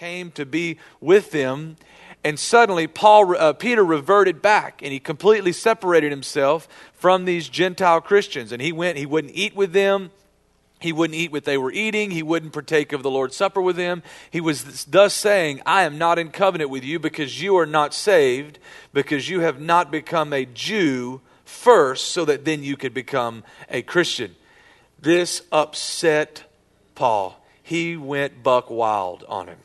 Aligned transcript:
came 0.00 0.30
to 0.30 0.46
be 0.46 0.78
with 0.98 1.30
them. 1.30 1.76
And 2.24 2.38
suddenly, 2.38 2.86
Paul, 2.86 3.36
uh, 3.36 3.52
Peter 3.52 3.84
reverted 3.84 4.40
back 4.40 4.80
and 4.82 4.92
he 4.92 4.98
completely 4.98 5.52
separated 5.52 6.10
himself 6.10 6.66
from 6.94 7.26
these 7.26 7.50
Gentile 7.50 8.00
Christians. 8.00 8.50
And 8.50 8.62
he 8.62 8.72
went, 8.72 8.96
he 8.96 9.04
wouldn't 9.04 9.34
eat 9.34 9.54
with 9.54 9.74
them. 9.74 10.10
He 10.80 10.90
wouldn't 10.90 11.18
eat 11.18 11.32
what 11.32 11.44
they 11.44 11.58
were 11.58 11.70
eating. 11.70 12.10
He 12.10 12.22
wouldn't 12.22 12.54
partake 12.54 12.94
of 12.94 13.02
the 13.02 13.10
Lord's 13.10 13.36
Supper 13.36 13.60
with 13.60 13.76
them. 13.76 14.02
He 14.30 14.40
was 14.40 14.86
thus 14.86 15.12
saying, 15.12 15.60
I 15.66 15.82
am 15.82 15.98
not 15.98 16.18
in 16.18 16.30
covenant 16.30 16.70
with 16.70 16.82
you 16.82 16.98
because 16.98 17.42
you 17.42 17.58
are 17.58 17.66
not 17.66 17.92
saved, 17.92 18.58
because 18.94 19.28
you 19.28 19.40
have 19.40 19.60
not 19.60 19.90
become 19.90 20.32
a 20.32 20.46
Jew 20.46 21.20
first, 21.44 22.06
so 22.08 22.24
that 22.24 22.46
then 22.46 22.62
you 22.62 22.78
could 22.78 22.94
become 22.94 23.44
a 23.68 23.82
Christian. 23.82 24.34
This 24.98 25.42
upset 25.52 26.44
Paul. 26.94 27.44
He 27.62 27.98
went 27.98 28.42
buck 28.42 28.70
wild 28.70 29.24
on 29.28 29.48
him. 29.48 29.58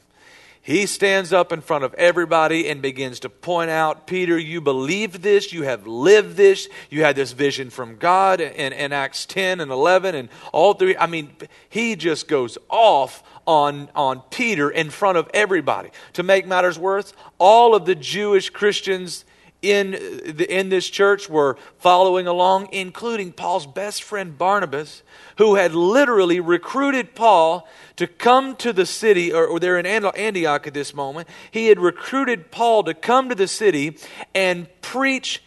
He 0.66 0.88
stands 0.88 1.32
up 1.32 1.52
in 1.52 1.62
front 1.62 1.84
of 1.84 1.94
everybody 1.94 2.68
and 2.68 2.82
begins 2.82 3.20
to 3.20 3.30
point 3.30 3.70
out, 3.70 4.08
Peter, 4.08 4.36
you 4.36 4.62
believed 4.62 5.22
this, 5.22 5.54
you 5.54 5.62
have 5.62 5.86
lived 5.86 6.38
this, 6.38 6.68
you 6.90 7.04
had 7.04 7.16
this 7.16 7.34
vision 7.34 7.70
from 7.70 7.98
God 7.98 8.42
in, 8.42 8.74
in 8.74 8.92
Acts 8.92 9.28
10 9.28 9.60
and 9.60 9.70
11 9.70 10.16
and 10.16 10.28
all 10.52 10.74
three. 10.74 10.98
I 10.98 11.06
mean, 11.06 11.30
he 11.70 11.96
just 11.96 12.28
goes 12.28 12.58
off 12.68 13.22
on, 13.46 13.90
on 13.94 14.22
Peter 14.32 14.72
in 14.72 14.90
front 14.90 15.20
of 15.20 15.30
everybody. 15.36 15.92
To 16.14 16.24
make 16.24 16.48
matters 16.48 16.80
worse, 16.80 17.14
all 17.38 17.76
of 17.76 17.86
the 17.86 17.94
Jewish 17.94 18.50
Christians 18.50 19.25
in, 19.62 19.92
the, 19.92 20.46
in 20.50 20.70
this 20.70 20.88
church 20.88 21.30
were 21.30 21.58
following 21.80 22.28
along, 22.28 22.70
including 22.72 23.32
Paul's 23.32 23.66
best 23.66 24.04
friend 24.04 24.38
Barnabas, 24.38 25.02
who 25.38 25.56
had 25.56 25.74
literally 25.74 26.40
recruited 26.40 27.16
Paul 27.16 27.68
to 27.96 28.08
come 28.08 28.56
to 28.58 28.74
the 28.74 28.86
city, 28.86 29.34
or, 29.34 29.46
or 29.46 29.60
they're 29.60 29.80
in 29.80 29.86
Antioch 29.86 30.68
at 30.68 30.74
this 30.74 30.94
moment. 30.94 31.28
He 31.52 31.68
had 31.68 31.80
recruited 31.80 32.52
Paul 32.52 32.84
to 32.84 32.94
come 32.94 33.30
to 33.30 33.36
the 33.36 33.48
city 33.48 33.98
and 34.34 34.68
preach 34.82 35.42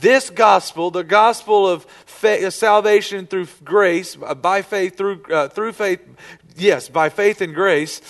this 0.00 0.30
gospel, 0.30 0.90
the 0.90 1.04
gospel 1.04 1.68
of 1.68 1.84
faith, 2.06 2.52
salvation 2.54 3.26
through 3.26 3.48
grace, 3.64 4.16
uh, 4.22 4.34
by 4.34 4.62
faith, 4.62 4.96
through, 4.96 5.22
uh, 5.24 5.48
through 5.48 5.72
faith, 5.72 6.00
yes, 6.56 6.88
by 6.88 7.08
faith 7.08 7.40
and 7.40 7.54
grace. 7.54 8.00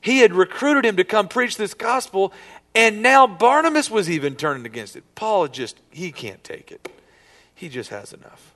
He 0.00 0.18
had 0.18 0.32
recruited 0.32 0.84
him 0.84 0.96
to 0.96 1.04
come 1.04 1.28
preach 1.28 1.56
this 1.56 1.74
gospel, 1.74 2.32
and 2.74 3.02
now 3.02 3.26
Barnabas 3.26 3.90
was 3.90 4.08
even 4.08 4.36
turning 4.36 4.64
against 4.64 4.96
it. 4.96 5.04
Paul 5.14 5.48
just, 5.48 5.80
he 5.90 6.12
can't 6.12 6.42
take 6.44 6.70
it. 6.70 6.88
He 7.54 7.68
just 7.68 7.90
has 7.90 8.12
enough. 8.12 8.54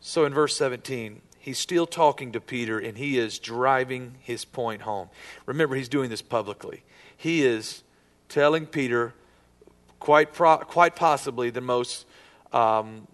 So 0.00 0.24
in 0.24 0.34
verse 0.34 0.56
17, 0.56 1.20
he's 1.38 1.58
still 1.58 1.86
talking 1.86 2.32
to 2.32 2.40
Peter 2.40 2.78
and 2.78 2.98
he 2.98 3.18
is 3.18 3.38
driving 3.38 4.16
his 4.20 4.44
point 4.44 4.82
home. 4.82 5.10
Remember, 5.46 5.76
he's 5.76 5.88
doing 5.88 6.10
this 6.10 6.22
publicly. 6.22 6.82
He 7.16 7.42
is 7.42 7.82
telling 8.28 8.66
Peter, 8.66 9.14
quite, 10.00 10.32
pro, 10.32 10.58
quite 10.58 10.96
possibly 10.96 11.50
the 11.50 11.60
most, 11.60 12.06
um, 12.52 13.06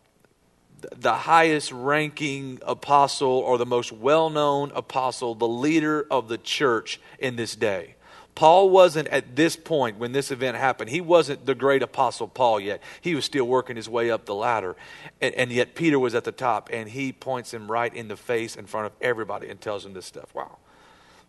the 0.94 1.14
highest 1.14 1.72
ranking 1.72 2.61
apostle 2.64 3.28
or 3.28 3.59
the 3.59 3.67
most 3.67 3.92
well 3.92 4.31
known 4.31 4.70
apostle, 4.75 5.34
the 5.34 5.48
leader 5.48 6.06
of 6.11 6.28
the 6.28 6.39
church 6.39 7.00
in 7.19 7.37
this 7.37 7.56
day. 7.56 7.95
Paul 8.37 8.69
wasn't 8.69 9.09
at 9.09 9.34
this 9.34 9.56
point 9.56 9.98
when 9.98 10.12
this 10.12 10.31
event 10.31 10.59
happened, 10.59 10.91
he 10.91 11.01
wasn't 11.01 11.47
the 11.47 11.55
great 11.55 11.83
apostle 11.83 12.29
Paul 12.29 12.61
yet. 12.61 12.83
He 13.01 13.15
was 13.15 13.25
still 13.25 13.47
working 13.47 13.77
his 13.77 13.89
way 13.89 14.11
up 14.11 14.27
the 14.27 14.34
ladder. 14.34 14.77
And, 15.23 15.34
and, 15.34 15.51
yet 15.51 15.75
Peter 15.75 15.98
was 15.98 16.15
at 16.15 16.25
the 16.25 16.33
top, 16.33 16.69
and 16.70 16.91
he 16.91 17.12
points 17.12 17.53
him 17.53 17.73
right 17.73 17.93
in 17.93 18.09
the 18.09 18.17
face 18.17 18.55
in 18.55 18.67
front 18.67 18.87
of 18.87 18.93
everybody 19.01 19.48
and 19.48 19.59
tells 19.59 19.87
him 19.87 19.95
this 19.95 20.05
stuff. 20.05 20.34
Wow. 20.34 20.59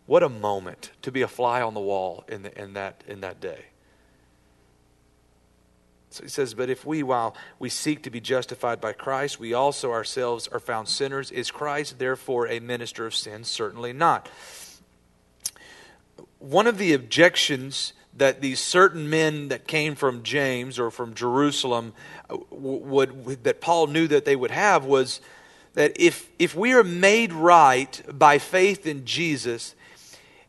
What 0.05 0.21
a 0.21 0.27
moment 0.27 0.91
to 1.01 1.11
be 1.11 1.21
a 1.21 1.29
fly 1.29 1.61
on 1.61 1.73
the 1.73 1.79
wall 1.79 2.25
in, 2.27 2.43
the, 2.43 2.61
in, 2.61 2.73
that, 2.73 3.05
in 3.07 3.21
that 3.21 3.39
day. 3.39 3.67
So 6.09 6.23
he 6.23 6.29
says, 6.29 6.53
But 6.53 6.69
if 6.69 6.85
we, 6.85 7.03
while 7.03 7.37
we 7.57 7.69
seek 7.69 8.03
to 8.03 8.09
be 8.09 8.19
justified 8.19 8.81
by 8.81 8.91
Christ, 8.91 9.39
we 9.39 9.53
also 9.53 9.93
ourselves 9.93 10.49
are 10.49 10.59
found 10.59 10.89
sinners, 10.89 11.31
is 11.31 11.51
Christ 11.51 11.99
therefore 11.99 12.49
a 12.49 12.59
minister 12.59 13.05
of 13.05 13.15
sin? 13.15 13.45
Certainly 13.45 13.93
not 13.93 14.27
one 16.39 16.67
of 16.67 16.77
the 16.77 16.93
objections 16.93 17.93
that 18.17 18.41
these 18.41 18.59
certain 18.59 19.09
men 19.09 19.49
that 19.49 19.67
came 19.67 19.95
from 19.95 20.23
James 20.23 20.79
or 20.79 20.89
from 20.89 21.13
Jerusalem 21.13 21.93
uh, 22.29 22.37
would, 22.49 23.25
would, 23.25 23.43
that 23.43 23.61
Paul 23.61 23.87
knew 23.87 24.07
that 24.07 24.25
they 24.25 24.35
would 24.35 24.51
have 24.51 24.85
was 24.85 25.21
that 25.75 25.99
if 25.99 26.27
if 26.39 26.55
we 26.55 26.73
are 26.73 26.83
made 26.83 27.31
right 27.31 28.01
by 28.11 28.39
faith 28.39 28.87
in 28.87 29.05
Jesus, 29.05 29.75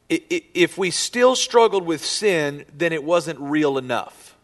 if 0.08 0.78
we 0.78 0.90
still 0.90 1.36
struggled 1.36 1.84
with 1.84 2.02
sin, 2.02 2.64
then 2.74 2.94
it 2.94 3.04
wasn't 3.04 3.38
real 3.38 3.76
enough. 3.76 4.36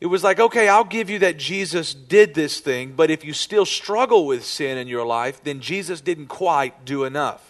It 0.00 0.06
was 0.06 0.22
like, 0.22 0.38
okay, 0.38 0.68
I'll 0.68 0.84
give 0.84 1.10
you 1.10 1.18
that 1.18 1.36
Jesus 1.36 1.92
did 1.92 2.34
this 2.34 2.60
thing, 2.60 2.92
but 2.92 3.10
if 3.10 3.24
you 3.24 3.32
still 3.32 3.66
struggle 3.66 4.24
with 4.24 4.44
sin 4.44 4.78
in 4.78 4.86
your 4.86 5.04
life, 5.04 5.42
then 5.42 5.58
Jesus 5.58 6.00
didn't 6.00 6.28
quite 6.28 6.84
do 6.84 7.02
enough 7.02 7.47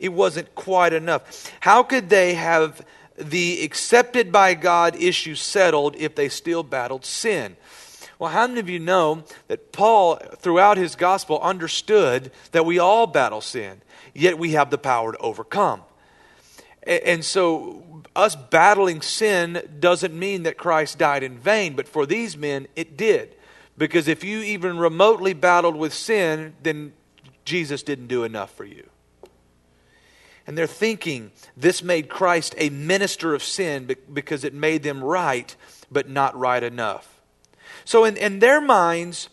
it 0.00 0.12
wasn't 0.12 0.54
quite 0.54 0.92
enough. 0.92 1.52
How 1.60 1.82
could 1.82 2.08
they 2.08 2.34
have 2.34 2.84
the 3.18 3.62
accepted 3.62 4.30
by 4.30 4.54
God 4.54 4.96
issue 4.96 5.34
settled 5.34 5.96
if 5.96 6.14
they 6.14 6.28
still 6.28 6.62
battled 6.62 7.04
sin? 7.04 7.56
Well, 8.18 8.30
how 8.30 8.46
many 8.46 8.60
of 8.60 8.68
you 8.68 8.78
know 8.78 9.24
that 9.48 9.72
Paul, 9.72 10.16
throughout 10.38 10.78
his 10.78 10.96
gospel, 10.96 11.38
understood 11.40 12.32
that 12.52 12.64
we 12.64 12.78
all 12.78 13.06
battle 13.06 13.42
sin, 13.42 13.82
yet 14.14 14.38
we 14.38 14.52
have 14.52 14.70
the 14.70 14.78
power 14.78 15.12
to 15.12 15.18
overcome? 15.18 15.82
And 16.82 17.24
so, 17.24 18.04
us 18.14 18.36
battling 18.36 19.02
sin 19.02 19.60
doesn't 19.80 20.16
mean 20.16 20.44
that 20.44 20.56
Christ 20.56 20.98
died 20.98 21.24
in 21.24 21.36
vain, 21.36 21.74
but 21.74 21.88
for 21.88 22.06
these 22.06 22.36
men, 22.36 22.68
it 22.76 22.96
did. 22.96 23.34
Because 23.76 24.08
if 24.08 24.24
you 24.24 24.38
even 24.40 24.78
remotely 24.78 25.34
battled 25.34 25.76
with 25.76 25.92
sin, 25.92 26.54
then 26.62 26.92
Jesus 27.44 27.82
didn't 27.82 28.06
do 28.06 28.24
enough 28.24 28.54
for 28.54 28.64
you. 28.64 28.88
And 30.46 30.56
they're 30.56 30.66
thinking 30.66 31.32
this 31.56 31.82
made 31.82 32.08
Christ 32.08 32.54
a 32.56 32.70
minister 32.70 33.34
of 33.34 33.42
sin 33.42 33.94
because 34.12 34.44
it 34.44 34.54
made 34.54 34.82
them 34.82 35.02
right, 35.02 35.54
but 35.90 36.08
not 36.08 36.38
right 36.38 36.62
enough. 36.62 37.20
So, 37.84 38.04
in, 38.04 38.16
in 38.16 38.38
their 38.38 38.60
minds, 38.60 39.28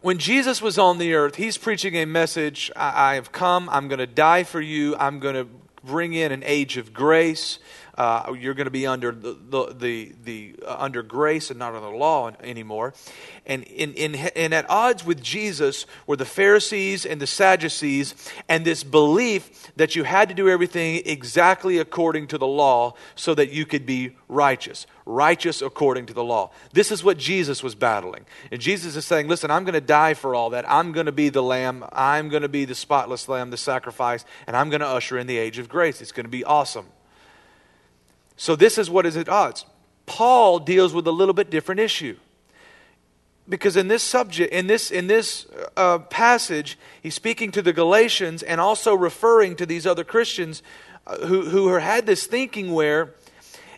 when 0.00 0.18
Jesus 0.18 0.62
was 0.62 0.78
on 0.78 0.98
the 0.98 1.14
earth, 1.14 1.36
he's 1.36 1.58
preaching 1.58 1.96
a 1.96 2.04
message 2.04 2.70
I, 2.76 3.12
I 3.12 3.14
have 3.14 3.32
come, 3.32 3.68
I'm 3.70 3.88
going 3.88 3.98
to 3.98 4.06
die 4.06 4.44
for 4.44 4.60
you, 4.60 4.96
I'm 4.96 5.18
going 5.18 5.34
to 5.34 5.48
bring 5.84 6.12
in 6.12 6.32
an 6.32 6.42
age 6.44 6.76
of 6.76 6.92
grace. 6.92 7.58
Uh, 7.98 8.32
you're 8.38 8.54
going 8.54 8.66
to 8.66 8.70
be 8.70 8.86
under 8.86 9.10
the, 9.10 9.36
the, 9.50 9.74
the, 9.74 10.12
the 10.22 10.54
uh, 10.64 10.76
under 10.78 11.02
grace 11.02 11.50
and 11.50 11.58
not 11.58 11.74
under 11.74 11.88
law 11.88 12.30
anymore. 12.44 12.94
And, 13.44 13.64
in, 13.64 13.92
in, 13.94 14.14
and 14.14 14.54
at 14.54 14.70
odds 14.70 15.04
with 15.04 15.20
Jesus 15.20 15.84
were 16.06 16.14
the 16.14 16.24
Pharisees 16.24 17.04
and 17.04 17.20
the 17.20 17.26
Sadducees, 17.26 18.14
and 18.48 18.64
this 18.64 18.84
belief 18.84 19.72
that 19.74 19.96
you 19.96 20.04
had 20.04 20.28
to 20.28 20.34
do 20.36 20.48
everything 20.48 21.02
exactly 21.06 21.78
according 21.78 22.28
to 22.28 22.38
the 22.38 22.46
law 22.46 22.94
so 23.16 23.34
that 23.34 23.50
you 23.50 23.66
could 23.66 23.84
be 23.84 24.14
righteous. 24.28 24.86
Righteous 25.04 25.60
according 25.60 26.06
to 26.06 26.14
the 26.14 26.22
law. 26.22 26.52
This 26.72 26.92
is 26.92 27.02
what 27.02 27.18
Jesus 27.18 27.64
was 27.64 27.74
battling. 27.74 28.26
And 28.52 28.60
Jesus 28.60 28.94
is 28.94 29.06
saying, 29.06 29.26
Listen, 29.26 29.50
I'm 29.50 29.64
going 29.64 29.74
to 29.74 29.80
die 29.80 30.14
for 30.14 30.36
all 30.36 30.50
that. 30.50 30.70
I'm 30.70 30.92
going 30.92 31.06
to 31.06 31.12
be 31.12 31.30
the 31.30 31.42
lamb. 31.42 31.84
I'm 31.90 32.28
going 32.28 32.42
to 32.42 32.48
be 32.48 32.64
the 32.64 32.76
spotless 32.76 33.28
lamb, 33.28 33.50
the 33.50 33.56
sacrifice, 33.56 34.24
and 34.46 34.56
I'm 34.56 34.70
going 34.70 34.82
to 34.82 34.86
usher 34.86 35.18
in 35.18 35.26
the 35.26 35.38
age 35.38 35.58
of 35.58 35.68
grace. 35.68 36.00
It's 36.00 36.12
going 36.12 36.26
to 36.26 36.30
be 36.30 36.44
awesome. 36.44 36.86
So, 38.38 38.56
this 38.56 38.78
is 38.78 38.88
what 38.88 39.04
is 39.04 39.16
at 39.16 39.28
odds. 39.28 39.66
Paul 40.06 40.60
deals 40.60 40.94
with 40.94 41.06
a 41.06 41.12
little 41.12 41.34
bit 41.34 41.50
different 41.50 41.80
issue. 41.80 42.16
Because 43.48 43.76
in 43.76 43.88
this 43.88 44.02
subject, 44.02 44.52
in 44.52 44.68
this, 44.68 44.90
in 44.90 45.06
this 45.06 45.46
uh, 45.76 45.98
passage, 45.98 46.78
he's 47.02 47.14
speaking 47.14 47.50
to 47.52 47.62
the 47.62 47.72
Galatians 47.72 48.42
and 48.42 48.60
also 48.60 48.94
referring 48.94 49.56
to 49.56 49.66
these 49.66 49.86
other 49.86 50.04
Christians 50.04 50.62
uh, 51.06 51.18
who, 51.26 51.42
who 51.42 51.68
had 51.74 52.06
this 52.06 52.26
thinking 52.26 52.72
where 52.72 53.14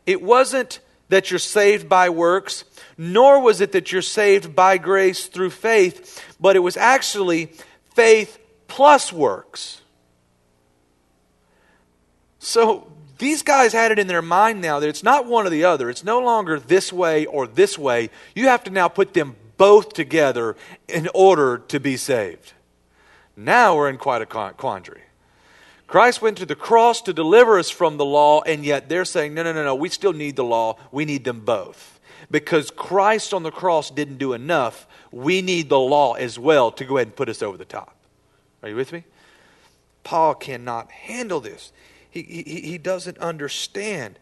it 0.07 0.21
wasn't 0.21 0.81
that 1.09 1.31
you're 1.31 1.39
saved 1.39 1.89
by 1.89 2.11
works, 2.11 2.65
nor 2.99 3.41
was 3.41 3.61
it 3.61 3.73
that 3.73 3.93
you're 3.93 4.03
saved 4.03 4.55
by 4.55 4.77
grace 4.77 5.27
through 5.27 5.51
faith, 5.51 6.25
but 6.39 6.55
it 6.55 6.61
was 6.61 6.77
actually 6.77 7.53
faith 7.95 8.39
plus 8.69 9.12
works. 9.12 9.81
So 12.39 12.91
these 13.21 13.43
guys 13.43 13.73
had 13.73 13.93
it 13.93 13.99
in 13.99 14.09
their 14.09 14.23
mind 14.23 14.61
now 14.61 14.81
that 14.81 14.89
it's 14.89 15.05
not 15.05 15.27
one 15.27 15.47
or 15.47 15.51
the 15.51 15.65
other. 15.65 15.89
It's 15.89 16.03
no 16.03 16.19
longer 16.19 16.59
this 16.59 16.93
way 16.93 17.27
or 17.27 17.47
this 17.47 17.79
way. 17.79 18.11
You 18.35 18.49
have 18.49 18.65
to 18.65 18.71
now 18.71 18.89
put 18.89 19.15
them 19.15 19.37
both 19.57 19.93
together 19.93 20.57
in 20.89 21.09
order 21.15 21.59
to 21.69 21.79
be 21.79 21.97
saved. 21.97 22.55
Now 23.37 23.77
we're 23.77 23.91
in 23.91 23.99
quite 23.99 24.23
a 24.23 24.27
quandary. 24.27 25.03
Christ 25.87 26.23
went 26.23 26.39
to 26.39 26.47
the 26.47 26.55
cross 26.55 27.03
to 27.03 27.13
deliver 27.13 27.59
us 27.59 27.69
from 27.69 27.97
the 27.97 28.05
law, 28.05 28.43
and 28.43 28.65
yet 28.65 28.89
they're 28.89 29.05
saying, 29.05 29.35
no, 29.35 29.43
no, 29.43 29.53
no, 29.53 29.65
no, 29.65 29.75
we 29.75 29.89
still 29.89 30.13
need 30.13 30.37
the 30.37 30.45
law. 30.45 30.77
We 30.93 31.05
need 31.05 31.25
them 31.25 31.41
both. 31.41 32.01
Because 32.31 32.71
Christ 32.71 33.35
on 33.35 33.43
the 33.43 33.51
cross 33.51 33.91
didn't 33.91 34.19
do 34.19 34.33
enough, 34.33 34.87
we 35.11 35.43
need 35.43 35.69
the 35.69 35.79
law 35.79 36.15
as 36.15 36.39
well 36.39 36.71
to 36.73 36.85
go 36.85 36.97
ahead 36.97 37.09
and 37.09 37.17
put 37.17 37.29
us 37.29 37.43
over 37.43 37.57
the 37.57 37.65
top. 37.65 37.97
Are 38.63 38.69
you 38.69 38.77
with 38.77 38.93
me? 38.93 39.05
Paul 40.05 40.35
cannot 40.37 40.91
handle 40.91 41.41
this. 41.41 41.73
He, 42.11 42.23
he, 42.23 42.79
doesn't 42.79 43.19
understand. 43.19 44.19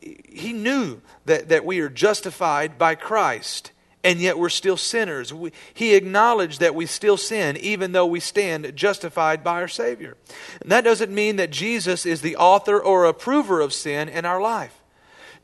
He 0.00 0.52
knew 0.52 1.02
that, 1.26 1.48
that 1.50 1.64
we 1.64 1.80
are 1.80 1.88
justified 1.88 2.78
by 2.78 2.94
Christ, 2.94 3.72
and 4.02 4.18
yet 4.18 4.38
we're 4.38 4.48
still 4.48 4.78
sinners. 4.78 5.32
We, 5.32 5.52
he 5.74 5.94
acknowledged 5.94 6.60
that 6.60 6.74
we 6.74 6.86
still 6.86 7.16
sin, 7.16 7.56
even 7.58 7.92
though 7.92 8.06
we 8.06 8.20
stand 8.20 8.74
justified 8.74 9.44
by 9.44 9.60
our 9.60 9.68
Savior. 9.68 10.16
And 10.62 10.72
that 10.72 10.84
doesn't 10.84 11.12
mean 11.12 11.36
that 11.36 11.50
Jesus 11.50 12.06
is 12.06 12.22
the 12.22 12.36
author 12.36 12.80
or 12.80 13.04
approver 13.04 13.60
of 13.60 13.72
sin 13.72 14.08
in 14.08 14.24
our 14.24 14.40
life. 14.40 14.80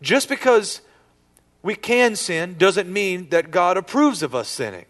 Just 0.00 0.28
because 0.28 0.80
we 1.62 1.74
can 1.74 2.16
sin 2.16 2.56
doesn't 2.56 2.90
mean 2.90 3.28
that 3.30 3.50
God 3.50 3.76
approves 3.76 4.22
of 4.22 4.34
us 4.34 4.48
sinning. 4.48 4.86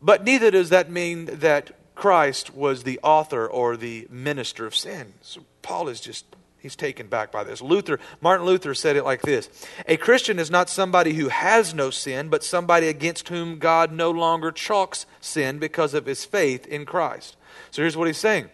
But 0.00 0.24
neither 0.24 0.50
does 0.50 0.70
that 0.70 0.90
mean 0.90 1.26
that 1.40 1.72
Christ 1.96 2.54
was 2.54 2.84
the 2.84 3.00
author 3.02 3.46
or 3.46 3.76
the 3.76 4.06
minister 4.10 4.66
of 4.66 4.76
sin. 4.76 5.14
So 5.22 5.40
Paul 5.62 5.88
is 5.88 5.98
just 5.98 6.24
he's 6.58 6.76
taken 6.76 7.06
back 7.08 7.32
by 7.32 7.42
this. 7.42 7.62
Luther, 7.62 7.98
Martin 8.20 8.46
Luther 8.46 8.74
said 8.74 8.96
it 8.96 9.04
like 9.04 9.22
this 9.22 9.48
A 9.86 9.96
Christian 9.96 10.38
is 10.38 10.50
not 10.50 10.68
somebody 10.68 11.14
who 11.14 11.28
has 11.28 11.74
no 11.74 11.90
sin, 11.90 12.28
but 12.28 12.44
somebody 12.44 12.88
against 12.88 13.28
whom 13.30 13.58
God 13.58 13.90
no 13.90 14.10
longer 14.10 14.52
chalks 14.52 15.06
sin 15.20 15.58
because 15.58 15.94
of 15.94 16.06
his 16.06 16.24
faith 16.24 16.66
in 16.66 16.84
Christ. 16.84 17.36
So 17.70 17.82
here's 17.82 17.96
what 17.96 18.06
he's 18.06 18.18
saying. 18.18 18.50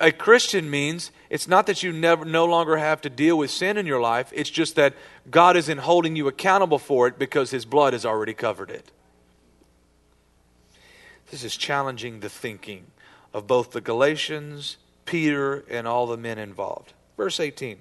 A 0.00 0.12
Christian 0.12 0.70
means 0.70 1.10
it's 1.28 1.48
not 1.48 1.66
that 1.66 1.82
you 1.82 1.92
never 1.92 2.24
no 2.24 2.46
longer 2.46 2.78
have 2.78 3.02
to 3.02 3.10
deal 3.10 3.36
with 3.36 3.50
sin 3.50 3.76
in 3.76 3.86
your 3.86 4.00
life, 4.00 4.32
it's 4.34 4.48
just 4.48 4.76
that 4.76 4.94
God 5.30 5.56
isn't 5.56 5.78
holding 5.78 6.16
you 6.16 6.28
accountable 6.28 6.78
for 6.78 7.06
it 7.06 7.18
because 7.18 7.50
his 7.50 7.64
blood 7.64 7.92
has 7.92 8.06
already 8.06 8.34
covered 8.34 8.70
it. 8.70 8.90
This 11.32 11.44
is 11.44 11.56
challenging 11.56 12.20
the 12.20 12.28
thinking 12.28 12.84
of 13.32 13.46
both 13.46 13.70
the 13.70 13.80
Galatians, 13.80 14.76
Peter, 15.06 15.64
and 15.70 15.88
all 15.88 16.06
the 16.06 16.18
men 16.18 16.38
involved. 16.38 16.92
Verse 17.16 17.40
18. 17.40 17.78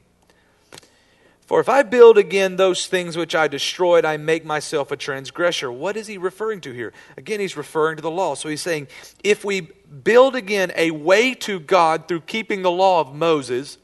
For 1.47 1.59
if 1.59 1.67
I 1.67 1.83
build 1.83 2.17
again 2.17 2.55
those 2.55 2.87
things 2.87 3.17
which 3.17 3.35
I 3.35 3.49
destroyed, 3.49 4.05
I 4.05 4.15
make 4.15 4.45
myself 4.45 4.89
a 4.89 4.95
transgressor. 4.95 5.69
What 5.69 5.97
is 5.97 6.07
he 6.07 6.17
referring 6.17 6.61
to 6.61 6.71
here? 6.71 6.93
Again, 7.17 7.41
he's 7.41 7.57
referring 7.57 7.97
to 7.97 8.01
the 8.01 8.09
law. 8.09 8.35
So 8.35 8.47
he's 8.47 8.61
saying, 8.61 8.87
if 9.21 9.43
we 9.43 9.59
build 9.59 10.37
again 10.37 10.71
a 10.77 10.91
way 10.91 11.33
to 11.33 11.59
God 11.59 12.07
through 12.07 12.21
keeping 12.21 12.61
the 12.61 12.71
law 12.71 13.01
of 13.01 13.13
Moses, 13.13 13.77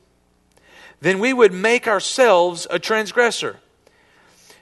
then 1.02 1.20
we 1.20 1.34
would 1.34 1.52
make 1.52 1.90
ourselves 1.90 2.68
a 2.70 2.80
transgressor. 2.80 3.58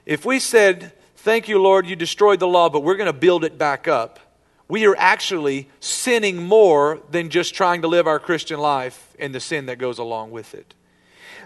If 0.04 0.26
we 0.26 0.40
said, 0.40 0.94
Thank 1.18 1.48
you, 1.48 1.62
Lord, 1.62 1.86
you 1.86 1.96
destroyed 1.96 2.40
the 2.40 2.48
law, 2.48 2.70
but 2.70 2.82
we're 2.82 2.98
going 2.98 3.06
to 3.06 3.14
build 3.14 3.44
it 3.44 3.60
back 3.60 3.88
up, 3.88 4.20
we 4.68 4.86
are 4.86 4.96
actually 4.98 5.70
sinning 5.80 6.44
more 6.44 7.02
than 7.12 7.30
just 7.30 7.54
trying 7.54 7.82
to 7.84 7.88
live 7.88 8.08
our 8.08 8.20
Christian 8.20 8.60
life 8.60 9.16
and 9.20 9.34
the 9.34 9.40
sin 9.40 9.68
that 9.68 9.78
goes 9.78 10.00
along 10.00 10.32
with 10.32 10.56
it. 10.56 10.74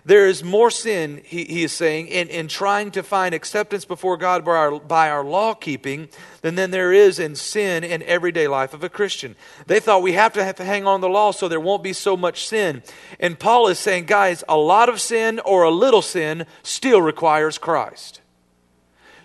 There 0.06 0.27
is 0.27 0.44
more 0.44 0.71
sin, 0.71 1.21
he, 1.25 1.44
he 1.45 1.63
is 1.63 1.74
saying, 1.74 2.07
in, 2.07 2.30
in 2.30 2.48
trying 2.48 2.92
to 2.92 3.04
find 3.04 3.36
acceptance 3.36 3.86
before 3.86 4.18
God 4.18 4.45
by 4.45 4.51
our, 4.51 4.80
by 4.80 5.10
our 5.10 5.24
law 5.24 5.54
keeping 5.54 6.10
than, 6.42 6.56
than 6.56 6.71
there 6.71 6.94
is 6.94 7.19
in 7.19 7.36
sin 7.36 7.83
in 7.83 8.01
everyday 8.04 8.48
life 8.48 8.74
of 8.74 8.83
a 8.83 8.89
Christian. 8.89 9.36
They 9.68 9.80
thought 9.80 10.01
we 10.01 10.13
have 10.13 10.33
to 10.33 10.44
have 10.44 10.56
to 10.56 10.63
hang 10.63 10.88
on 10.88 11.01
the 11.01 11.10
law 11.10 11.31
so 11.31 11.48
there 11.48 11.60
won't 11.60 11.83
be 11.83 11.94
so 11.94 12.16
much 12.16 12.48
sin. 12.48 12.81
And 13.19 13.38
Paul 13.38 13.68
is 13.68 13.80
saying, 13.80 14.06
guys, 14.06 14.44
a 14.48 14.57
lot 14.57 14.89
of 14.89 15.01
sin 15.01 15.39
or 15.39 15.63
a 15.63 15.71
little 15.71 16.01
sin 16.01 16.45
still 16.63 17.01
requires 17.01 17.57
Christ. 17.57 18.19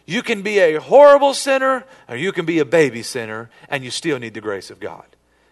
You 0.06 0.22
can 0.22 0.42
be 0.42 0.58
a 0.58 0.80
horrible 0.80 1.34
sinner 1.34 1.84
or 2.08 2.16
you 2.16 2.32
can 2.32 2.44
be 2.44 2.58
a 2.58 2.64
baby 2.64 3.02
sinner 3.02 3.50
and 3.68 3.84
you 3.84 3.90
still 3.90 4.18
need 4.18 4.34
the 4.34 4.40
grace 4.40 4.70
of 4.70 4.80
God. 4.80 5.06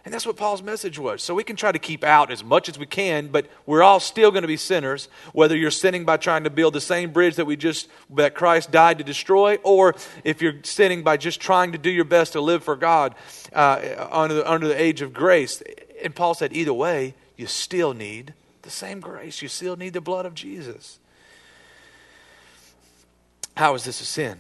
And 0.05 0.13
that's 0.13 0.27
what 0.27 0.37
Paul's 0.37 0.63
message 0.63 0.99
was. 0.99 1.23
So 1.23 1.33
we 1.33 1.45
can 1.45 1.55
try 1.55 1.71
to 1.71 1.79
keep 1.79 2.03
out 2.03 2.33
as 2.33 2.43
much 2.43 2.69
as 2.69 2.77
we 2.77 2.87
can, 2.87 3.29
but 3.29 3.47
we're 3.67 3.85
all 3.85 4.01
still 4.01 4.33
going 4.33 4.43
to 4.43 4.49
be 4.49 4.57
sinners, 4.57 5.09
whether 5.33 5.57
you're 5.57 5.71
sinning 5.71 6.05
by 6.05 6.17
trying 6.17 6.43
to 6.43 6.51
build 6.51 6.75
the 6.75 6.81
same 6.81 7.13
bridge 7.13 7.37
that 7.37 7.45
we 7.45 7.55
just 7.57 7.89
that 8.11 8.35
Christ 8.35 8.73
died 8.73 8.99
to 8.99 9.05
destroy, 9.05 9.57
or 9.63 9.95
if 10.25 10.43
you're 10.43 10.57
sinning 10.65 11.05
by 11.05 11.19
just 11.19 11.41
trying 11.41 11.71
to 11.71 11.79
do 11.79 11.89
your 11.89 12.05
best 12.05 12.33
to 12.33 12.41
live 12.41 12.65
for 12.65 12.75
God 12.75 13.15
uh, 13.53 14.09
under, 14.11 14.35
the, 14.35 14.51
under 14.51 14.67
the 14.67 14.81
age 14.81 15.03
of 15.03 15.15
grace. 15.15 15.63
And 16.03 16.13
Paul 16.13 16.35
said, 16.35 16.53
either 16.53 16.75
way, 16.75 17.15
you 17.37 17.47
still 17.47 17.95
need 17.95 18.35
the 18.63 18.71
same 18.71 18.99
grace. 18.99 19.41
You 19.41 19.47
still 19.47 19.77
need 19.77 19.93
the 19.93 20.01
blood 20.01 20.27
of 20.27 20.35
Jesus. 20.35 20.99
How 23.57 23.75
is 23.75 23.85
this 23.85 24.01
a 24.01 24.05
sin? 24.05 24.39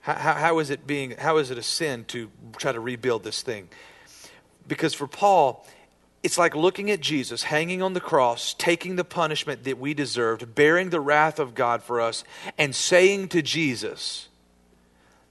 How, 0.00 0.14
how, 0.14 0.34
how 0.34 0.58
is 0.58 0.70
it 0.70 0.86
being, 0.86 1.12
how 1.12 1.36
is 1.36 1.50
it 1.50 1.58
a 1.58 1.62
sin 1.62 2.04
to 2.06 2.30
try 2.56 2.72
to 2.72 2.80
rebuild 2.80 3.22
this 3.22 3.42
thing? 3.42 3.68
Because 4.66 4.94
for 4.94 5.06
Paul, 5.06 5.66
it's 6.22 6.38
like 6.38 6.54
looking 6.54 6.90
at 6.90 7.00
Jesus 7.00 7.44
hanging 7.44 7.82
on 7.82 7.92
the 7.92 8.00
cross, 8.00 8.54
taking 8.54 8.96
the 8.96 9.04
punishment 9.04 9.64
that 9.64 9.78
we 9.78 9.94
deserved, 9.94 10.54
bearing 10.54 10.90
the 10.90 11.00
wrath 11.00 11.38
of 11.38 11.54
God 11.54 11.82
for 11.82 12.00
us, 12.00 12.24
and 12.58 12.74
saying 12.74 13.28
to 13.28 13.42
Jesus, 13.42 14.28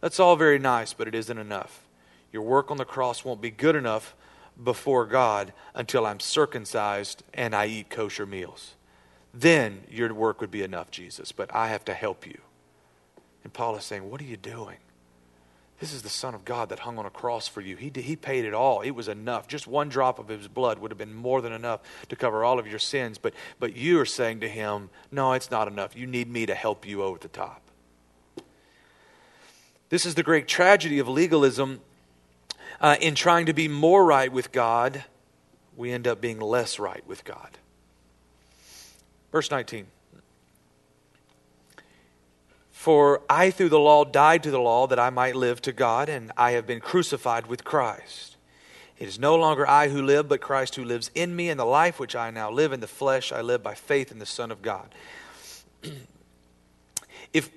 That's 0.02 0.20
all 0.20 0.36
very 0.36 0.60
nice, 0.60 0.94
but 0.94 1.08
it 1.08 1.16
isn't 1.16 1.38
enough. 1.38 1.84
Your 2.32 2.44
work 2.44 2.72
on 2.72 2.78
the 2.78 2.86
cross 2.86 3.26
won't 3.26 3.42
be 3.42 3.52
good 3.52 3.76
enough 3.76 4.16
before 4.62 5.06
God 5.06 5.54
until 5.74 6.06
I'm 6.06 6.20
circumcised 6.20 7.24
and 7.34 7.56
I 7.56 7.68
eat 7.68 7.90
kosher 7.90 8.26
meals 8.26 8.76
then 9.34 9.84
your 9.90 10.14
work 10.14 10.42
would 10.42 10.52
be 10.52 10.64
enough, 10.64 10.92
Jesus. 10.92 11.32
But 11.32 11.54
I 11.54 11.68
have 11.68 11.86
to 11.86 11.94
help 11.94 12.26
you. 12.26 12.40
And 13.44 13.54
Paul 13.54 13.76
is 13.76 13.84
saying, 13.84 14.10
What 14.10 14.22
are 14.22 14.26
you 14.26 14.38
doing? 14.38 14.78
This 15.80 15.94
is 15.94 16.02
the 16.02 16.10
Son 16.10 16.36
of 16.36 16.44
God 16.44 16.70
that 16.70 16.80
hung 16.80 16.98
on 16.98 17.06
a 17.06 17.10
cross 17.10 17.48
for 17.48 17.62
you. 17.62 17.78
He, 17.78 17.90
did, 17.90 18.04
he 18.04 18.18
paid 18.18 18.44
it 18.44 18.54
all. 18.54 18.82
It 18.82 18.92
was 18.92 19.08
enough. 19.08 19.48
Just 19.48 19.66
one 19.66 19.88
drop 19.88 20.20
of 20.20 20.28
his 20.28 20.50
blood 20.50 20.80
would 20.80 20.92
have 20.92 20.98
been 20.98 21.14
more 21.14 21.42
than 21.42 21.54
enough 21.54 21.80
to 22.10 22.18
cover 22.18 22.44
all 22.44 22.60
of 22.60 22.68
your 22.68 22.80
sins. 22.80 23.18
But, 23.18 23.34
but 23.62 23.78
you 23.78 23.98
are 24.02 24.06
saying 24.06 24.42
to 24.42 24.50
him, 24.50 24.90
No, 25.12 25.34
it's 25.34 25.50
not 25.50 25.68
enough. 25.68 25.96
You 25.96 26.06
need 26.06 26.30
me 26.30 26.46
to 26.46 26.56
help 26.56 26.86
you 26.86 27.04
over 27.04 27.18
the 27.18 27.30
top. 27.30 27.62
This 29.90 30.06
is 30.06 30.16
the 30.16 30.24
great 30.24 30.48
tragedy 30.48 31.00
of 31.00 31.08
legalism. 31.08 31.82
Uh, 32.82 32.96
in 33.02 33.16
trying 33.16 33.46
to 33.46 33.54
be 33.54 33.68
more 33.68 34.06
right 34.06 34.32
with 34.32 34.52
God, 34.52 35.04
we 35.76 35.92
end 35.92 36.08
up 36.08 36.22
being 36.22 36.40
less 36.40 36.78
right 36.80 37.06
with 37.08 37.24
God. 37.24 37.58
Verse 39.32 39.52
19. 39.52 39.88
For 42.72 43.22
I, 43.30 43.52
through 43.52 43.70
the 43.70 43.80
law, 43.80 44.06
died 44.06 44.44
to 44.44 44.52
the 44.52 44.60
law 44.60 44.88
that 44.88 45.00
I 45.00 45.10
might 45.10 45.36
live 45.36 45.62
to 45.64 45.74
God, 45.74 46.08
and 46.08 46.32
I 46.38 46.52
have 46.52 46.66
been 46.66 46.80
crucified 46.80 47.48
with 47.48 47.66
Christ. 47.66 48.38
It 48.98 49.08
is 49.08 49.20
no 49.20 49.36
longer 49.36 49.68
I 49.68 49.90
who 49.90 50.02
live, 50.02 50.30
but 50.30 50.40
Christ 50.40 50.76
who 50.76 50.86
lives 50.86 51.12
in 51.14 51.36
me, 51.36 51.50
and 51.50 51.60
the 51.60 51.66
life 51.66 52.00
which 52.00 52.16
I 52.16 52.32
now 52.32 52.50
live 52.50 52.72
in 52.72 52.80
the 52.80 52.88
flesh, 52.88 53.34
I 53.34 53.42
live 53.42 53.62
by 53.62 53.74
faith 53.74 54.12
in 54.12 54.20
the 54.20 54.26
Son 54.26 54.50
of 54.50 54.62
God. 54.62 54.96
if 57.34 57.50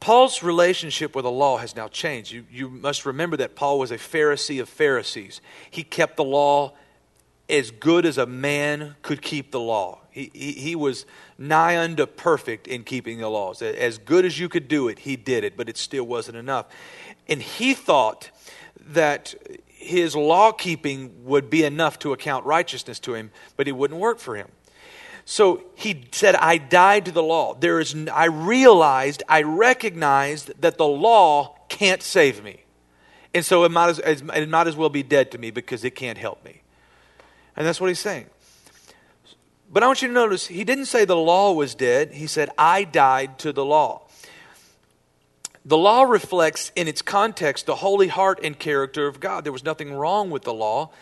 Paul's 0.00 0.42
relationship 0.42 1.14
with 1.14 1.24
the 1.24 1.30
law 1.30 1.58
has 1.58 1.76
now 1.76 1.88
changed, 1.88 2.32
you, 2.32 2.46
you 2.50 2.68
must 2.68 3.06
remember 3.06 3.36
that 3.38 3.54
Paul 3.54 3.78
was 3.78 3.90
a 3.90 3.96
Pharisee 3.96 4.60
of 4.60 4.68
Pharisees. 4.68 5.40
He 5.70 5.82
kept 5.82 6.16
the 6.16 6.24
law 6.24 6.74
as 7.48 7.70
good 7.70 8.04
as 8.04 8.18
a 8.18 8.26
man 8.26 8.96
could 9.02 9.22
keep 9.22 9.52
the 9.52 9.60
law. 9.60 10.00
He, 10.16 10.52
he, 10.52 10.74
was 10.74 11.04
nigh 11.36 11.76
unto 11.76 12.06
perfect 12.06 12.66
in 12.66 12.84
keeping 12.84 13.18
the 13.18 13.28
laws. 13.28 13.60
As 13.60 13.98
good 13.98 14.24
as 14.24 14.38
you 14.38 14.48
could 14.48 14.66
do 14.66 14.88
it, 14.88 15.00
he 15.00 15.14
did 15.14 15.44
it, 15.44 15.58
but 15.58 15.68
it 15.68 15.76
still 15.76 16.04
wasn't 16.04 16.38
enough. 16.38 16.64
And 17.28 17.42
he 17.42 17.74
thought 17.74 18.30
that 18.80 19.34
his 19.66 20.16
law 20.16 20.52
keeping 20.52 21.26
would 21.26 21.50
be 21.50 21.64
enough 21.64 21.98
to 21.98 22.14
account 22.14 22.46
righteousness 22.46 22.98
to 23.00 23.12
him, 23.12 23.30
but 23.58 23.68
it 23.68 23.72
wouldn't 23.72 24.00
work 24.00 24.18
for 24.18 24.36
him. 24.36 24.48
So 25.26 25.64
he 25.74 26.04
said, 26.12 26.34
I 26.34 26.56
died 26.56 27.04
to 27.04 27.12
the 27.12 27.22
law. 27.22 27.52
There 27.52 27.78
is, 27.78 27.94
I 28.10 28.24
realized, 28.24 29.22
I 29.28 29.42
recognized 29.42 30.52
that 30.62 30.78
the 30.78 30.86
law 30.86 31.58
can't 31.68 32.02
save 32.02 32.42
me. 32.42 32.62
And 33.34 33.44
so 33.44 33.64
it 33.64 33.70
might 33.70 33.90
as, 33.90 34.22
it 34.22 34.48
might 34.48 34.66
as 34.66 34.76
well 34.76 34.88
be 34.88 35.02
dead 35.02 35.30
to 35.32 35.38
me 35.38 35.50
because 35.50 35.84
it 35.84 35.90
can't 35.90 36.16
help 36.16 36.42
me. 36.42 36.62
And 37.54 37.66
that's 37.66 37.82
what 37.82 37.88
he's 37.88 37.98
saying. 37.98 38.26
But 39.76 39.82
I 39.82 39.88
want 39.88 40.00
you 40.00 40.08
to 40.08 40.14
notice, 40.14 40.46
he 40.46 40.64
didn't 40.64 40.86
say 40.86 41.04
the 41.04 41.14
law 41.14 41.52
was 41.52 41.74
dead. 41.74 42.12
He 42.12 42.26
said, 42.28 42.48
I 42.56 42.84
died 42.84 43.38
to 43.40 43.52
the 43.52 43.62
law. 43.62 44.04
The 45.66 45.76
law 45.76 46.04
reflects 46.04 46.72
in 46.74 46.88
its 46.88 47.02
context 47.02 47.66
the 47.66 47.74
holy 47.74 48.08
heart 48.08 48.40
and 48.42 48.58
character 48.58 49.06
of 49.06 49.20
God. 49.20 49.44
There 49.44 49.52
was 49.52 49.64
nothing 49.64 49.92
wrong 49.92 50.30
with 50.30 50.44
the 50.44 50.54
law. 50.54 50.92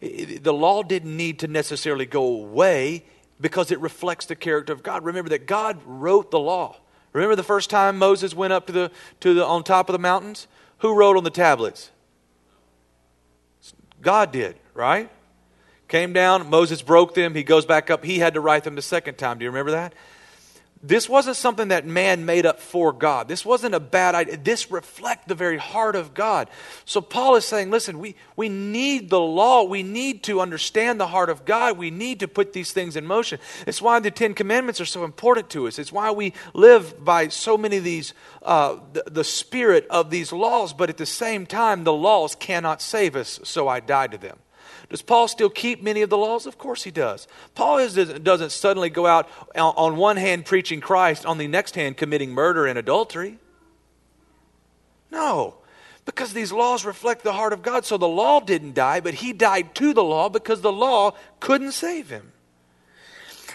The 0.00 0.54
law 0.54 0.82
didn't 0.82 1.14
need 1.14 1.40
to 1.40 1.46
necessarily 1.46 2.06
go 2.06 2.24
away 2.24 3.04
because 3.38 3.70
it 3.70 3.78
reflects 3.80 4.24
the 4.24 4.34
character 4.34 4.72
of 4.72 4.82
God. 4.82 5.04
Remember 5.04 5.28
that 5.28 5.46
God 5.46 5.78
wrote 5.84 6.30
the 6.30 6.40
law. 6.40 6.76
Remember 7.12 7.36
the 7.36 7.42
first 7.42 7.68
time 7.68 7.98
Moses 7.98 8.34
went 8.34 8.54
up 8.54 8.64
to 8.68 8.72
the, 8.72 8.90
to 9.20 9.34
the 9.34 9.44
on 9.44 9.62
top 9.62 9.90
of 9.90 9.92
the 9.92 9.98
mountains? 9.98 10.46
Who 10.78 10.94
wrote 10.94 11.18
on 11.18 11.24
the 11.24 11.28
tablets? 11.28 11.90
God 14.00 14.32
did, 14.32 14.56
right? 14.72 15.10
Came 15.92 16.14
down, 16.14 16.48
Moses 16.48 16.80
broke 16.80 17.12
them, 17.12 17.34
he 17.34 17.42
goes 17.42 17.66
back 17.66 17.90
up. 17.90 18.02
He 18.02 18.18
had 18.18 18.32
to 18.32 18.40
write 18.40 18.64
them 18.64 18.76
the 18.76 18.80
second 18.80 19.18
time. 19.18 19.36
Do 19.36 19.44
you 19.44 19.50
remember 19.50 19.72
that? 19.72 19.92
This 20.82 21.06
wasn't 21.06 21.36
something 21.36 21.68
that 21.68 21.84
man 21.84 22.24
made 22.24 22.46
up 22.46 22.60
for 22.60 22.94
God. 22.94 23.28
This 23.28 23.44
wasn't 23.44 23.74
a 23.74 23.78
bad 23.80 24.14
idea. 24.14 24.38
This 24.38 24.70
reflects 24.70 25.26
the 25.26 25.34
very 25.34 25.58
heart 25.58 25.94
of 25.94 26.14
God. 26.14 26.48
So 26.86 27.02
Paul 27.02 27.36
is 27.36 27.44
saying, 27.44 27.70
listen, 27.70 27.98
we, 27.98 28.14
we 28.36 28.48
need 28.48 29.10
the 29.10 29.20
law. 29.20 29.64
We 29.64 29.82
need 29.82 30.22
to 30.22 30.40
understand 30.40 30.98
the 30.98 31.08
heart 31.08 31.28
of 31.28 31.44
God. 31.44 31.76
We 31.76 31.90
need 31.90 32.20
to 32.20 32.26
put 32.26 32.54
these 32.54 32.72
things 32.72 32.96
in 32.96 33.04
motion. 33.04 33.38
It's 33.66 33.82
why 33.82 34.00
the 34.00 34.10
Ten 34.10 34.32
Commandments 34.32 34.80
are 34.80 34.86
so 34.86 35.04
important 35.04 35.50
to 35.50 35.66
us. 35.66 35.78
It's 35.78 35.92
why 35.92 36.10
we 36.10 36.32
live 36.54 37.04
by 37.04 37.28
so 37.28 37.58
many 37.58 37.76
of 37.76 37.84
these, 37.84 38.14
uh, 38.40 38.76
the, 38.94 39.04
the 39.08 39.24
spirit 39.24 39.86
of 39.90 40.08
these 40.08 40.32
laws. 40.32 40.72
But 40.72 40.88
at 40.88 40.96
the 40.96 41.04
same 41.04 41.44
time, 41.44 41.84
the 41.84 41.92
laws 41.92 42.34
cannot 42.34 42.80
save 42.80 43.14
us, 43.14 43.40
so 43.44 43.68
I 43.68 43.80
die 43.80 44.06
to 44.06 44.16
them. 44.16 44.38
Does 44.92 45.00
Paul 45.00 45.26
still 45.26 45.48
keep 45.48 45.82
many 45.82 46.02
of 46.02 46.10
the 46.10 46.18
laws? 46.18 46.44
Of 46.44 46.58
course 46.58 46.82
he 46.82 46.90
does. 46.90 47.26
Paul 47.54 47.78
is, 47.78 47.94
doesn't 47.94 48.52
suddenly 48.52 48.90
go 48.90 49.06
out 49.06 49.26
on 49.56 49.96
one 49.96 50.18
hand 50.18 50.44
preaching 50.44 50.82
Christ, 50.82 51.24
on 51.24 51.38
the 51.38 51.48
next 51.48 51.76
hand 51.76 51.96
committing 51.96 52.32
murder 52.32 52.66
and 52.66 52.78
adultery. 52.78 53.38
No, 55.10 55.54
because 56.04 56.34
these 56.34 56.52
laws 56.52 56.84
reflect 56.84 57.24
the 57.24 57.32
heart 57.32 57.54
of 57.54 57.62
God. 57.62 57.86
So 57.86 57.96
the 57.96 58.06
law 58.06 58.40
didn't 58.40 58.74
die, 58.74 59.00
but 59.00 59.14
he 59.14 59.32
died 59.32 59.74
to 59.76 59.94
the 59.94 60.04
law 60.04 60.28
because 60.28 60.60
the 60.60 60.70
law 60.70 61.12
couldn't 61.40 61.72
save 61.72 62.10
him. 62.10 62.30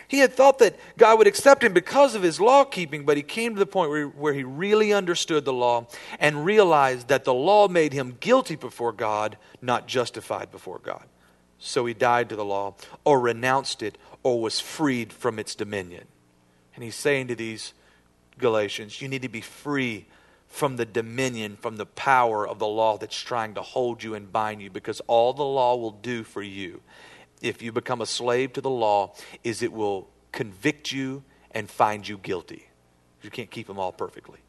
He 0.08 0.18
had 0.18 0.34
thought 0.34 0.58
that 0.58 0.76
God 0.98 1.20
would 1.20 1.28
accept 1.28 1.64
him 1.64 1.74
because 1.74 2.16
of 2.16 2.24
his 2.24 2.42
law 2.42 2.64
keeping, 2.64 3.06
but 3.06 3.16
he 3.16 3.22
came 3.22 3.54
to 3.54 3.60
the 3.60 3.68
point 3.68 3.92
where, 3.92 4.08
where 4.08 4.34
he 4.34 4.44
really 4.44 4.92
understood 4.92 5.46
the 5.46 5.54
law 5.54 5.86
and 6.20 6.44
realized 6.44 7.10
that 7.10 7.26
the 7.26 7.34
law 7.34 7.68
made 7.68 7.94
him 7.94 8.18
guilty 8.20 8.56
before 8.56 8.92
God, 8.92 9.38
not 9.62 9.88
justified 9.88 10.50
before 10.50 10.80
God. 10.80 11.06
So 11.60 11.86
he 11.86 11.94
died 11.94 12.30
to 12.30 12.36
the 12.36 12.46
law, 12.46 12.76
or 13.04 13.20
renounced 13.20 13.82
it, 13.82 13.98
or 14.24 14.42
was 14.42 14.60
freed 14.60 15.12
from 15.12 15.40
its 15.40 15.56
dominion. 15.56 16.06
And 16.76 16.84
he's 16.84 16.96
saying 16.96 17.28
to 17.28 17.36
these 17.36 17.74
Galatians, 18.38 19.02
you 19.02 19.08
need 19.08 19.24
to 19.24 19.30
be 19.30 19.42
free 19.42 20.06
from 20.48 20.78
the 20.78 20.86
dominion, 20.86 21.58
from 21.58 21.78
the 21.78 21.86
power 21.86 22.48
of 22.48 22.60
the 22.60 22.68
law 22.68 22.98
that's 22.98 23.20
trying 23.20 23.56
to 23.56 23.62
hold 23.62 24.04
you 24.04 24.14
and 24.14 24.32
bind 24.32 24.62
you, 24.62 24.70
because 24.70 25.02
all 25.08 25.34
the 25.34 25.44
law 25.44 25.76
will 25.76 25.92
do 25.92 26.24
for 26.24 26.42
you, 26.42 26.82
if 27.42 27.62
you 27.62 27.72
become 27.72 28.02
a 28.02 28.06
slave 28.06 28.54
to 28.54 28.62
the 28.62 28.70
law, 28.70 29.14
is 29.44 29.62
it 29.62 29.74
will 29.74 30.08
convict 30.32 30.92
you 30.92 31.24
and 31.52 31.70
find 31.70 32.08
you 32.08 32.18
guilty. 32.18 32.68
You 33.22 33.30
can't 33.30 33.50
keep 33.50 33.68
them 33.68 33.80
all 33.80 33.92
perfectly. 33.92 34.40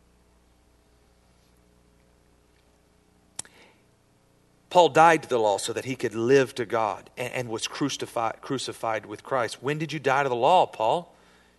Paul 4.79 4.91
died 4.91 5.25
to 5.25 5.29
the 5.29 5.41
law 5.41 5.59
so 5.59 5.73
that 5.73 5.87
he 5.87 5.97
could 5.97 6.15
live 6.15 6.55
to 6.55 6.65
God 6.65 7.11
and, 7.17 7.33
and, 7.33 7.49
was 7.49 7.67
crucified, 7.67 8.37
crucified 8.41 9.07
with 9.07 9.25
Christ. 9.25 9.61
When 9.61 9.77
did 9.77 9.93
you 9.93 9.99
die 9.99 10.23
to 10.23 10.29
the 10.29 10.37
law, 10.37 10.67
Paul? 10.67 11.13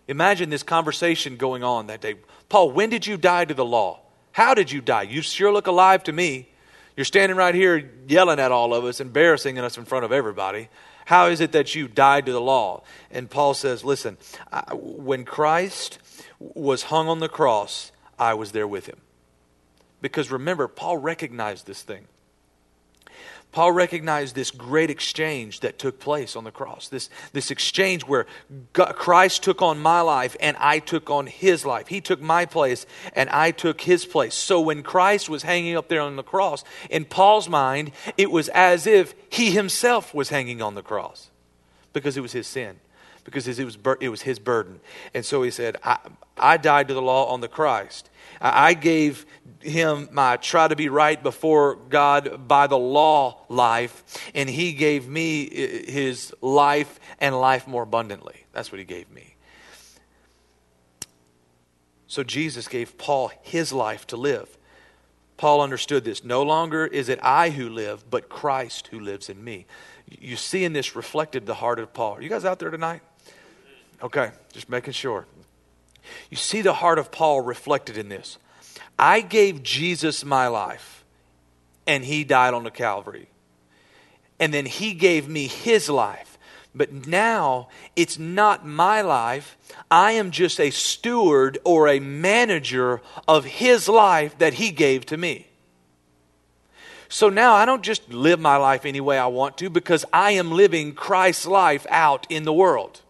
Imagine 0.08 0.48
this 0.48 0.62
conversation 0.62 1.36
going 1.36 1.62
on 1.62 1.88
that 1.88 2.00
day. 2.00 2.14
Paul, 2.48 2.70
when 2.70 2.88
did 2.88 3.06
you 3.06 3.18
die 3.18 3.44
to 3.44 3.52
the 3.52 3.62
law? 3.62 4.00
How 4.32 4.54
did 4.54 4.72
you 4.72 4.80
die? 4.80 5.02
You 5.02 5.20
sure 5.20 5.52
look 5.52 5.66
alive 5.66 6.02
to 6.04 6.12
me. 6.12 6.48
You're 6.96 7.04
standing 7.04 7.36
right 7.36 7.54
here 7.54 7.90
yelling 8.08 8.40
at 8.40 8.52
all 8.52 8.72
of 8.72 8.86
us, 8.86 9.02
embarrassing 9.02 9.58
us 9.58 9.76
in 9.76 9.84
front 9.84 10.06
of 10.06 10.12
everybody. 10.12 10.70
How 11.04 11.26
is 11.26 11.42
it 11.42 11.52
that 11.52 11.74
you 11.74 11.88
died 11.88 12.24
to 12.24 12.32
the 12.32 12.40
law? 12.40 12.84
And 13.10 13.28
Paul 13.28 13.52
says, 13.52 13.84
Listen, 13.84 14.16
I, 14.50 14.72
when 14.72 15.26
Christ 15.26 15.98
was 16.38 16.84
hung 16.84 17.06
on 17.08 17.18
the 17.18 17.28
cross, 17.28 17.92
I 18.18 18.32
was 18.32 18.52
there 18.52 18.66
with 18.66 18.86
him. 18.86 19.02
Because 20.00 20.30
remember, 20.30 20.68
Paul 20.68 20.96
recognized 20.96 21.66
this 21.66 21.82
thing. 21.82 22.06
Paul 23.52 23.72
recognized 23.72 24.34
this 24.36 24.52
great 24.52 24.90
exchange 24.90 25.60
that 25.60 25.78
took 25.78 25.98
place 25.98 26.36
on 26.36 26.44
the 26.44 26.52
cross. 26.52 26.88
This, 26.88 27.10
this 27.32 27.50
exchange 27.50 28.04
where 28.04 28.26
God, 28.72 28.94
Christ 28.94 29.42
took 29.42 29.60
on 29.60 29.80
my 29.80 30.00
life 30.02 30.36
and 30.40 30.56
I 30.58 30.78
took 30.78 31.10
on 31.10 31.26
his 31.26 31.66
life. 31.66 31.88
He 31.88 32.00
took 32.00 32.20
my 32.20 32.46
place 32.46 32.86
and 33.14 33.28
I 33.30 33.50
took 33.50 33.80
his 33.80 34.04
place. 34.04 34.34
So 34.34 34.60
when 34.60 34.84
Christ 34.84 35.28
was 35.28 35.42
hanging 35.42 35.76
up 35.76 35.88
there 35.88 36.00
on 36.00 36.14
the 36.14 36.22
cross, 36.22 36.62
in 36.90 37.04
Paul's 37.04 37.48
mind, 37.48 37.90
it 38.16 38.30
was 38.30 38.48
as 38.50 38.86
if 38.86 39.14
he 39.28 39.50
himself 39.50 40.14
was 40.14 40.28
hanging 40.28 40.62
on 40.62 40.76
the 40.76 40.82
cross 40.82 41.30
because 41.92 42.16
it 42.16 42.20
was 42.20 42.32
his 42.32 42.46
sin, 42.46 42.78
because 43.24 43.46
it 43.46 43.64
was, 43.64 43.78
it 44.00 44.08
was 44.08 44.22
his 44.22 44.38
burden. 44.38 44.80
And 45.14 45.24
so 45.24 45.42
he 45.42 45.50
said, 45.50 45.76
I, 45.84 45.98
I 46.36 46.56
died 46.56 46.88
to 46.88 46.94
the 46.94 47.02
law 47.02 47.26
on 47.26 47.40
the 47.40 47.48
Christ. 47.48 48.10
I 48.40 48.74
gave 48.74 49.26
him 49.60 50.08
my 50.12 50.36
try 50.38 50.66
to 50.66 50.76
be 50.76 50.88
right 50.88 51.22
before 51.22 51.74
God 51.74 52.48
by 52.48 52.66
the 52.66 52.78
law 52.78 53.44
life, 53.48 54.02
and 54.34 54.48
he 54.48 54.72
gave 54.72 55.06
me 55.06 55.46
uh, 55.46 55.90
his 55.90 56.32
life 56.40 56.98
and 57.18 57.38
life 57.38 57.66
more 57.66 57.82
abundantly. 57.82 58.46
That's 58.52 58.72
what 58.72 58.78
he 58.78 58.84
gave 58.84 59.10
me. 59.10 59.36
So 62.06 62.24
Jesus 62.24 62.66
gave 62.66 62.98
Paul 62.98 63.30
his 63.42 63.72
life 63.72 64.06
to 64.08 64.16
live. 64.16 64.56
Paul 65.36 65.60
understood 65.60 66.04
this. 66.04 66.24
No 66.24 66.42
longer 66.42 66.86
is 66.86 67.08
it 67.08 67.18
I 67.22 67.50
who 67.50 67.68
live, 67.68 68.10
but 68.10 68.28
Christ 68.28 68.88
who 68.88 69.00
lives 69.00 69.28
in 69.28 69.42
me. 69.42 69.66
You 70.08 70.36
see 70.36 70.64
in 70.64 70.72
this 70.72 70.96
reflected 70.96 71.46
the 71.46 71.54
heart 71.54 71.78
of 71.78 71.94
Paul. 71.94 72.16
Are 72.16 72.22
you 72.22 72.28
guys 72.28 72.44
out 72.44 72.58
there 72.58 72.70
tonight? 72.70 73.02
Okay, 74.02 74.30
just 74.52 74.68
making 74.68 74.92
sure. 74.92 75.26
You 76.30 76.36
see 76.36 76.62
the 76.62 76.72
heart 76.72 76.98
of 76.98 77.10
Paul 77.10 77.40
reflected 77.40 77.96
in 77.96 78.08
this. 78.08 78.38
I 78.98 79.20
gave 79.20 79.62
Jesus 79.62 80.24
my 80.24 80.48
life, 80.48 81.04
and 81.86 82.04
he 82.04 82.24
died 82.24 82.54
on 82.54 82.64
the 82.64 82.70
Calvary. 82.70 83.28
And 84.38 84.54
then 84.54 84.66
he 84.66 84.94
gave 84.94 85.28
me 85.28 85.46
his 85.46 85.88
life. 85.88 86.38
But 86.74 87.06
now 87.06 87.68
it's 87.96 88.18
not 88.18 88.66
my 88.66 89.02
life. 89.02 89.58
I 89.90 90.12
am 90.12 90.30
just 90.30 90.60
a 90.60 90.70
steward 90.70 91.58
or 91.64 91.88
a 91.88 92.00
manager 92.00 93.02
of 93.26 93.44
his 93.44 93.88
life 93.88 94.38
that 94.38 94.54
he 94.54 94.70
gave 94.70 95.04
to 95.06 95.16
me. 95.16 95.48
So 97.08 97.28
now 97.28 97.54
I 97.54 97.64
don't 97.64 97.82
just 97.82 98.12
live 98.12 98.38
my 98.38 98.56
life 98.56 98.86
any 98.86 99.00
way 99.00 99.18
I 99.18 99.26
want 99.26 99.58
to 99.58 99.68
because 99.68 100.04
I 100.12 100.32
am 100.32 100.52
living 100.52 100.94
Christ's 100.94 101.44
life 101.44 101.84
out 101.90 102.26
in 102.30 102.44
the 102.44 102.52
world. 102.52 103.00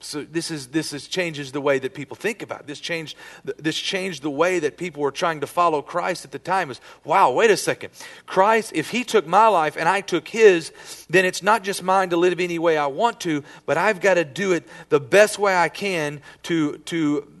So 0.00 0.22
this 0.22 0.50
is 0.50 0.68
this 0.68 0.92
is 0.92 1.08
changes 1.08 1.52
the 1.52 1.60
way 1.60 1.78
that 1.78 1.94
people 1.94 2.16
think 2.16 2.42
about 2.42 2.60
it. 2.60 2.66
This 2.66 2.80
changed 2.80 3.16
this 3.44 3.76
changed 3.76 4.22
the 4.22 4.30
way 4.30 4.58
that 4.58 4.76
people 4.76 5.02
were 5.02 5.10
trying 5.10 5.40
to 5.40 5.46
follow 5.46 5.80
Christ 5.80 6.24
at 6.24 6.32
the 6.32 6.38
time. 6.38 6.70
Is 6.70 6.80
wow, 7.04 7.32
wait 7.32 7.50
a 7.50 7.56
second. 7.56 7.90
Christ, 8.26 8.72
if 8.74 8.90
he 8.90 9.04
took 9.04 9.26
my 9.26 9.48
life 9.48 9.76
and 9.76 9.88
I 9.88 10.02
took 10.02 10.28
his, 10.28 10.70
then 11.08 11.24
it's 11.24 11.42
not 11.42 11.62
just 11.62 11.82
mine 11.82 12.10
to 12.10 12.16
live 12.16 12.40
any 12.40 12.58
way 12.58 12.76
I 12.76 12.86
want 12.86 13.20
to, 13.20 13.42
but 13.64 13.78
I've 13.78 14.00
got 14.00 14.14
to 14.14 14.24
do 14.24 14.52
it 14.52 14.68
the 14.90 15.00
best 15.00 15.38
way 15.38 15.56
I 15.56 15.70
can 15.70 16.20
to 16.44 16.76
to 16.78 17.32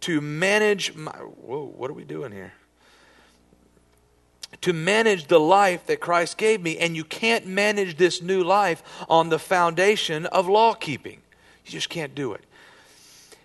to 0.00 0.20
manage 0.22 0.94
my 0.94 1.12
whoa, 1.12 1.66
what 1.76 1.90
are 1.90 1.94
we 1.94 2.04
doing 2.04 2.32
here? 2.32 2.54
to 4.62 4.72
manage 4.74 5.26
the 5.26 5.40
life 5.40 5.86
that 5.86 6.00
Christ 6.00 6.36
gave 6.36 6.60
me. 6.60 6.76
And 6.76 6.94
you 6.94 7.04
can't 7.04 7.46
manage 7.46 7.96
this 7.96 8.20
new 8.20 8.44
life 8.44 8.82
on 9.08 9.30
the 9.30 9.38
foundation 9.38 10.26
of 10.26 10.48
law 10.48 10.74
keeping. 10.74 11.22
You 11.64 11.72
just 11.72 11.88
can't 11.88 12.14
do 12.14 12.32
it. 12.32 12.44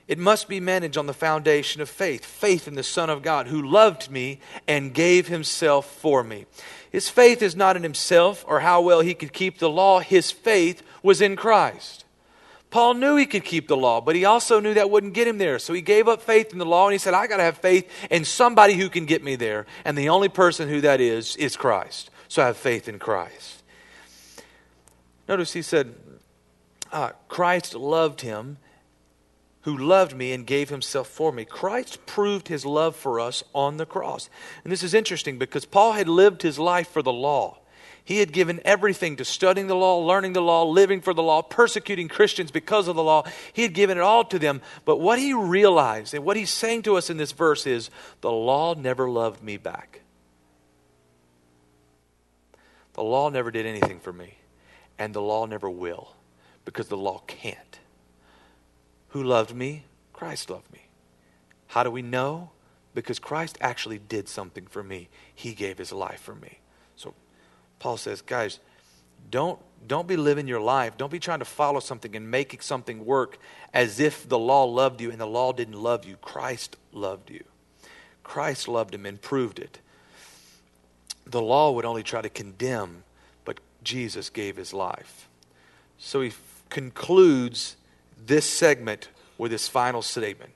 It 0.07 0.19
must 0.19 0.47
be 0.47 0.59
managed 0.59 0.97
on 0.97 1.07
the 1.07 1.13
foundation 1.13 1.81
of 1.81 1.89
faith 1.89 2.23
faith 2.23 2.67
in 2.67 2.75
the 2.75 2.83
Son 2.83 3.09
of 3.09 3.23
God 3.23 3.47
who 3.47 3.61
loved 3.61 4.11
me 4.11 4.39
and 4.67 4.93
gave 4.93 5.27
himself 5.27 5.89
for 5.89 6.23
me. 6.23 6.45
His 6.91 7.09
faith 7.09 7.41
is 7.41 7.55
not 7.55 7.75
in 7.75 7.83
himself 7.83 8.45
or 8.47 8.59
how 8.59 8.81
well 8.81 9.01
he 9.01 9.15
could 9.15 9.33
keep 9.33 9.57
the 9.57 9.69
law, 9.69 9.99
his 9.99 10.31
faith 10.31 10.83
was 11.01 11.21
in 11.21 11.35
Christ. 11.35 12.05
Paul 12.69 12.95
knew 12.95 13.15
he 13.15 13.25
could 13.25 13.45
keep 13.45 13.67
the 13.67 13.77
law, 13.77 14.01
but 14.01 14.15
he 14.15 14.25
also 14.25 14.59
knew 14.59 14.73
that 14.73 14.89
wouldn't 14.89 15.13
get 15.13 15.27
him 15.27 15.37
there. 15.37 15.59
So 15.59 15.73
he 15.73 15.81
gave 15.81 16.07
up 16.07 16.21
faith 16.21 16.51
in 16.51 16.59
the 16.59 16.65
law 16.65 16.87
and 16.87 16.93
he 16.93 16.97
said, 16.97 17.13
I 17.13 17.25
got 17.25 17.37
to 17.37 17.43
have 17.43 17.57
faith 17.57 17.89
in 18.11 18.25
somebody 18.25 18.73
who 18.73 18.89
can 18.89 19.05
get 19.05 19.23
me 19.23 19.35
there. 19.35 19.65
And 19.85 19.97
the 19.97 20.09
only 20.09 20.29
person 20.29 20.67
who 20.67 20.81
that 20.81 20.99
is, 20.99 21.35
is 21.37 21.55
Christ. 21.55 22.09
So 22.27 22.43
I 22.43 22.47
have 22.47 22.57
faith 22.57 22.89
in 22.89 22.99
Christ. 22.99 23.63
Notice 25.27 25.53
he 25.53 25.61
said, 25.61 25.95
uh, 26.91 27.11
Christ 27.27 27.75
loved 27.75 28.21
him 28.21 28.57
who 29.65 29.75
loved 29.75 30.15
me 30.15 30.31
and 30.31 30.45
gave 30.45 30.69
himself 30.69 31.07
for 31.07 31.31
me. 31.31 31.43
Christ 31.43 32.05
proved 32.05 32.47
his 32.49 32.67
love 32.67 32.95
for 32.95 33.19
us 33.19 33.43
on 33.53 33.77
the 33.77 33.85
cross. 33.85 34.29
And 34.63 34.71
this 34.71 34.83
is 34.83 34.93
interesting 34.93 35.39
because 35.39 35.65
Paul 35.65 35.93
had 35.93 36.07
lived 36.07 36.43
his 36.43 36.59
life 36.59 36.87
for 36.87 37.01
the 37.01 37.11
law. 37.11 37.57
He 38.03 38.19
had 38.19 38.31
given 38.31 38.61
everything 38.63 39.15
to 39.15 39.25
studying 39.25 39.65
the 39.65 39.75
law, 39.75 39.97
learning 39.97 40.33
the 40.33 40.41
law, 40.41 40.65
living 40.65 41.01
for 41.01 41.15
the 41.15 41.23
law, 41.23 41.41
persecuting 41.41 42.07
Christians 42.07 42.51
because 42.51 42.87
of 42.87 42.95
the 42.95 43.01
law. 43.01 43.23
He 43.53 43.63
had 43.63 43.73
given 43.73 43.97
it 43.97 44.01
all 44.01 44.23
to 44.25 44.37
them. 44.37 44.61
But 44.85 44.97
what 44.97 45.17
he 45.17 45.33
realized, 45.33 46.13
and 46.13 46.23
what 46.23 46.37
he's 46.37 46.51
saying 46.51 46.83
to 46.83 46.95
us 46.95 47.09
in 47.09 47.17
this 47.17 47.31
verse 47.31 47.65
is 47.65 47.89
the 48.21 48.31
law 48.31 48.75
never 48.75 49.09
loved 49.09 49.41
me 49.41 49.57
back. 49.57 50.01
The 52.93 53.03
law 53.03 53.29
never 53.29 53.49
did 53.49 53.65
anything 53.65 53.99
for 53.99 54.13
me, 54.13 54.37
and 54.99 55.11
the 55.11 55.21
law 55.21 55.47
never 55.47 55.67
will 55.71 56.13
because 56.65 56.87
the 56.89 56.97
law 56.97 57.21
can't. 57.27 57.79
Who 59.09 59.23
loved 59.23 59.55
me? 59.55 59.85
Christ 60.11 60.49
loved 60.49 60.71
me. 60.73 60.87
How 61.67 61.83
do 61.83 61.91
we 61.91 62.01
know? 62.01 62.51
Because 62.93 63.19
Christ 63.19 63.57
actually 63.61 63.99
did 63.99 64.27
something 64.27 64.67
for 64.67 64.83
me. 64.83 65.07
He 65.33 65.53
gave 65.53 65.77
his 65.77 65.93
life 65.93 66.19
for 66.19 66.35
me. 66.35 66.59
So 66.95 67.13
Paul 67.79 67.97
says, 67.97 68.21
guys, 68.21 68.59
don't 69.29 69.59
Don't 69.87 70.07
be 70.07 70.17
living 70.17 70.47
your 70.47 70.61
life. 70.61 70.97
Don't 70.97 71.11
be 71.11 71.19
trying 71.19 71.39
to 71.39 71.45
follow 71.45 71.79
something 71.79 72.15
and 72.15 72.31
make 72.31 72.61
something 72.63 73.05
work 73.05 73.37
as 73.71 73.99
if 73.99 74.27
the 74.27 74.39
law 74.39 74.63
loved 74.63 74.99
you 75.01 75.11
and 75.11 75.19
the 75.19 75.27
law 75.27 75.53
didn't 75.53 75.79
love 75.79 76.05
you. 76.05 76.17
Christ 76.17 76.77
loved 76.91 77.29
you. 77.29 77.43
Christ 78.23 78.67
loved 78.67 78.93
him 78.95 79.05
and 79.05 79.21
proved 79.21 79.59
it. 79.59 79.79
The 81.27 81.41
law 81.41 81.71
would 81.71 81.85
only 81.85 82.01
try 82.03 82.21
to 82.21 82.29
condemn, 82.29 83.03
but 83.43 83.59
Jesus 83.83 84.31
gave 84.31 84.57
his 84.57 84.73
life. 84.73 85.29
So 85.97 86.21
he 86.21 86.31
concludes 86.75 87.77
this 88.25 88.45
segment 88.45 89.07
with 89.37 89.49
his 89.49 89.65
final 89.65 90.01
statement. 90.01 90.51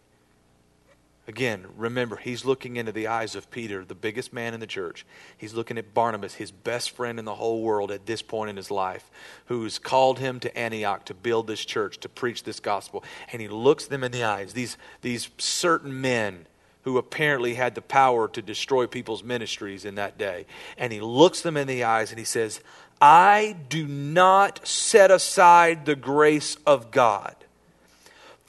Again, 1.30 1.66
remember, 1.78 2.18
he's 2.18 2.44
looking 2.44 2.76
into 2.76 2.92
the 2.92 3.08
eyes 3.08 3.36
of 3.36 3.50
Peter, 3.50 3.86
the 3.86 3.96
biggest 3.96 4.34
man 4.34 4.54
in 4.54 4.60
the 4.60 4.68
church. 4.68 5.06
He's 5.38 5.54
looking 5.54 5.78
at 5.78 5.94
Barnabas, 5.94 6.34
his 6.34 6.52
best 6.52 6.92
friend 6.92 7.20
in 7.20 7.24
the 7.24 7.36
whole 7.36 7.62
world 7.62 7.90
at 7.90 8.06
this 8.06 8.22
point 8.22 8.50
in 8.50 8.58
his 8.58 8.70
life, 8.70 9.10
who's 9.46 9.80
called 9.80 10.20
him 10.20 10.42
to 10.42 10.58
Antioch 10.58 11.06
to 11.06 11.14
build 11.14 11.48
this 11.48 11.64
church, 11.64 12.02
to 12.02 12.10
preach 12.10 12.44
this 12.44 12.60
gospel. 12.60 13.02
And 13.32 13.42
he 13.42 13.48
looks 13.48 13.86
them 13.86 14.04
in 14.04 14.12
the 14.12 14.26
eyes, 14.26 14.52
these, 14.52 14.76
these 15.02 15.30
certain 15.38 16.02
men 16.02 16.48
who 16.84 16.98
apparently 16.98 17.54
had 17.54 17.76
the 17.76 17.82
power 17.82 18.28
to 18.28 18.42
destroy 18.42 18.88
people's 18.88 19.24
ministries 19.24 19.86
in 19.86 19.96
that 19.96 20.18
day. 20.18 20.46
And 20.78 20.92
he 20.92 21.00
looks 21.00 21.42
them 21.42 21.56
in 21.56 21.68
the 21.68 21.86
eyes 21.86 22.10
and 22.10 22.20
he 22.20 22.26
says, 22.26 22.60
I 23.02 23.56
do 23.70 23.88
not 23.88 24.68
set 24.68 25.12
aside 25.12 25.86
the 25.86 25.96
grace 25.96 26.58
of 26.66 26.92
God. 26.92 27.36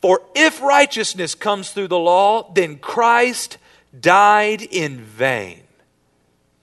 For 0.01 0.23
if 0.35 0.61
righteousness 0.63 1.35
comes 1.35 1.71
through 1.71 1.89
the 1.89 1.99
law, 1.99 2.51
then 2.53 2.79
Christ 2.79 3.59
died 3.99 4.63
in 4.63 5.01
vain. 5.01 5.63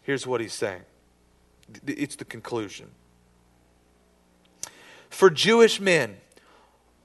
Here's 0.04 0.26
what 0.26 0.42
he's 0.42 0.54
saying 0.54 0.82
it's 1.86 2.16
the 2.16 2.26
conclusion. 2.26 2.88
For 5.10 5.30
Jewish 5.30 5.80
men, 5.80 6.18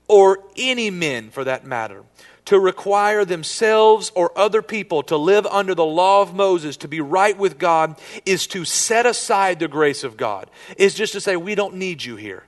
or 0.09 0.45
any 0.57 0.91
men 0.91 1.31
for 1.31 1.45
that 1.45 1.65
matter, 1.65 2.05
to 2.44 2.58
require 2.58 3.25
themselves 3.25 4.11
or 4.14 4.37
other 4.37 4.62
people 4.62 5.02
to 5.04 5.16
live 5.16 5.46
under 5.46 5.75
the 5.75 5.84
law 5.84 6.22
of 6.22 6.34
Moses 6.34 6.76
to 6.78 6.88
be 6.88 7.00
right 7.00 7.37
with 7.37 7.58
God 7.58 7.99
is 8.26 8.46
to 8.49 8.64
set 8.64 9.06
aside 9.06 9.58
the 9.58 9.68
grace 9.68 10.02
of 10.04 10.16
God. 10.16 10.50
Is 10.76 10.94
just 10.94 11.12
to 11.12 11.20
say, 11.20 11.37
we 11.37 11.54
don't 11.54 11.76
need 11.76 12.04
you 12.04 12.16
here. 12.16 12.44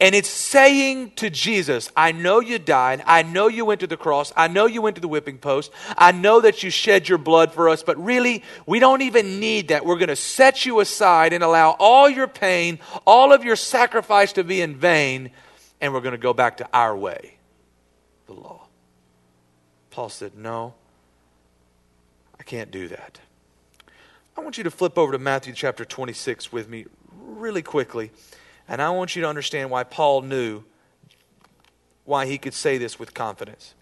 And 0.00 0.14
it's 0.14 0.30
saying 0.30 1.12
to 1.16 1.28
Jesus, 1.28 1.90
I 1.96 2.12
know 2.12 2.40
you 2.40 2.58
died. 2.58 3.02
I 3.06 3.22
know 3.22 3.48
you 3.48 3.64
went 3.64 3.80
to 3.80 3.86
the 3.86 3.96
cross. 3.96 4.32
I 4.36 4.48
know 4.48 4.66
you 4.66 4.80
went 4.80 4.96
to 4.96 5.02
the 5.02 5.08
whipping 5.08 5.38
post. 5.38 5.72
I 5.98 6.12
know 6.12 6.40
that 6.40 6.62
you 6.62 6.70
shed 6.70 7.08
your 7.08 7.18
blood 7.18 7.52
for 7.52 7.68
us, 7.68 7.82
but 7.82 8.02
really, 8.02 8.42
we 8.66 8.78
don't 8.78 9.02
even 9.02 9.40
need 9.40 9.68
that. 9.68 9.84
We're 9.84 9.98
going 9.98 10.08
to 10.08 10.16
set 10.16 10.64
you 10.64 10.80
aside 10.80 11.32
and 11.32 11.44
allow 11.44 11.76
all 11.78 12.08
your 12.08 12.28
pain, 12.28 12.78
all 13.06 13.32
of 13.32 13.44
your 13.44 13.56
sacrifice 13.56 14.32
to 14.34 14.44
be 14.44 14.62
in 14.62 14.76
vain, 14.76 15.30
and 15.80 15.92
we're 15.92 16.00
going 16.00 16.12
to 16.12 16.18
go 16.18 16.32
back 16.32 16.58
to 16.58 16.68
our 16.72 16.96
way, 16.96 17.36
the 18.26 18.34
law. 18.34 18.63
Paul 19.94 20.08
said, 20.08 20.34
No, 20.36 20.74
I 22.36 22.42
can't 22.42 22.72
do 22.72 22.88
that. 22.88 23.20
I 24.36 24.40
want 24.40 24.58
you 24.58 24.64
to 24.64 24.70
flip 24.72 24.98
over 24.98 25.12
to 25.12 25.20
Matthew 25.20 25.52
chapter 25.52 25.84
26 25.84 26.50
with 26.50 26.68
me 26.68 26.86
really 27.16 27.62
quickly. 27.62 28.10
And 28.66 28.82
I 28.82 28.90
want 28.90 29.14
you 29.14 29.22
to 29.22 29.28
understand 29.28 29.70
why 29.70 29.84
Paul 29.84 30.22
knew 30.22 30.64
why 32.04 32.26
he 32.26 32.38
could 32.38 32.54
say 32.54 32.76
this 32.76 32.98
with 32.98 33.14
confidence. 33.14 33.74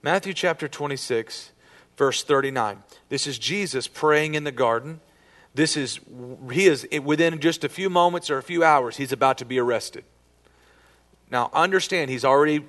Matthew 0.00 0.32
chapter 0.32 0.68
26, 0.68 1.52
verse 1.98 2.24
39. 2.24 2.82
This 3.10 3.26
is 3.26 3.38
Jesus 3.38 3.86
praying 3.86 4.34
in 4.36 4.44
the 4.44 4.52
garden. 4.52 5.00
This 5.54 5.76
is, 5.76 6.00
he 6.50 6.64
is 6.64 6.88
within 7.04 7.40
just 7.40 7.62
a 7.62 7.68
few 7.68 7.90
moments 7.90 8.30
or 8.30 8.38
a 8.38 8.42
few 8.42 8.64
hours, 8.64 8.96
he's 8.96 9.12
about 9.12 9.36
to 9.36 9.44
be 9.44 9.58
arrested. 9.58 10.04
Now, 11.30 11.50
understand, 11.52 12.10
he's 12.10 12.24
already 12.24 12.64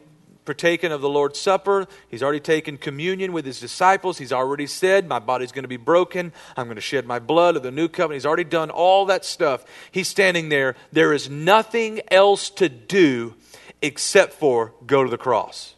partaken 0.46 0.92
of 0.92 1.02
the 1.02 1.10
Lord's 1.10 1.40
Supper. 1.40 1.88
He's 2.10 2.24
already 2.24 2.40
taken 2.40 2.78
communion 2.78 3.34
with 3.34 3.46
his 3.46 3.60
disciples. 3.60 4.18
He's 4.18 4.34
already 4.34 4.68
said, 4.68 5.08
My 5.08 5.20
body's 5.20 5.52
going 5.52 5.64
to 5.64 5.70
be 5.70 5.78
broken. 5.78 6.34
I'm 6.56 6.66
going 6.66 6.76
to 6.76 6.82
shed 6.82 7.06
my 7.06 7.20
blood 7.20 7.56
of 7.56 7.64
the 7.64 7.72
new 7.72 7.88
covenant. 7.88 8.22
He's 8.22 8.26
already 8.26 8.44
done 8.44 8.70
all 8.70 9.06
that 9.06 9.26
stuff. 9.26 9.66
He's 9.92 10.08
standing 10.08 10.50
there. 10.50 10.76
There 10.92 11.14
is 11.14 11.30
nothing 11.30 12.02
else 12.10 12.50
to 12.52 12.70
do 12.70 13.36
except 13.82 14.34
for 14.34 14.74
go 14.86 15.04
to 15.04 15.10
the 15.10 15.18
cross. 15.18 15.75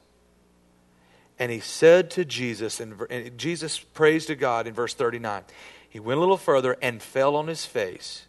And 1.37 1.51
he 1.51 1.59
said 1.59 2.11
to 2.11 2.23
Jesus, 2.23 2.79
and 2.79 3.37
Jesus 3.37 3.79
prays 3.79 4.25
to 4.27 4.35
God 4.35 4.67
in 4.67 4.73
verse 4.73 4.93
39. 4.93 5.43
He 5.89 5.99
went 5.99 6.17
a 6.17 6.21
little 6.21 6.37
further 6.37 6.77
and 6.81 7.01
fell 7.01 7.35
on 7.35 7.47
his 7.47 7.65
face 7.65 8.25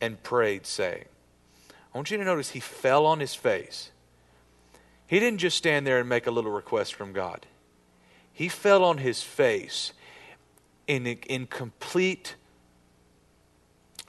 and 0.00 0.20
prayed, 0.22 0.66
saying, 0.66 1.04
I 1.94 1.98
want 1.98 2.10
you 2.10 2.18
to 2.18 2.24
notice 2.24 2.50
he 2.50 2.60
fell 2.60 3.06
on 3.06 3.20
his 3.20 3.34
face. 3.34 3.90
He 5.06 5.20
didn't 5.20 5.38
just 5.38 5.56
stand 5.56 5.86
there 5.86 6.00
and 6.00 6.08
make 6.08 6.26
a 6.26 6.30
little 6.30 6.50
request 6.50 6.94
from 6.94 7.12
God. 7.12 7.46
He 8.32 8.48
fell 8.48 8.84
on 8.84 8.98
his 8.98 9.22
face 9.22 9.92
in, 10.86 11.06
in 11.06 11.46
complete 11.46 12.36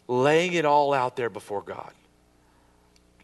laying 0.07 0.53
it 0.53 0.65
all 0.65 0.93
out 0.93 1.15
there 1.15 1.29
before 1.29 1.61
God. 1.61 1.91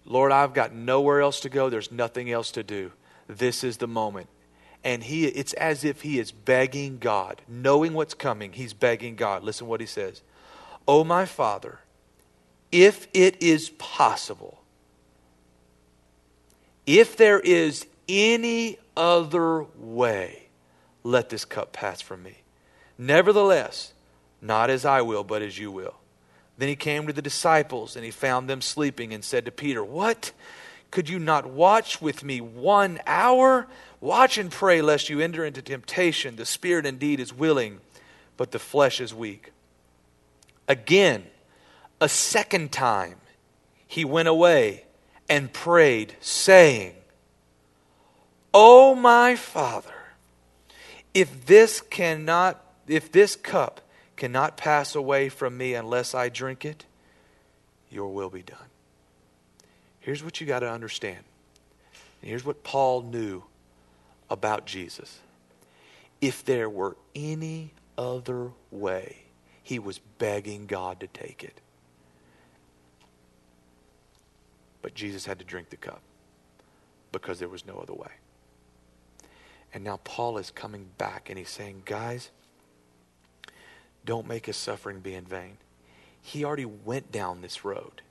Lord, 0.06 0.32
I've 0.32 0.54
got 0.54 0.74
nowhere 0.74 1.22
else 1.22 1.40
to 1.42 1.50
go. 1.50 1.70
There's 1.70 1.92
nothing 1.92 2.30
else 2.30 2.52
to 2.52 2.64
do. 2.64 2.92
This 3.28 3.64
is 3.64 3.78
the 3.78 3.88
moment. 3.88 4.28
And 4.84 5.02
he 5.02 5.26
it's 5.26 5.54
as 5.54 5.86
if 5.86 6.02
he 6.02 6.20
is 6.20 6.32
begging 6.32 6.98
God, 6.98 7.42
knowing 7.48 7.94
what's 7.94 8.14
coming. 8.14 8.52
He's 8.52 8.74
begging 8.74 9.16
God. 9.16 9.44
Listen 9.44 9.68
what 9.68 9.80
he 9.80 9.88
says. 9.88 10.22
Oh 10.86 11.06
my 11.06 11.26
Father, 11.26 11.80
if 12.70 13.08
it 13.14 13.42
is 13.42 13.70
possible, 13.70 14.63
if 16.86 17.16
there 17.16 17.40
is 17.40 17.86
any 18.08 18.78
other 18.96 19.66
way, 19.78 20.48
let 21.04 21.30
this 21.30 21.46
cup 21.46 21.74
pass 21.74 22.02
from 22.02 22.24
me. 22.24 22.38
Nevertheless, 22.98 23.94
not 24.42 24.70
as 24.70 24.86
I 24.86 25.02
will, 25.02 25.24
but 25.24 25.42
as 25.42 25.58
you 25.58 25.72
will. 25.72 25.96
Then 26.58 26.70
he 26.70 26.76
came 26.76 27.08
to 27.08 27.14
the 27.14 27.22
disciples, 27.22 27.96
and 27.96 28.06
he 28.06 28.12
found 28.12 28.50
them 28.50 28.62
sleeping, 28.62 29.14
and 29.14 29.24
said 29.24 29.46
to 29.46 29.52
Peter, 29.52 29.84
What? 29.84 30.32
Could 30.92 31.10
you 31.10 31.18
not 31.18 31.48
watch 31.50 32.02
with 32.02 32.24
me 32.24 32.40
one 32.40 33.00
hour? 33.08 33.68
Watch 34.00 34.38
and 34.38 34.52
pray, 34.52 34.80
lest 34.82 35.10
you 35.10 35.20
enter 35.20 35.44
into 35.44 35.62
temptation. 35.64 36.36
The 36.36 36.46
spirit 36.46 36.86
indeed 36.86 37.20
is 37.20 37.34
willing, 37.34 37.80
but 38.38 38.52
the 38.52 38.60
flesh 38.60 39.02
is 39.02 39.12
weak. 39.12 39.52
Again, 40.68 41.24
a 42.00 42.08
second 42.08 42.72
time, 42.72 43.16
he 43.88 44.06
went 44.06 44.28
away 44.28 44.86
and 45.30 45.52
prayed, 45.52 46.16
saying, 46.20 46.94
O 48.54 48.96
my 48.96 49.36
Father, 49.36 49.90
if 51.14 51.46
this 51.46 51.82
cannot, 51.82 52.64
if 52.88 53.12
this 53.12 53.36
cup 53.36 53.82
cannot 54.16 54.58
pass 54.58 54.96
away 54.96 55.30
from 55.30 55.58
me 55.58 55.74
unless 55.74 56.14
I 56.14 56.30
drink 56.30 56.66
it, 56.66 56.86
your 57.90 58.14
will 58.14 58.30
be 58.30 58.44
done. 58.44 58.58
Here's 60.00 60.24
what 60.24 60.42
you 60.42 60.48
got 60.48 60.60
to 60.60 60.72
understand. 60.72 61.24
Here's 62.22 62.46
what 62.46 62.64
Paul 62.64 63.02
knew 63.04 63.44
about 64.30 64.66
Jesus. 64.66 65.20
If 66.22 66.44
there 66.46 66.70
were 66.70 66.96
any 67.16 67.72
other 67.98 68.52
way, 68.72 69.18
he 69.62 69.80
was 69.80 70.00
begging 70.18 70.66
God 70.66 71.00
to 71.02 71.08
take 71.08 71.44
it. 71.44 71.60
But 74.84 74.94
Jesus 74.94 75.26
had 75.26 75.40
to 75.40 75.46
drink 75.46 75.72
the 75.72 75.78
cup 75.78 76.02
because 77.12 77.40
there 77.40 77.50
was 77.50 77.66
no 77.66 77.78
other 77.78 77.94
way. 77.94 78.12
And 79.74 79.84
now 79.84 80.00
Paul 80.04 80.38
is 80.38 80.52
coming 80.52 80.90
back 81.00 81.30
and 81.30 81.40
he's 81.40 81.50
saying, 81.50 81.84
guys, 81.86 82.30
don't 84.06 84.28
make 84.28 84.46
his 84.46 84.58
suffering 84.58 85.00
be 85.00 85.16
in 85.16 85.24
vain. 85.24 85.58
He 86.22 86.44
already 86.44 86.66
went 86.66 87.12
down 87.12 87.42
this 87.42 87.66
road. 87.66 88.02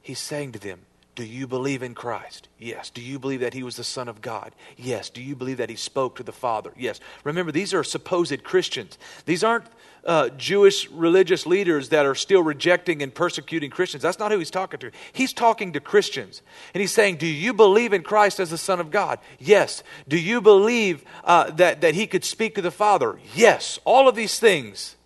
He's 0.00 0.18
saying 0.18 0.52
to 0.52 0.58
them, 0.58 0.80
do 1.16 1.24
you 1.24 1.48
believe 1.48 1.82
in 1.82 1.94
Christ? 1.94 2.48
Yes. 2.60 2.90
Do 2.90 3.02
you 3.02 3.18
believe 3.18 3.40
that 3.40 3.52
he 3.52 3.64
was 3.64 3.74
the 3.74 3.82
Son 3.82 4.06
of 4.08 4.22
God? 4.22 4.54
Yes. 4.76 5.10
Do 5.10 5.20
you 5.20 5.34
believe 5.34 5.56
that 5.56 5.68
he 5.68 5.74
spoke 5.74 6.14
to 6.16 6.22
the 6.22 6.30
Father? 6.30 6.72
Yes. 6.76 7.00
Remember, 7.24 7.50
these 7.50 7.74
are 7.74 7.82
supposed 7.82 8.44
Christians. 8.44 8.96
These 9.26 9.42
aren't 9.42 9.66
uh, 10.08 10.30
Jewish 10.30 10.90
religious 10.90 11.44
leaders 11.44 11.90
that 11.90 12.06
are 12.06 12.14
still 12.14 12.42
rejecting 12.42 13.02
and 13.02 13.14
persecuting 13.14 13.68
Christians. 13.70 14.02
That's 14.02 14.18
not 14.18 14.32
who 14.32 14.38
he's 14.38 14.50
talking 14.50 14.80
to. 14.80 14.90
He's 15.12 15.34
talking 15.34 15.74
to 15.74 15.80
Christians. 15.80 16.40
And 16.72 16.80
he's 16.80 16.92
saying, 16.92 17.16
Do 17.16 17.26
you 17.26 17.52
believe 17.52 17.92
in 17.92 18.02
Christ 18.02 18.40
as 18.40 18.48
the 18.48 18.56
Son 18.56 18.80
of 18.80 18.90
God? 18.90 19.18
Yes. 19.38 19.82
Do 20.08 20.18
you 20.18 20.40
believe 20.40 21.04
uh, 21.24 21.50
that, 21.52 21.82
that 21.82 21.94
he 21.94 22.06
could 22.06 22.24
speak 22.24 22.54
to 22.54 22.62
the 22.62 22.70
Father? 22.70 23.20
Yes. 23.34 23.78
All 23.84 24.08
of 24.08 24.16
these 24.16 24.40
things. 24.40 24.96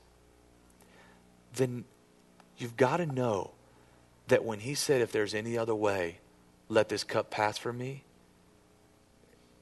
Then 1.55 1.85
you've 2.57 2.77
got 2.77 2.99
to 2.99 3.07
know 3.07 3.51
that 4.29 4.45
when 4.45 4.61
he 4.61 4.75
said, 4.77 5.01
If 5.01 5.11
there's 5.11 5.35
any 5.35 5.59
other 5.59 5.75
way, 5.75 6.21
let 6.69 6.89
this 6.89 7.03
cup 7.03 7.29
pass 7.29 7.59
from 7.59 7.77
me, 7.77 8.05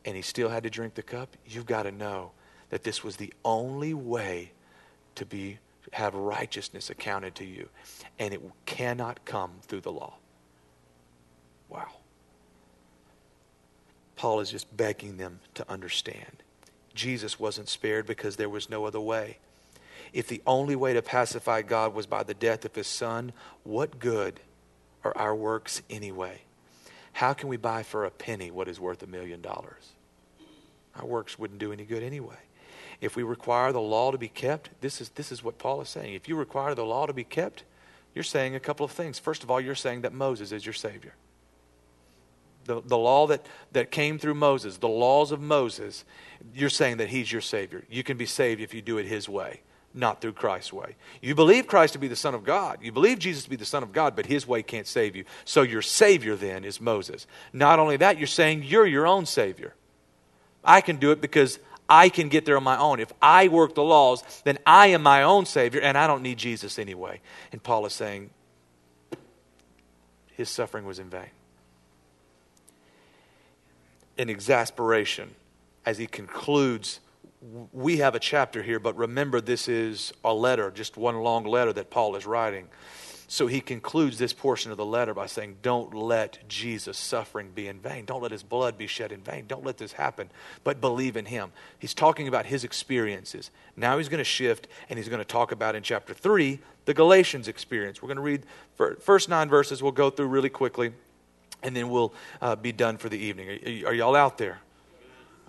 and 0.04 0.16
he 0.16 0.22
still 0.22 0.50
had 0.50 0.64
to 0.64 0.70
drink 0.70 0.96
the 0.96 1.02
cup, 1.02 1.34
you've 1.46 1.64
got 1.64 1.84
to 1.84 1.92
know 1.92 2.32
that 2.68 2.84
this 2.84 3.02
was 3.02 3.16
the 3.16 3.32
only 3.42 3.94
way 3.94 4.52
to 5.20 5.26
be 5.26 5.58
have 5.92 6.14
righteousness 6.14 6.90
accounted 6.90 7.34
to 7.36 7.44
you. 7.44 7.68
And 8.18 8.34
it 8.34 8.40
cannot 8.66 9.24
come 9.24 9.52
through 9.62 9.80
the 9.80 9.92
law. 9.92 10.14
Wow. 11.68 11.88
Paul 14.16 14.40
is 14.40 14.50
just 14.50 14.76
begging 14.76 15.16
them 15.16 15.40
to 15.54 15.70
understand. 15.70 16.42
Jesus 16.94 17.40
wasn't 17.40 17.68
spared 17.68 18.06
because 18.06 18.36
there 18.36 18.48
was 18.48 18.68
no 18.68 18.84
other 18.84 19.00
way. 19.00 19.38
If 20.12 20.26
the 20.26 20.42
only 20.46 20.76
way 20.76 20.92
to 20.92 21.02
pacify 21.02 21.62
God 21.62 21.94
was 21.94 22.06
by 22.06 22.22
the 22.22 22.34
death 22.34 22.64
of 22.64 22.74
his 22.74 22.86
son, 22.86 23.32
what 23.62 23.98
good 23.98 24.40
are 25.04 25.16
our 25.16 25.34
works 25.34 25.82
anyway? 25.88 26.42
How 27.12 27.32
can 27.32 27.48
we 27.48 27.56
buy 27.56 27.82
for 27.82 28.04
a 28.04 28.10
penny 28.10 28.50
what 28.50 28.68
is 28.68 28.80
worth 28.80 29.02
a 29.02 29.06
million 29.06 29.40
dollars? 29.40 29.92
Our 30.96 31.06
works 31.06 31.38
wouldn't 31.38 31.60
do 31.60 31.72
any 31.72 31.84
good 31.84 32.02
anyway. 32.02 32.36
If 33.00 33.16
we 33.16 33.22
require 33.22 33.72
the 33.72 33.80
law 33.80 34.10
to 34.10 34.18
be 34.18 34.28
kept, 34.28 34.70
this 34.80 35.00
is, 35.00 35.08
this 35.10 35.32
is 35.32 35.42
what 35.42 35.58
Paul 35.58 35.80
is 35.80 35.88
saying. 35.88 36.14
If 36.14 36.28
you 36.28 36.36
require 36.36 36.74
the 36.74 36.84
law 36.84 37.06
to 37.06 37.12
be 37.12 37.24
kept, 37.24 37.64
you're 38.14 38.24
saying 38.24 38.54
a 38.54 38.60
couple 38.60 38.84
of 38.84 38.92
things. 38.92 39.18
First 39.18 39.42
of 39.42 39.50
all, 39.50 39.60
you're 39.60 39.74
saying 39.74 40.02
that 40.02 40.12
Moses 40.12 40.52
is 40.52 40.66
your 40.66 40.72
Savior. 40.72 41.14
The, 42.64 42.82
the 42.84 42.98
law 42.98 43.26
that, 43.28 43.46
that 43.72 43.90
came 43.90 44.18
through 44.18 44.34
Moses, 44.34 44.76
the 44.76 44.88
laws 44.88 45.32
of 45.32 45.40
Moses, 45.40 46.04
you're 46.54 46.68
saying 46.68 46.98
that 46.98 47.08
he's 47.08 47.32
your 47.32 47.40
Savior. 47.40 47.84
You 47.88 48.02
can 48.02 48.16
be 48.16 48.26
saved 48.26 48.60
if 48.60 48.74
you 48.74 48.82
do 48.82 48.98
it 48.98 49.06
his 49.06 49.28
way 49.28 49.60
not 49.92 50.20
through 50.20 50.32
Christ's 50.32 50.72
way. 50.72 50.94
You 51.20 51.34
believe 51.34 51.66
Christ 51.66 51.94
to 51.94 51.98
be 51.98 52.08
the 52.08 52.16
Son 52.16 52.34
of 52.34 52.44
God. 52.44 52.78
You 52.82 52.92
believe 52.92 53.18
Jesus 53.18 53.44
to 53.44 53.50
be 53.50 53.56
the 53.56 53.64
Son 53.64 53.82
of 53.82 53.92
God, 53.92 54.14
but 54.14 54.26
his 54.26 54.46
way 54.46 54.62
can't 54.62 54.86
save 54.86 55.16
you. 55.16 55.24
So 55.44 55.62
your 55.62 55.82
Savior 55.82 56.36
then 56.36 56.64
is 56.64 56.80
Moses. 56.80 57.26
Not 57.52 57.78
only 57.78 57.96
that, 57.96 58.18
you're 58.18 58.26
saying 58.26 58.62
you're 58.62 58.86
your 58.86 59.06
own 59.06 59.26
Savior. 59.26 59.74
I 60.62 60.80
can 60.80 60.96
do 60.96 61.10
it 61.10 61.20
because 61.20 61.58
I 61.90 62.08
can 62.08 62.28
get 62.28 62.44
there 62.46 62.56
on 62.56 62.62
my 62.62 62.78
own. 62.78 63.00
If 63.00 63.12
I 63.20 63.48
work 63.48 63.74
the 63.74 63.82
laws, 63.82 64.22
then 64.44 64.58
I 64.64 64.86
am 64.88 65.02
my 65.02 65.24
own 65.24 65.44
Savior, 65.44 65.80
and 65.80 65.98
I 65.98 66.06
don't 66.06 66.22
need 66.22 66.38
Jesus 66.38 66.78
anyway. 66.78 67.20
And 67.50 67.62
Paul 67.62 67.84
is 67.84 67.92
saying 67.92 68.30
his 70.28 70.48
suffering 70.48 70.86
was 70.86 71.00
in 71.00 71.10
vain. 71.10 71.30
In 74.16 74.30
exasperation, 74.30 75.34
as 75.84 75.98
he 75.98 76.06
concludes 76.06 77.00
we 77.72 77.98
have 77.98 78.14
a 78.14 78.18
chapter 78.18 78.62
here, 78.62 78.78
but 78.78 78.96
remember 78.96 79.40
this 79.40 79.66
is 79.66 80.12
a 80.24 80.32
letter, 80.32 80.70
just 80.70 80.96
one 80.96 81.16
long 81.16 81.44
letter 81.44 81.72
that 81.72 81.90
Paul 81.90 82.14
is 82.16 82.26
writing. 82.26 82.68
So 83.32 83.46
he 83.46 83.60
concludes 83.60 84.18
this 84.18 84.32
portion 84.32 84.72
of 84.72 84.76
the 84.76 84.84
letter 84.84 85.14
by 85.14 85.26
saying, 85.26 85.58
Don't 85.62 85.94
let 85.94 86.48
Jesus' 86.48 86.98
suffering 86.98 87.52
be 87.54 87.68
in 87.68 87.78
vain. 87.78 88.04
Don't 88.04 88.20
let 88.20 88.32
his 88.32 88.42
blood 88.42 88.76
be 88.76 88.88
shed 88.88 89.12
in 89.12 89.20
vain. 89.20 89.44
Don't 89.46 89.64
let 89.64 89.78
this 89.78 89.92
happen, 89.92 90.28
but 90.64 90.80
believe 90.80 91.16
in 91.16 91.26
him. 91.26 91.52
He's 91.78 91.94
talking 91.94 92.26
about 92.26 92.46
his 92.46 92.64
experiences. 92.64 93.52
Now 93.76 93.98
he's 93.98 94.08
going 94.08 94.18
to 94.18 94.24
shift 94.24 94.66
and 94.88 94.98
he's 94.98 95.08
going 95.08 95.20
to 95.20 95.24
talk 95.24 95.52
about 95.52 95.76
in 95.76 95.84
chapter 95.84 96.12
3 96.12 96.58
the 96.86 96.92
Galatians 96.92 97.46
experience. 97.46 98.02
We're 98.02 98.08
going 98.08 98.16
to 98.16 98.22
read 98.22 98.42
first 98.98 99.28
nine 99.28 99.48
verses. 99.48 99.80
We'll 99.80 99.92
go 99.92 100.10
through 100.10 100.26
really 100.26 100.50
quickly 100.50 100.92
and 101.62 101.76
then 101.76 101.88
we'll 101.88 102.12
uh, 102.42 102.56
be 102.56 102.72
done 102.72 102.96
for 102.96 103.08
the 103.08 103.18
evening. 103.18 103.84
Are, 103.84 103.90
are 103.90 103.94
y'all 103.94 104.16
out 104.16 104.38
there? 104.38 104.58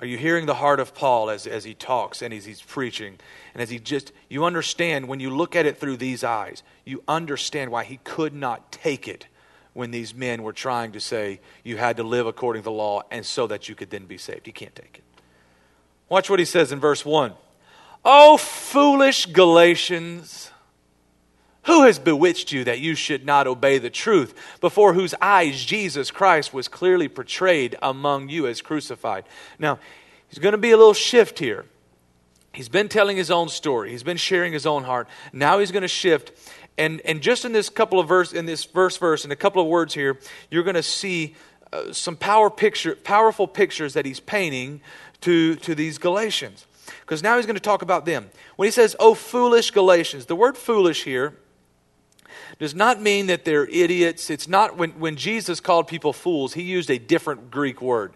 Are 0.01 0.07
you 0.07 0.17
hearing 0.17 0.47
the 0.47 0.55
heart 0.55 0.79
of 0.79 0.95
Paul 0.95 1.29
as, 1.29 1.45
as 1.45 1.63
he 1.63 1.75
talks 1.75 2.23
and 2.23 2.33
as 2.33 2.43
he's 2.43 2.61
preaching? 2.61 3.19
And 3.53 3.61
as 3.61 3.69
he 3.69 3.77
just, 3.77 4.11
you 4.29 4.45
understand 4.45 5.07
when 5.07 5.19
you 5.19 5.29
look 5.29 5.55
at 5.55 5.67
it 5.67 5.77
through 5.77 5.97
these 5.97 6.23
eyes, 6.23 6.63
you 6.85 7.03
understand 7.07 7.71
why 7.71 7.83
he 7.83 7.97
could 8.03 8.33
not 8.33 8.71
take 8.71 9.07
it 9.07 9.27
when 9.73 9.91
these 9.91 10.15
men 10.15 10.41
were 10.41 10.53
trying 10.53 10.91
to 10.93 10.99
say 10.99 11.39
you 11.63 11.77
had 11.77 11.97
to 11.97 12.03
live 12.03 12.25
according 12.25 12.63
to 12.63 12.65
the 12.65 12.71
law 12.71 13.03
and 13.11 13.23
so 13.25 13.45
that 13.45 13.69
you 13.69 13.75
could 13.75 13.91
then 13.91 14.05
be 14.05 14.17
saved. 14.17 14.47
He 14.47 14.51
can't 14.51 14.75
take 14.75 14.97
it. 14.97 15.03
Watch 16.09 16.29
what 16.29 16.39
he 16.39 16.45
says 16.45 16.71
in 16.71 16.79
verse 16.79 17.05
1. 17.05 17.33
Oh, 18.03 18.37
foolish 18.37 19.27
Galatians 19.27 20.50
who 21.63 21.83
has 21.83 21.99
bewitched 21.99 22.51
you 22.51 22.63
that 22.63 22.79
you 22.79 22.95
should 22.95 23.25
not 23.25 23.47
obey 23.47 23.77
the 23.77 23.89
truth, 23.89 24.33
before 24.59 24.93
whose 24.93 25.13
eyes 25.21 25.63
Jesus 25.63 26.09
Christ 26.09 26.53
was 26.53 26.67
clearly 26.67 27.07
portrayed 27.07 27.75
among 27.81 28.29
you 28.29 28.47
as 28.47 28.61
crucified? 28.61 29.25
Now, 29.59 29.77
he's 30.27 30.39
going 30.39 30.53
to 30.53 30.57
be 30.57 30.71
a 30.71 30.77
little 30.77 30.93
shift 30.93 31.37
here. 31.37 31.65
He's 32.53 32.69
been 32.69 32.89
telling 32.89 33.15
his 33.15 33.31
own 33.31 33.47
story, 33.47 33.91
he's 33.91 34.03
been 34.03 34.17
sharing 34.17 34.53
his 34.53 34.65
own 34.65 34.83
heart. 34.83 35.07
Now 35.31 35.59
he's 35.59 35.71
going 35.71 35.83
to 35.83 35.87
shift. 35.87 36.31
And, 36.77 36.99
and 37.01 37.21
just 37.21 37.45
in 37.45 37.51
this 37.51 37.69
couple 37.69 37.99
of 37.99 38.07
verse, 38.07 38.33
in 38.33 38.45
this 38.45 38.65
verse, 38.65 38.97
verse, 38.97 39.23
in 39.23 39.31
a 39.31 39.35
couple 39.35 39.61
of 39.61 39.67
words 39.67 39.93
here, 39.93 40.19
you're 40.49 40.63
going 40.63 40.75
to 40.75 40.83
see 40.83 41.35
uh, 41.71 41.93
some 41.93 42.15
power 42.15 42.49
picture, 42.49 42.95
powerful 42.95 43.47
pictures 43.47 43.93
that 43.93 44.05
he's 44.05 44.19
painting 44.19 44.81
to, 45.21 45.55
to 45.57 45.75
these 45.75 45.97
Galatians. 45.97 46.65
Because 47.01 47.21
now 47.21 47.37
he's 47.37 47.45
going 47.45 47.55
to 47.55 47.61
talk 47.61 47.83
about 47.83 48.05
them. 48.05 48.31
When 48.55 48.67
he 48.67 48.71
says, 48.71 48.95
Oh, 48.99 49.13
foolish 49.13 49.71
Galatians, 49.71 50.25
the 50.25 50.35
word 50.35 50.57
foolish 50.57 51.03
here 51.03 51.35
does 52.59 52.75
not 52.75 53.01
mean 53.01 53.27
that 53.27 53.45
they're 53.45 53.67
idiots. 53.67 54.29
It's 54.29 54.47
not 54.47 54.77
when, 54.77 54.91
when 54.91 55.15
Jesus 55.15 55.59
called 55.59 55.87
people 55.87 56.13
fools, 56.13 56.53
he 56.53 56.63
used 56.63 56.89
a 56.89 56.97
different 56.97 57.51
Greek 57.51 57.81
word. 57.81 58.13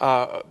Uh, 0.00 0.42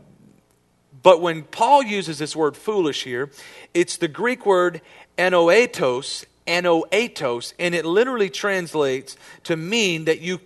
but 1.03 1.21
when 1.21 1.43
Paul 1.43 1.83
uses 1.83 2.17
this 2.17 2.35
word 2.35 2.57
foolish 2.57 3.03
here, 3.03 3.29
it's 3.73 3.97
the 3.97 4.07
Greek 4.07 4.45
word 4.45 4.81
anoetos, 5.17 6.25
anoetos, 6.47 7.53
and 7.59 7.75
it 7.75 7.85
literally 7.85 8.29
translates 8.29 9.17
to 9.43 9.55
mean 9.55 10.05
that 10.05 10.21
you 10.21 10.39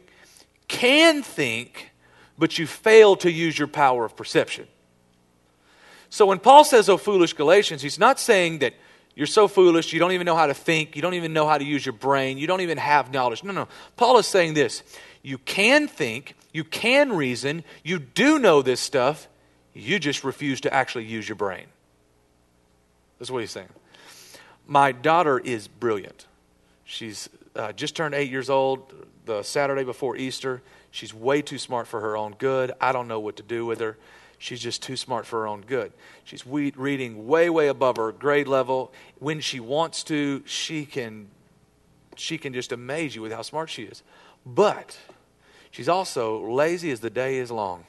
can 0.68 1.24
think, 1.24 1.92
but 2.38 2.58
you 2.58 2.68
fail 2.68 3.16
to 3.18 3.32
use 3.32 3.58
your 3.58 3.68
power 3.68 4.06
of 4.06 4.16
perception. 4.16 4.68
So 6.10 6.26
when 6.26 6.40
Paul 6.40 6.64
says, 6.64 6.90
Oh, 6.90 6.98
foolish 6.98 7.34
Galatians, 7.34 7.82
he's 7.82 8.00
not 8.00 8.20
saying 8.20 8.60
that 8.60 8.74
you're 9.20 9.28
so 9.28 9.50
foolish, 9.50 9.92
you 9.92 10.00
don't 10.00 10.14
even 10.14 10.24
know 10.24 10.38
how 10.38 10.48
to 10.48 10.54
think, 10.54 10.96
you 10.96 11.02
don't 11.02 11.14
even 11.14 11.34
know 11.34 11.46
how 11.46 11.58
to 11.58 11.66
use 11.66 11.86
your 11.86 11.92
brain, 11.92 12.38
you 12.38 12.48
don't 12.48 12.62
even 12.62 12.78
have 12.78 13.12
knowledge. 13.12 13.44
No, 13.44 13.52
no. 13.52 13.68
Paul 13.98 14.18
is 14.18 14.26
saying 14.26 14.54
this 14.54 14.82
you 15.24 15.38
can 15.40 15.90
think, 15.90 16.36
you 16.54 16.64
can 16.64 17.12
reason, 17.12 17.66
you 17.84 18.00
do 18.00 18.40
know 18.40 18.62
this 18.62 18.80
stuff, 18.80 19.28
you 19.74 20.00
just 20.00 20.24
refuse 20.24 20.62
to 20.62 20.74
actually 20.74 21.04
use 21.04 21.28
your 21.28 21.36
brain. 21.36 21.66
That's 23.20 23.30
what 23.30 23.40
he's 23.40 23.52
saying. 23.52 23.68
My 24.66 24.94
daughter 24.94 25.38
is 25.38 25.68
brilliant. 25.68 26.26
She's 26.86 27.28
uh, 27.58 27.74
just 27.74 27.98
turned 27.98 28.16
eight 28.16 28.32
years 28.32 28.50
old 28.50 28.94
the 29.26 29.44
Saturday 29.44 29.84
before 29.84 30.16
Easter. 30.16 30.62
She's 30.92 31.14
way 31.14 31.42
too 31.42 31.58
smart 31.58 31.88
for 31.88 32.00
her 32.00 32.16
own 32.16 32.36
good. 32.38 32.72
I 32.80 32.94
don't 32.94 33.10
know 33.10 33.20
what 33.20 33.36
to 33.36 33.44
do 33.44 33.66
with 33.66 33.82
her. 33.82 33.98
She's 34.40 34.62
just 34.62 34.82
too 34.82 34.96
smart 34.96 35.26
for 35.26 35.42
her 35.42 35.48
own 35.48 35.62
good. 35.62 35.92
She's 36.24 36.48
reading 36.48 37.28
way, 37.28 37.50
way 37.50 37.68
above 37.68 37.98
her 37.98 38.14
grade 38.14 38.48
level. 38.48 38.94
When 39.20 39.42
she 39.42 39.60
wants 39.60 40.02
to, 40.06 40.42
she 40.46 40.86
can, 40.86 41.28
she 42.16 42.38
can 42.38 42.54
just 42.54 42.72
amaze 42.72 43.16
you 43.16 43.22
with 43.22 43.34
how 43.34 43.42
smart 43.42 43.70
she 43.70 43.84
is. 43.84 44.02
But 44.46 44.98
she's 45.72 45.90
also 45.90 46.50
lazy 46.50 46.90
as 46.90 47.02
the 47.02 47.10
day 47.10 47.38
is 47.38 47.52
long. 47.52 47.84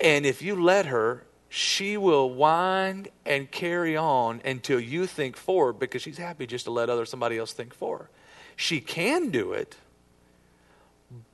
And 0.00 0.24
if 0.24 0.40
you 0.40 0.60
let 0.60 0.86
her, 0.86 1.24
she 1.50 1.98
will 1.98 2.30
wind 2.30 3.08
and 3.26 3.50
carry 3.50 3.98
on 3.98 4.40
until 4.46 4.80
you 4.80 5.06
think 5.06 5.36
forward 5.36 5.74
because 5.78 6.00
she's 6.00 6.18
happy 6.18 6.46
just 6.46 6.64
to 6.64 6.70
let 6.70 6.88
other 6.88 7.04
somebody 7.04 7.36
else 7.36 7.52
think 7.52 7.74
for 7.74 7.98
her. 7.98 8.10
She 8.56 8.80
can 8.80 9.28
do 9.28 9.52
it, 9.52 9.76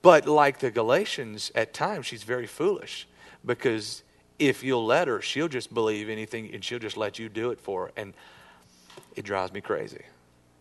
but 0.03 0.27
like 0.27 0.59
the 0.59 0.73
Galatians, 0.73 1.53
at 1.55 1.73
times 1.73 2.07
she's 2.07 2.25
very 2.25 2.47
foolish 2.47 3.07
because 3.45 4.03
if 4.39 4.63
you'll 4.63 4.85
let 4.85 5.09
her, 5.09 5.21
she'll 5.21 5.49
just 5.49 5.73
believe 5.73 6.09
anything 6.09 6.53
and 6.53 6.65
she'll 6.65 6.79
just 6.79 6.97
let 6.97 7.19
you 7.19 7.29
do 7.29 7.51
it 7.51 7.61
for 7.61 7.87
her. 7.87 7.93
And 7.97 8.15
it 9.15 9.25
drives 9.25 9.53
me 9.53 9.61
crazy. 9.61 10.03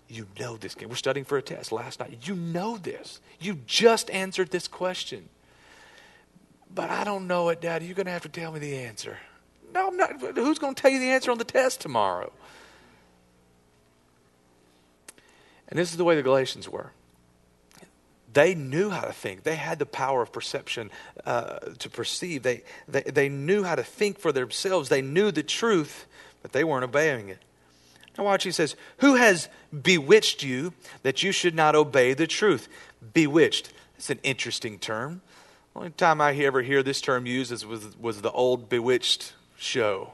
You 0.08 0.28
know 0.40 0.58
this 0.58 0.76
game. 0.76 0.90
We're 0.90 0.96
studying 0.96 1.26
for 1.26 1.38
a 1.38 1.42
test 1.42 1.72
last 1.72 2.00
night. 2.00 2.20
You 2.24 2.36
know 2.36 2.78
this. 2.78 3.20
You 3.40 3.60
just 3.66 4.12
answered 4.12 4.52
this 4.52 4.68
question. 4.68 5.30
But 6.74 6.90
I 6.90 7.04
don't 7.04 7.28
know 7.28 7.50
it, 7.50 7.62
Daddy. 7.62 7.86
You're 7.86 7.96
going 7.96 8.08
to 8.08 8.12
have 8.12 8.24
to 8.24 8.30
tell 8.30 8.52
me 8.52 8.60
the 8.60 8.78
answer. 8.78 9.18
No, 9.74 9.88
I'm 9.88 9.98
not. 9.98 10.22
Who's 10.36 10.60
going 10.60 10.76
to 10.76 10.82
tell 10.82 10.92
you 10.92 11.00
the 11.00 11.10
answer 11.10 11.32
on 11.32 11.38
the 11.38 11.44
test 11.44 11.82
tomorrow? 11.82 12.32
And 15.68 15.80
this 15.80 15.92
is 15.92 15.98
the 15.98 16.04
way 16.04 16.16
the 16.16 16.22
Galatians 16.22 16.70
were. 16.70 16.92
They 18.34 18.56
knew 18.56 18.90
how 18.90 19.02
to 19.02 19.14
think. 19.14 19.44
They 19.44 19.56
had 19.56 19.80
the 19.80 19.86
power 19.86 20.22
of 20.22 20.32
perception 20.32 20.90
uh, 21.26 21.60
to 21.80 21.90
perceive. 21.90 22.44
They, 22.44 22.64
they, 22.88 23.04
they 23.04 23.30
knew 23.30 23.64
how 23.64 23.76
to 23.76 23.84
think 23.84 24.20
for 24.20 24.32
themselves. 24.32 24.90
They 24.90 25.02
knew 25.02 25.32
the 25.32 25.44
truth, 25.44 26.06
but 26.42 26.52
they 26.52 26.64
weren't 26.64 26.84
obeying 26.84 27.30
it. 27.30 27.40
Now, 28.18 28.26
watch, 28.26 28.44
he 28.44 28.52
says, 28.52 28.76
Who 28.98 29.16
has 29.16 29.50
bewitched 29.82 30.44
you 30.44 30.74
that 31.04 31.24
you 31.24 31.32
should 31.32 31.56
not 31.56 31.76
obey 31.76 32.14
the 32.14 32.28
truth? 32.28 32.68
Bewitched. 33.14 33.72
It's 33.98 34.10
an 34.10 34.20
interesting 34.24 34.80
term. 34.80 35.22
The 35.74 35.80
only 35.80 35.92
time 35.92 36.22
I 36.22 36.34
ever 36.36 36.62
hear 36.62 36.84
this 36.84 37.02
term 37.02 37.26
used 37.26 37.66
was, 37.66 37.98
was 37.98 38.22
the 38.22 38.32
old 38.32 38.70
Bewitched 38.70 39.34
show 39.58 40.14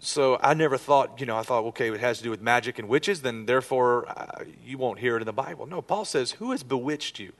so 0.00 0.38
I 0.42 0.54
never 0.54 0.76
thought, 0.76 1.20
you 1.20 1.26
know, 1.26 1.36
I 1.36 1.42
thought, 1.42 1.64
okay, 1.66 1.90
it 1.90 2.00
has 2.00 2.18
to 2.18 2.24
do 2.24 2.30
with 2.30 2.40
magic 2.40 2.78
and 2.78 2.88
witches, 2.88 3.22
then 3.22 3.46
therefore 3.46 4.08
uh, 4.08 4.44
you 4.64 4.78
won't 4.78 4.98
hear 4.98 5.16
it 5.16 5.20
in 5.20 5.26
the 5.26 5.32
Bible. 5.32 5.66
No, 5.66 5.82
Paul 5.82 6.04
says, 6.04 6.32
who 6.32 6.50
has 6.50 6.62
bewitched 6.62 7.18
you? 7.18 7.32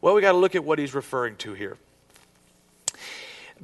Well, 0.00 0.14
we 0.14 0.20
got 0.20 0.32
to 0.32 0.38
look 0.38 0.54
at 0.54 0.64
what 0.64 0.78
he's 0.78 0.94
referring 0.94 1.36
to 1.36 1.54
here. 1.54 1.78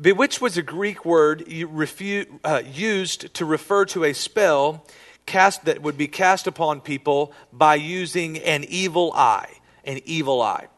Bewitched 0.00 0.40
was 0.40 0.56
a 0.56 0.62
Greek 0.62 1.04
word 1.04 1.42
uh, 1.42 2.62
used 2.64 3.34
to 3.34 3.44
refer 3.44 3.84
to 3.86 4.04
a 4.04 4.12
spell 4.12 4.86
cast 5.26 5.64
that 5.64 5.82
would 5.82 5.98
be 5.98 6.08
cast 6.08 6.46
upon 6.46 6.80
people 6.80 7.32
by 7.52 7.74
using 7.74 8.38
an 8.38 8.64
evil 8.64 9.12
eye, 9.14 9.58
an 9.84 10.00
evil 10.04 10.40
eye. 10.40 10.68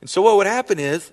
And 0.00 0.08
so 0.08 0.22
what 0.22 0.36
would 0.36 0.46
happen 0.46 0.78
is 0.78 1.10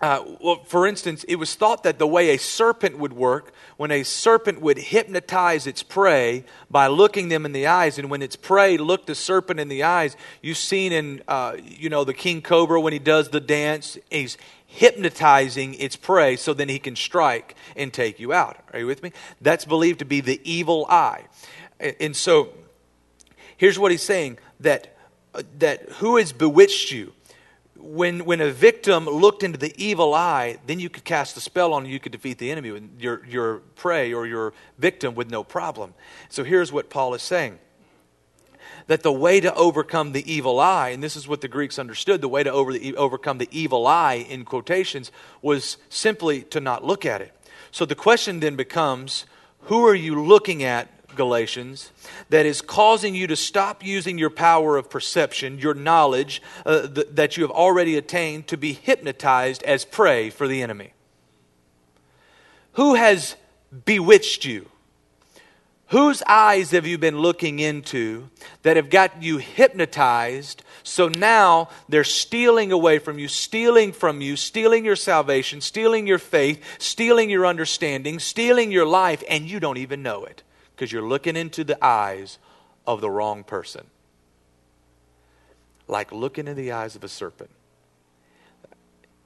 uh, 0.00 0.24
well, 0.40 0.62
for 0.64 0.86
instance, 0.86 1.24
it 1.24 1.36
was 1.36 1.54
thought 1.54 1.82
that 1.82 1.98
the 1.98 2.06
way 2.06 2.30
a 2.30 2.38
serpent 2.38 2.98
would 2.98 3.12
work, 3.12 3.52
when 3.76 3.90
a 3.90 4.02
serpent 4.02 4.60
would 4.60 4.78
hypnotize 4.78 5.66
its 5.66 5.82
prey 5.82 6.44
by 6.70 6.86
looking 6.86 7.28
them 7.28 7.44
in 7.44 7.52
the 7.52 7.66
eyes, 7.66 7.98
and 7.98 8.08
when 8.08 8.22
its 8.22 8.34
prey 8.34 8.78
looked 8.78 9.08
the 9.08 9.14
serpent 9.14 9.60
in 9.60 9.68
the 9.68 9.82
eyes, 9.82 10.16
you've 10.40 10.56
seen 10.56 10.92
in, 10.92 11.22
uh, 11.28 11.56
you 11.62 11.90
know, 11.90 12.04
the 12.04 12.14
king 12.14 12.40
cobra 12.40 12.80
when 12.80 12.94
he 12.94 12.98
does 12.98 13.28
the 13.28 13.40
dance, 13.40 13.98
he's 14.10 14.38
hypnotizing 14.66 15.74
its 15.74 15.96
prey 15.96 16.36
so 16.36 16.54
then 16.54 16.68
he 16.68 16.78
can 16.78 16.96
strike 16.96 17.54
and 17.76 17.92
take 17.92 18.18
you 18.18 18.32
out. 18.32 18.56
Are 18.72 18.78
you 18.78 18.86
with 18.86 19.02
me? 19.02 19.12
That's 19.40 19.64
believed 19.66 19.98
to 19.98 20.04
be 20.06 20.20
the 20.20 20.40
evil 20.44 20.86
eye. 20.88 21.24
And 21.78 22.16
so, 22.16 22.54
here's 23.56 23.78
what 23.78 23.90
he's 23.90 24.02
saying 24.02 24.38
that, 24.60 24.96
uh, 25.34 25.42
that 25.58 25.82
who 25.94 26.16
has 26.16 26.32
bewitched 26.32 26.90
you? 26.90 27.12
When, 27.82 28.24
when 28.24 28.40
a 28.40 28.50
victim 28.50 29.06
looked 29.06 29.42
into 29.42 29.58
the 29.58 29.72
evil 29.82 30.14
eye, 30.14 30.58
then 30.66 30.78
you 30.80 30.88
could 30.88 31.04
cast 31.04 31.36
a 31.36 31.40
spell 31.40 31.72
on 31.72 31.86
you, 31.86 31.98
could 31.98 32.12
defeat 32.12 32.38
the 32.38 32.50
enemy, 32.50 32.70
with 32.70 33.00
your, 33.00 33.24
your 33.26 33.58
prey 33.76 34.12
or 34.12 34.26
your 34.26 34.52
victim 34.78 35.14
with 35.14 35.30
no 35.30 35.42
problem. 35.42 35.94
So 36.28 36.44
here's 36.44 36.72
what 36.72 36.90
Paul 36.90 37.14
is 37.14 37.22
saying 37.22 37.58
that 38.86 39.02
the 39.02 39.12
way 39.12 39.40
to 39.40 39.54
overcome 39.54 40.12
the 40.12 40.32
evil 40.32 40.58
eye, 40.58 40.88
and 40.88 41.02
this 41.02 41.14
is 41.14 41.28
what 41.28 41.40
the 41.40 41.48
Greeks 41.48 41.78
understood, 41.78 42.20
the 42.20 42.28
way 42.28 42.42
to 42.42 42.50
over 42.50 42.72
the, 42.72 42.96
overcome 42.96 43.38
the 43.38 43.48
evil 43.52 43.86
eye, 43.86 44.26
in 44.28 44.44
quotations, 44.44 45.12
was 45.42 45.76
simply 45.88 46.42
to 46.42 46.60
not 46.60 46.84
look 46.84 47.06
at 47.06 47.20
it. 47.20 47.32
So 47.70 47.84
the 47.84 47.94
question 47.94 48.40
then 48.40 48.56
becomes 48.56 49.26
who 49.62 49.86
are 49.86 49.94
you 49.94 50.24
looking 50.24 50.64
at 50.64 50.88
Galatians, 51.16 51.90
that 52.28 52.46
is 52.46 52.60
causing 52.60 53.14
you 53.14 53.26
to 53.26 53.36
stop 53.36 53.84
using 53.84 54.18
your 54.18 54.30
power 54.30 54.76
of 54.76 54.90
perception, 54.90 55.58
your 55.58 55.74
knowledge 55.74 56.42
uh, 56.64 56.86
th- 56.86 57.08
that 57.12 57.36
you 57.36 57.42
have 57.42 57.50
already 57.50 57.96
attained, 57.96 58.46
to 58.48 58.56
be 58.56 58.72
hypnotized 58.72 59.62
as 59.64 59.84
prey 59.84 60.30
for 60.30 60.48
the 60.48 60.62
enemy? 60.62 60.92
Who 62.72 62.94
has 62.94 63.36
bewitched 63.84 64.44
you? 64.44 64.68
Whose 65.88 66.22
eyes 66.28 66.70
have 66.70 66.86
you 66.86 66.98
been 66.98 67.18
looking 67.18 67.58
into 67.58 68.30
that 68.62 68.76
have 68.76 68.90
got 68.90 69.22
you 69.22 69.38
hypnotized? 69.38 70.62
So 70.84 71.08
now 71.08 71.68
they're 71.88 72.04
stealing 72.04 72.70
away 72.70 73.00
from 73.00 73.18
you, 73.18 73.26
stealing 73.26 73.92
from 73.92 74.20
you, 74.20 74.36
stealing 74.36 74.84
your 74.84 74.94
salvation, 74.94 75.60
stealing 75.60 76.06
your 76.06 76.18
faith, 76.18 76.62
stealing 76.78 77.28
your 77.28 77.44
understanding, 77.44 78.20
stealing 78.20 78.70
your 78.70 78.86
life, 78.86 79.24
and 79.28 79.50
you 79.50 79.58
don't 79.58 79.78
even 79.78 80.02
know 80.02 80.24
it 80.24 80.44
because 80.80 80.92
you're 80.92 81.06
looking 81.06 81.36
into 81.36 81.62
the 81.62 81.84
eyes 81.84 82.38
of 82.86 83.02
the 83.02 83.10
wrong 83.10 83.44
person. 83.44 83.86
Like 85.86 86.10
looking 86.10 86.48
in 86.48 86.56
the 86.56 86.72
eyes 86.72 86.96
of 86.96 87.04
a 87.04 87.08
serpent. 87.08 87.50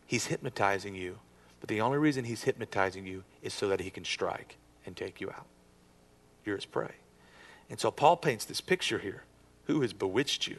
He's 0.05 0.27
hypnotizing 0.27 0.97
you, 0.97 1.21
but 1.61 1.69
the 1.69 1.81
only 1.81 1.99
reason 1.99 2.25
he's 2.25 2.43
hypnotizing 2.43 3.07
you 3.07 3.23
is 3.41 3.55
so 3.55 3.69
that 3.69 3.79
he 3.79 3.91
can 3.91 4.05
strike 4.05 4.57
and 4.85 4.97
take 4.97 5.21
you 5.21 5.31
out. 5.31 5.47
You're 6.45 6.57
his 6.57 6.65
prey. 6.65 6.91
And 7.71 7.79
so 7.79 7.93
Paul 7.93 8.17
paints 8.17 8.45
this 8.45 8.61
picture 8.61 8.99
here. 8.99 9.23
Who 9.67 9.81
has 9.83 9.93
bewitched 9.93 10.49
you? 10.49 10.59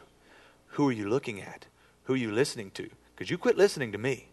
Who 0.68 0.88
are 0.88 0.94
you 0.94 1.10
looking 1.10 1.42
at? 1.42 1.66
Who 2.04 2.14
are 2.14 2.18
you 2.18 2.32
listening 2.32 2.72
to? 2.72 2.90
Because 3.14 3.30
you 3.30 3.38
quit 3.38 3.58
listening 3.58 3.92
to 3.92 3.98
me. 3.98 4.30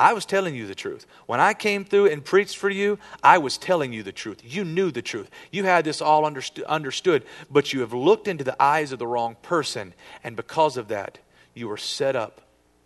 I 0.00 0.14
was 0.14 0.24
telling 0.24 0.54
you 0.54 0.66
the 0.66 0.74
truth. 0.74 1.06
When 1.26 1.40
I 1.40 1.52
came 1.52 1.84
through 1.84 2.06
and 2.06 2.24
preached 2.24 2.56
for 2.56 2.70
you, 2.70 2.98
I 3.22 3.36
was 3.36 3.58
telling 3.58 3.92
you 3.92 4.02
the 4.02 4.12
truth. 4.12 4.40
You 4.42 4.64
knew 4.64 4.90
the 4.90 5.02
truth. 5.02 5.30
You 5.52 5.64
had 5.64 5.84
this 5.84 6.00
all 6.00 6.22
underst- 6.22 6.64
understood, 6.66 7.22
but 7.50 7.74
you 7.74 7.80
have 7.80 7.92
looked 7.92 8.26
into 8.26 8.42
the 8.42 8.60
eyes 8.60 8.92
of 8.92 8.98
the 8.98 9.06
wrong 9.06 9.36
person, 9.42 9.92
and 10.24 10.36
because 10.36 10.78
of 10.78 10.88
that, 10.88 11.18
you 11.52 11.68
were 11.68 11.76
set 11.76 12.16
up 12.16 12.40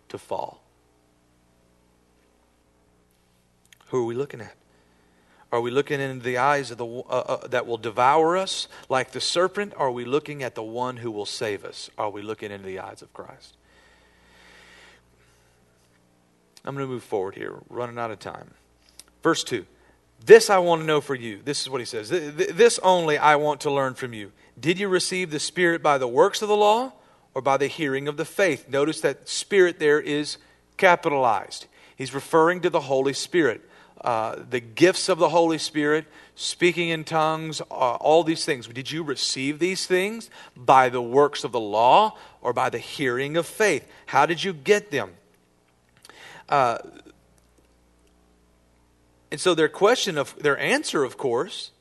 to 0.09 0.17
fall. 0.17 0.61
Who 3.87 4.03
are 4.03 4.05
we 4.05 4.15
looking 4.15 4.41
at? 4.41 4.55
Are 5.53 5.61
we 5.61 5.71
looking 5.71 6.01
into 6.01 6.21
the 6.21 6.37
eyes 6.37 6.69
of 6.69 6.77
the 6.77 6.85
uh, 6.85 6.99
uh, 6.99 7.47
that 7.47 7.65
will 7.65 7.77
devour 7.77 8.35
us 8.35 8.67
like 8.89 9.11
the 9.11 9.21
serpent? 9.21 9.71
Or 9.77 9.87
are 9.87 9.91
we 9.91 10.03
looking 10.03 10.43
at 10.43 10.53
the 10.53 10.63
one 10.63 10.97
who 10.97 11.11
will 11.11 11.25
save 11.25 11.63
us? 11.63 11.89
Are 11.97 12.09
we 12.09 12.21
looking 12.21 12.51
into 12.51 12.65
the 12.65 12.79
eyes 12.79 13.01
of 13.01 13.13
Christ? 13.13 13.55
I'm 16.65 16.75
going 16.75 16.87
to 16.87 16.91
move 16.91 17.03
forward 17.03 17.35
here, 17.35 17.55
running 17.69 17.97
out 17.97 18.11
of 18.11 18.19
time. 18.19 18.51
Verse 19.21 19.43
2 19.43 19.65
This 20.25 20.49
I 20.49 20.57
want 20.57 20.81
to 20.81 20.85
know 20.85 21.01
for 21.01 21.15
you. 21.15 21.39
This 21.43 21.61
is 21.61 21.69
what 21.69 21.81
he 21.81 21.85
says. 21.85 22.09
This 22.09 22.79
only 22.79 23.17
I 23.17 23.35
want 23.35 23.61
to 23.61 23.71
learn 23.71 23.93
from 23.93 24.13
you. 24.13 24.31
Did 24.59 24.79
you 24.79 24.87
receive 24.87 25.31
the 25.31 25.39
Spirit 25.39 25.83
by 25.83 25.97
the 25.97 26.07
works 26.07 26.41
of 26.41 26.49
the 26.49 26.55
law 26.55 26.93
or 27.33 27.41
by 27.41 27.57
the 27.57 27.67
hearing 27.67 28.07
of 28.07 28.17
the 28.17 28.25
faith? 28.25 28.67
Notice 28.67 29.01
that 29.01 29.29
Spirit 29.29 29.79
there 29.79 29.99
is 29.99 30.37
capitalized. 30.77 31.67
He's 31.95 32.13
referring 32.13 32.61
to 32.61 32.69
the 32.69 32.81
Holy 32.81 33.13
Spirit. 33.13 33.61
Uh, 34.01 34.43
the 34.49 34.59
gifts 34.59 35.09
of 35.09 35.17
the 35.17 35.29
Holy 35.29 35.57
Spirit, 35.57 36.05
speaking 36.35 36.89
in 36.89 37.03
tongues, 37.03 37.61
uh, 37.61 37.95
all 37.95 38.23
these 38.23 38.45
things. 38.45 38.67
Did 38.67 38.91
you 38.91 39.03
receive 39.03 39.57
these 39.57 39.87
things 39.87 40.29
by 40.55 40.89
the 40.89 41.01
works 41.01 41.43
of 41.43 41.51
the 41.51 41.59
law 41.59 42.15
or 42.41 42.53
by 42.53 42.69
the 42.69 42.77
hearing 42.77 43.35
of 43.35 43.47
faith? 43.47 43.87
How 44.07 44.25
did 44.25 44.43
you 44.43 44.53
get 44.53 44.91
them? 44.91 45.11
Uh, 46.49 46.77
and 49.31 49.39
so 49.39 49.55
their 49.55 49.67
question 49.67 50.17
of 50.17 50.35
their 50.39 50.57
answer, 50.57 51.03
of 51.03 51.17
course, 51.17 51.71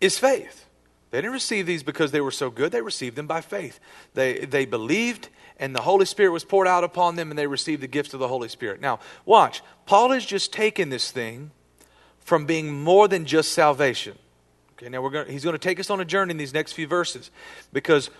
is 0.00 0.18
faith. 0.18 0.66
They 1.10 1.18
didn't 1.18 1.32
receive 1.32 1.66
these 1.66 1.82
because 1.82 2.10
they 2.10 2.20
were 2.20 2.30
so 2.30 2.50
good. 2.50 2.72
They 2.72 2.82
received 2.82 3.16
them 3.16 3.26
by 3.26 3.40
faith. 3.40 3.78
They, 4.14 4.40
they 4.40 4.66
believed, 4.66 5.28
and 5.58 5.74
the 5.74 5.82
Holy 5.82 6.04
Spirit 6.04 6.32
was 6.32 6.44
poured 6.44 6.66
out 6.66 6.84
upon 6.84 7.16
them, 7.16 7.30
and 7.30 7.38
they 7.38 7.46
received 7.46 7.82
the 7.82 7.86
gifts 7.86 8.12
of 8.12 8.20
the 8.20 8.28
Holy 8.28 8.48
Spirit. 8.48 8.80
Now, 8.80 8.98
watch. 9.24 9.62
Paul 9.86 10.10
has 10.10 10.26
just 10.26 10.52
taken 10.52 10.88
this 10.88 11.10
thing 11.10 11.52
from 12.18 12.44
being 12.44 12.82
more 12.82 13.06
than 13.06 13.24
just 13.24 13.52
salvation. 13.52 14.18
Okay, 14.72 14.88
now 14.90 15.00
we're 15.00 15.10
going 15.10 15.28
he's 15.28 15.44
going 15.44 15.54
to 15.54 15.58
take 15.58 15.80
us 15.80 15.88
on 15.88 16.00
a 16.00 16.04
journey 16.04 16.32
in 16.32 16.36
these 16.36 16.52
next 16.52 16.72
few 16.72 16.86
verses 16.86 17.30
because 17.72 18.10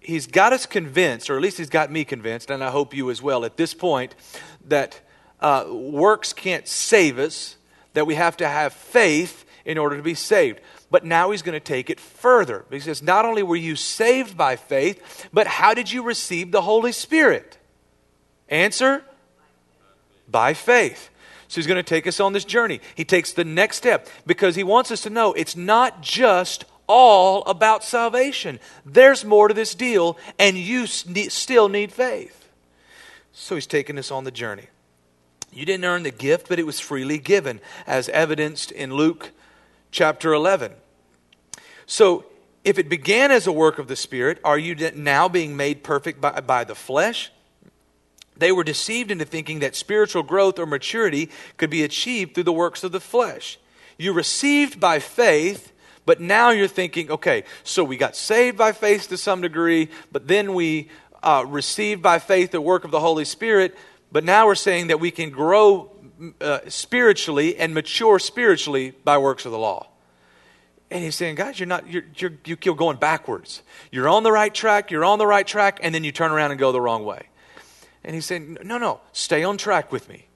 he's 0.00 0.26
got 0.26 0.52
us 0.52 0.66
convinced, 0.66 1.30
or 1.30 1.36
at 1.36 1.42
least 1.42 1.58
he's 1.58 1.70
got 1.70 1.90
me 1.90 2.04
convinced, 2.04 2.50
and 2.50 2.64
I 2.64 2.70
hope 2.70 2.94
you 2.94 3.10
as 3.10 3.22
well, 3.22 3.44
at 3.44 3.56
this 3.56 3.74
point, 3.74 4.14
that 4.66 5.00
uh, 5.40 5.66
works 5.68 6.32
can't 6.32 6.66
save 6.66 7.18
us, 7.18 7.56
that 7.94 8.06
we 8.06 8.14
have 8.14 8.36
to 8.38 8.48
have 8.48 8.72
faith 8.72 9.44
in 9.64 9.78
order 9.78 9.96
to 9.96 10.02
be 10.02 10.14
saved. 10.14 10.60
But 10.90 11.04
now 11.04 11.30
he's 11.30 11.42
going 11.42 11.54
to 11.54 11.60
take 11.60 11.88
it 11.90 12.00
further. 12.00 12.64
He 12.70 12.80
says, 12.80 13.02
Not 13.02 13.24
only 13.24 13.42
were 13.42 13.56
you 13.56 13.76
saved 13.76 14.36
by 14.36 14.56
faith, 14.56 15.28
but 15.32 15.46
how 15.46 15.74
did 15.74 15.92
you 15.92 16.02
receive 16.02 16.50
the 16.50 16.62
Holy 16.62 16.92
Spirit? 16.92 17.58
Answer? 18.48 19.04
By 20.28 20.54
faith. 20.54 21.10
So 21.46 21.56
he's 21.56 21.66
going 21.66 21.76
to 21.76 21.82
take 21.82 22.06
us 22.06 22.20
on 22.20 22.32
this 22.32 22.44
journey. 22.44 22.80
He 22.94 23.04
takes 23.04 23.32
the 23.32 23.44
next 23.44 23.76
step 23.76 24.08
because 24.26 24.54
he 24.54 24.62
wants 24.62 24.90
us 24.90 25.02
to 25.02 25.10
know 25.10 25.32
it's 25.32 25.56
not 25.56 26.00
just 26.00 26.64
all 26.90 27.44
about 27.44 27.84
salvation. 27.84 28.58
There's 28.84 29.24
more 29.24 29.46
to 29.46 29.54
this 29.54 29.76
deal, 29.76 30.18
and 30.40 30.58
you 30.58 30.88
still 30.88 31.68
need 31.68 31.92
faith. 31.92 32.48
So 33.32 33.54
he's 33.54 33.68
taking 33.68 33.96
us 33.96 34.10
on 34.10 34.24
the 34.24 34.32
journey. 34.32 34.66
You 35.52 35.64
didn't 35.64 35.84
earn 35.84 36.02
the 36.02 36.10
gift, 36.10 36.48
but 36.48 36.58
it 36.58 36.66
was 36.66 36.80
freely 36.80 37.18
given, 37.18 37.60
as 37.86 38.08
evidenced 38.08 38.72
in 38.72 38.92
Luke 38.92 39.30
chapter 39.92 40.32
11. 40.32 40.72
So, 41.86 42.24
if 42.64 42.78
it 42.78 42.88
began 42.88 43.30
as 43.30 43.46
a 43.46 43.52
work 43.52 43.78
of 43.78 43.88
the 43.88 43.96
Spirit, 43.96 44.38
are 44.44 44.58
you 44.58 44.74
now 44.94 45.28
being 45.28 45.56
made 45.56 45.82
perfect 45.82 46.20
by, 46.20 46.40
by 46.40 46.64
the 46.64 46.74
flesh? 46.74 47.30
They 48.36 48.52
were 48.52 48.64
deceived 48.64 49.10
into 49.10 49.24
thinking 49.24 49.60
that 49.60 49.76
spiritual 49.76 50.24
growth 50.24 50.58
or 50.58 50.66
maturity 50.66 51.30
could 51.56 51.70
be 51.70 51.84
achieved 51.84 52.34
through 52.34 52.44
the 52.44 52.52
works 52.52 52.82
of 52.82 52.92
the 52.92 53.00
flesh. 53.00 53.58
You 53.96 54.12
received 54.12 54.80
by 54.80 54.98
faith, 54.98 55.72
but 56.06 56.20
now 56.20 56.50
you're 56.50 56.68
thinking, 56.68 57.10
okay, 57.10 57.44
so 57.62 57.84
we 57.84 57.96
got 57.96 58.16
saved 58.16 58.56
by 58.56 58.72
faith 58.72 59.08
to 59.08 59.16
some 59.16 59.40
degree, 59.40 59.88
but 60.12 60.26
then 60.26 60.54
we 60.54 60.88
uh, 61.22 61.44
received 61.46 62.02
by 62.02 62.18
faith 62.18 62.50
the 62.50 62.60
work 62.60 62.84
of 62.84 62.90
the 62.90 63.00
Holy 63.00 63.24
Spirit, 63.24 63.76
but 64.10 64.24
now 64.24 64.46
we're 64.46 64.54
saying 64.54 64.88
that 64.88 65.00
we 65.00 65.10
can 65.10 65.30
grow 65.30 65.90
uh, 66.40 66.60
spiritually 66.68 67.56
and 67.56 67.74
mature 67.74 68.18
spiritually 68.18 68.92
by 69.04 69.18
works 69.18 69.46
of 69.46 69.52
the 69.52 69.58
law. 69.58 69.86
And 70.90 71.04
he's 71.04 71.14
saying, 71.14 71.36
guys, 71.36 71.60
you're 71.60 71.68
not, 71.68 71.88
you're, 71.88 72.02
you're, 72.16 72.32
you're 72.44 72.74
going 72.74 72.96
backwards. 72.96 73.62
You're 73.92 74.08
on 74.08 74.24
the 74.24 74.32
right 74.32 74.52
track, 74.52 74.90
you're 74.90 75.04
on 75.04 75.18
the 75.18 75.26
right 75.26 75.46
track, 75.46 75.78
and 75.82 75.94
then 75.94 76.02
you 76.02 76.10
turn 76.10 76.32
around 76.32 76.50
and 76.50 76.58
go 76.58 76.72
the 76.72 76.80
wrong 76.80 77.04
way. 77.04 77.28
And 78.02 78.14
he's 78.14 78.26
saying, 78.26 78.58
no, 78.64 78.78
no, 78.78 79.00
stay 79.12 79.44
on 79.44 79.56
track 79.56 79.92
with 79.92 80.08
me. 80.08 80.26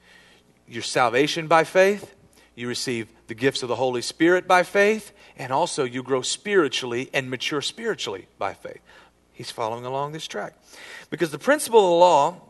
Your 0.68 0.83
salvation 0.83 1.48
by 1.48 1.64
faith, 1.64 2.14
you 2.55 2.68
receive 2.68 3.09
the 3.27 3.35
gifts 3.35 3.62
of 3.62 3.68
the 3.68 3.77
Holy 3.77 4.03
Spirit 4.03 4.46
by 4.46 4.62
faith, 4.62 5.12
and 5.36 5.52
also 5.52 5.84
you 5.84 6.02
grow 6.02 6.22
spiritually 6.22 7.10
and 7.12 7.30
mature 7.30 7.60
spiritually 7.60 8.26
by 8.38 8.54
faith. 8.54 8.80
He's 9.32 9.50
following 9.50 9.84
along 9.84 10.12
this 10.12 10.26
track. 10.26 10.54
Because 11.10 11.30
the 11.30 11.38
principle 11.38 11.80
of 11.80 11.90
the 11.90 11.96
law 11.96 12.40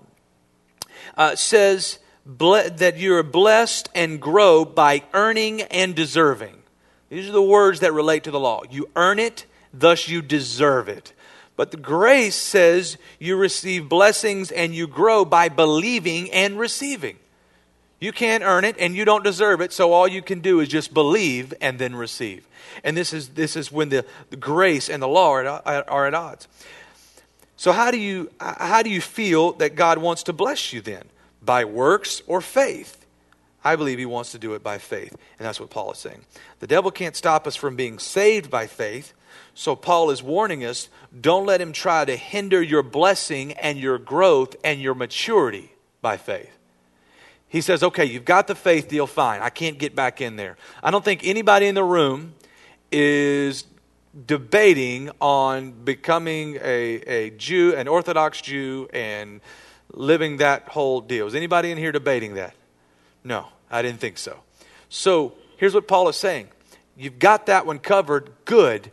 uh, 1.16 1.34
says 1.36 1.98
ble- 2.26 2.70
that 2.70 2.98
you're 2.98 3.22
blessed 3.22 3.88
and 3.94 4.20
grow 4.20 4.64
by 4.64 5.02
earning 5.14 5.62
and 5.62 5.94
deserving. 5.94 6.62
These 7.08 7.28
are 7.28 7.32
the 7.32 7.42
words 7.42 7.80
that 7.80 7.92
relate 7.92 8.24
to 8.24 8.30
the 8.30 8.40
law. 8.40 8.62
You 8.70 8.90
earn 8.96 9.18
it, 9.18 9.46
thus 9.72 10.08
you 10.08 10.20
deserve 10.20 10.88
it. 10.88 11.12
But 11.56 11.70
the 11.70 11.76
grace 11.76 12.34
says 12.34 12.98
you 13.18 13.36
receive 13.36 13.88
blessings 13.88 14.50
and 14.50 14.74
you 14.74 14.86
grow 14.86 15.24
by 15.24 15.48
believing 15.48 16.30
and 16.32 16.58
receiving. 16.58 17.18
You 18.04 18.12
can't 18.12 18.44
earn 18.44 18.64
it 18.64 18.76
and 18.78 18.94
you 18.94 19.06
don't 19.06 19.24
deserve 19.24 19.62
it, 19.62 19.72
so 19.72 19.94
all 19.94 20.06
you 20.06 20.20
can 20.20 20.40
do 20.40 20.60
is 20.60 20.68
just 20.68 20.92
believe 20.92 21.54
and 21.62 21.78
then 21.78 21.96
receive. 21.96 22.46
And 22.84 22.94
this 22.94 23.14
is, 23.14 23.30
this 23.30 23.56
is 23.56 23.72
when 23.72 23.88
the, 23.88 24.04
the 24.28 24.36
grace 24.36 24.90
and 24.90 25.02
the 25.02 25.08
law 25.08 25.30
are 25.30 25.62
at, 25.66 25.88
are 25.88 26.06
at 26.06 26.12
odds. 26.12 26.46
So, 27.56 27.72
how 27.72 27.90
do, 27.90 27.96
you, 27.96 28.30
how 28.38 28.82
do 28.82 28.90
you 28.90 29.00
feel 29.00 29.52
that 29.54 29.74
God 29.74 29.96
wants 29.96 30.24
to 30.24 30.34
bless 30.34 30.70
you 30.70 30.82
then? 30.82 31.04
By 31.40 31.64
works 31.64 32.20
or 32.26 32.42
faith? 32.42 33.06
I 33.64 33.74
believe 33.74 33.98
he 33.98 34.04
wants 34.04 34.32
to 34.32 34.38
do 34.38 34.52
it 34.52 34.62
by 34.62 34.76
faith. 34.76 35.16
And 35.38 35.46
that's 35.46 35.58
what 35.58 35.70
Paul 35.70 35.90
is 35.92 35.98
saying. 35.98 36.26
The 36.60 36.66
devil 36.66 36.90
can't 36.90 37.16
stop 37.16 37.46
us 37.46 37.56
from 37.56 37.74
being 37.74 37.98
saved 37.98 38.50
by 38.50 38.66
faith. 38.66 39.14
So 39.54 39.74
Paul 39.74 40.10
is 40.10 40.22
warning 40.22 40.62
us 40.62 40.90
don't 41.18 41.46
let 41.46 41.58
him 41.58 41.72
try 41.72 42.04
to 42.04 42.16
hinder 42.16 42.60
your 42.60 42.82
blessing 42.82 43.54
and 43.54 43.78
your 43.78 43.96
growth 43.96 44.56
and 44.62 44.82
your 44.82 44.94
maturity 44.94 45.72
by 46.02 46.18
faith. 46.18 46.50
He 47.54 47.60
says, 47.60 47.84
okay, 47.84 48.04
you've 48.04 48.24
got 48.24 48.48
the 48.48 48.56
faith 48.56 48.88
deal, 48.88 49.06
fine. 49.06 49.40
I 49.40 49.48
can't 49.48 49.78
get 49.78 49.94
back 49.94 50.20
in 50.20 50.34
there. 50.34 50.56
I 50.82 50.90
don't 50.90 51.04
think 51.04 51.20
anybody 51.22 51.66
in 51.66 51.76
the 51.76 51.84
room 51.84 52.34
is 52.90 53.62
debating 54.26 55.12
on 55.20 55.70
becoming 55.70 56.56
a, 56.56 56.94
a 57.06 57.30
Jew, 57.30 57.72
an 57.76 57.86
Orthodox 57.86 58.40
Jew, 58.40 58.88
and 58.92 59.40
living 59.92 60.38
that 60.38 60.66
whole 60.66 61.00
deal. 61.00 61.28
Is 61.28 61.36
anybody 61.36 61.70
in 61.70 61.78
here 61.78 61.92
debating 61.92 62.34
that? 62.34 62.56
No, 63.22 63.46
I 63.70 63.82
didn't 63.82 64.00
think 64.00 64.18
so. 64.18 64.40
So 64.88 65.34
here's 65.56 65.74
what 65.74 65.86
Paul 65.86 66.08
is 66.08 66.16
saying 66.16 66.48
You've 66.96 67.20
got 67.20 67.46
that 67.46 67.66
one 67.66 67.78
covered. 67.78 68.32
Good. 68.46 68.90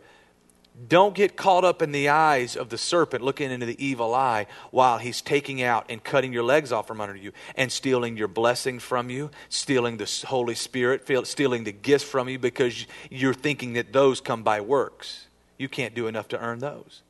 Don't 0.88 1.14
get 1.14 1.36
caught 1.36 1.64
up 1.64 1.82
in 1.82 1.92
the 1.92 2.08
eyes 2.08 2.56
of 2.56 2.70
the 2.70 2.78
serpent 2.78 3.22
looking 3.22 3.50
into 3.50 3.66
the 3.66 3.84
evil 3.84 4.14
eye 4.14 4.46
while 4.70 4.98
he's 4.98 5.20
taking 5.20 5.62
out 5.62 5.86
and 5.88 6.02
cutting 6.02 6.32
your 6.32 6.42
legs 6.42 6.72
off 6.72 6.86
from 6.86 7.00
under 7.00 7.14
you 7.14 7.32
and 7.56 7.70
stealing 7.70 8.16
your 8.16 8.28
blessing 8.28 8.78
from 8.78 9.10
you, 9.10 9.30
stealing 9.48 9.98
the 9.98 10.24
Holy 10.26 10.54
Spirit, 10.54 11.06
stealing 11.26 11.64
the 11.64 11.72
gifts 11.72 12.04
from 12.04 12.28
you 12.28 12.38
because 12.38 12.86
you're 13.10 13.34
thinking 13.34 13.74
that 13.74 13.92
those 13.92 14.20
come 14.20 14.42
by 14.42 14.60
works. 14.60 15.26
You 15.58 15.68
can't 15.68 15.94
do 15.94 16.06
enough 16.08 16.28
to 16.28 16.40
earn 16.40 16.58
those. 16.58 17.02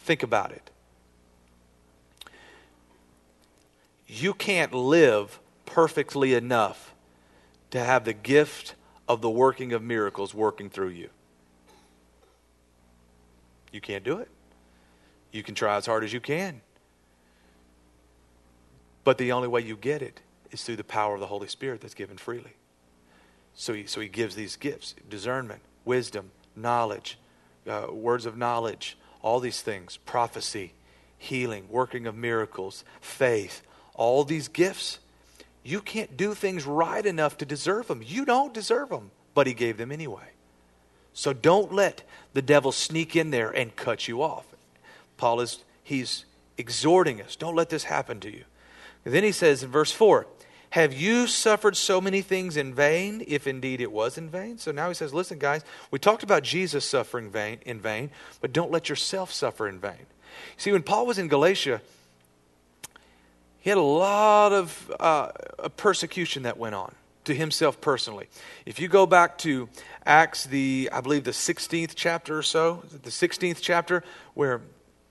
Think 0.00 0.22
about 0.22 0.50
it. 0.50 0.70
You 4.06 4.34
can't 4.34 4.74
live 4.74 5.40
perfectly 5.64 6.34
enough 6.34 6.94
to 7.70 7.80
have 7.80 8.04
the 8.04 8.12
gift 8.12 8.74
of 9.08 9.22
the 9.22 9.30
working 9.30 9.72
of 9.72 9.82
miracles 9.82 10.34
working 10.34 10.68
through 10.68 10.90
you. 10.90 11.08
You 13.74 13.80
can't 13.80 14.04
do 14.04 14.18
it. 14.18 14.28
You 15.32 15.42
can 15.42 15.56
try 15.56 15.76
as 15.76 15.84
hard 15.84 16.04
as 16.04 16.12
you 16.12 16.20
can. 16.20 16.60
But 19.02 19.18
the 19.18 19.32
only 19.32 19.48
way 19.48 19.62
you 19.62 19.76
get 19.76 20.00
it 20.00 20.20
is 20.52 20.62
through 20.62 20.76
the 20.76 20.84
power 20.84 21.14
of 21.14 21.20
the 21.20 21.26
Holy 21.26 21.48
Spirit 21.48 21.80
that's 21.80 21.94
given 21.94 22.16
freely. 22.16 22.52
So 23.54 23.72
he, 23.72 23.86
so 23.86 24.00
he 24.00 24.08
gives 24.08 24.36
these 24.36 24.54
gifts 24.54 24.94
discernment, 25.10 25.60
wisdom, 25.84 26.30
knowledge, 26.54 27.18
uh, 27.68 27.88
words 27.90 28.26
of 28.26 28.36
knowledge, 28.36 28.96
all 29.22 29.40
these 29.40 29.60
things, 29.60 29.96
prophecy, 29.96 30.72
healing, 31.18 31.66
working 31.68 32.06
of 32.06 32.14
miracles, 32.14 32.84
faith, 33.00 33.62
all 33.94 34.22
these 34.22 34.46
gifts. 34.46 35.00
You 35.64 35.80
can't 35.80 36.16
do 36.16 36.34
things 36.34 36.64
right 36.64 37.04
enough 37.04 37.38
to 37.38 37.44
deserve 37.44 37.88
them. 37.88 38.04
You 38.06 38.24
don't 38.24 38.54
deserve 38.54 38.90
them, 38.90 39.10
but 39.34 39.48
he 39.48 39.54
gave 39.54 39.78
them 39.78 39.90
anyway. 39.90 40.30
So 41.14 41.32
don't 41.32 41.72
let 41.72 42.02
the 42.34 42.42
devil 42.42 42.72
sneak 42.72 43.16
in 43.16 43.30
there 43.30 43.50
and 43.50 43.74
cut 43.74 44.08
you 44.08 44.22
off. 44.22 44.44
Paul 45.16 45.40
is 45.40 45.60
he's 45.82 46.24
exhorting 46.58 47.22
us. 47.22 47.36
Don't 47.36 47.54
let 47.54 47.70
this 47.70 47.84
happen 47.84 48.20
to 48.20 48.30
you. 48.30 48.44
And 49.04 49.14
then 49.14 49.22
he 49.22 49.32
says 49.32 49.62
in 49.62 49.70
verse 49.70 49.92
4, 49.92 50.26
have 50.70 50.92
you 50.92 51.28
suffered 51.28 51.76
so 51.76 52.00
many 52.00 52.20
things 52.20 52.56
in 52.56 52.74
vain, 52.74 53.22
if 53.28 53.46
indeed 53.46 53.80
it 53.80 53.92
was 53.92 54.18
in 54.18 54.28
vain? 54.28 54.58
So 54.58 54.72
now 54.72 54.88
he 54.88 54.94
says, 54.94 55.14
Listen, 55.14 55.38
guys, 55.38 55.62
we 55.92 56.00
talked 56.00 56.24
about 56.24 56.42
Jesus 56.42 56.84
suffering 56.84 57.30
vain, 57.30 57.60
in 57.64 57.78
vain, 57.78 58.10
but 58.40 58.52
don't 58.52 58.72
let 58.72 58.88
yourself 58.88 59.30
suffer 59.32 59.68
in 59.68 59.78
vain. 59.78 60.06
See, 60.56 60.72
when 60.72 60.82
Paul 60.82 61.06
was 61.06 61.16
in 61.16 61.28
Galatia, 61.28 61.80
he 63.60 63.70
had 63.70 63.78
a 63.78 63.82
lot 63.82 64.52
of 64.52 64.92
uh, 64.98 65.28
persecution 65.76 66.42
that 66.42 66.58
went 66.58 66.74
on 66.74 66.92
to 67.24 67.34
himself 67.34 67.80
personally. 67.80 68.28
If 68.66 68.78
you 68.78 68.88
go 68.88 69.06
back 69.06 69.38
to 69.38 69.68
Acts, 70.04 70.44
the 70.44 70.88
I 70.92 71.00
believe 71.00 71.24
the 71.24 71.30
16th 71.30 71.92
chapter 71.94 72.38
or 72.38 72.42
so, 72.42 72.82
the 72.90 73.10
16th 73.10 73.58
chapter, 73.60 74.04
where 74.34 74.60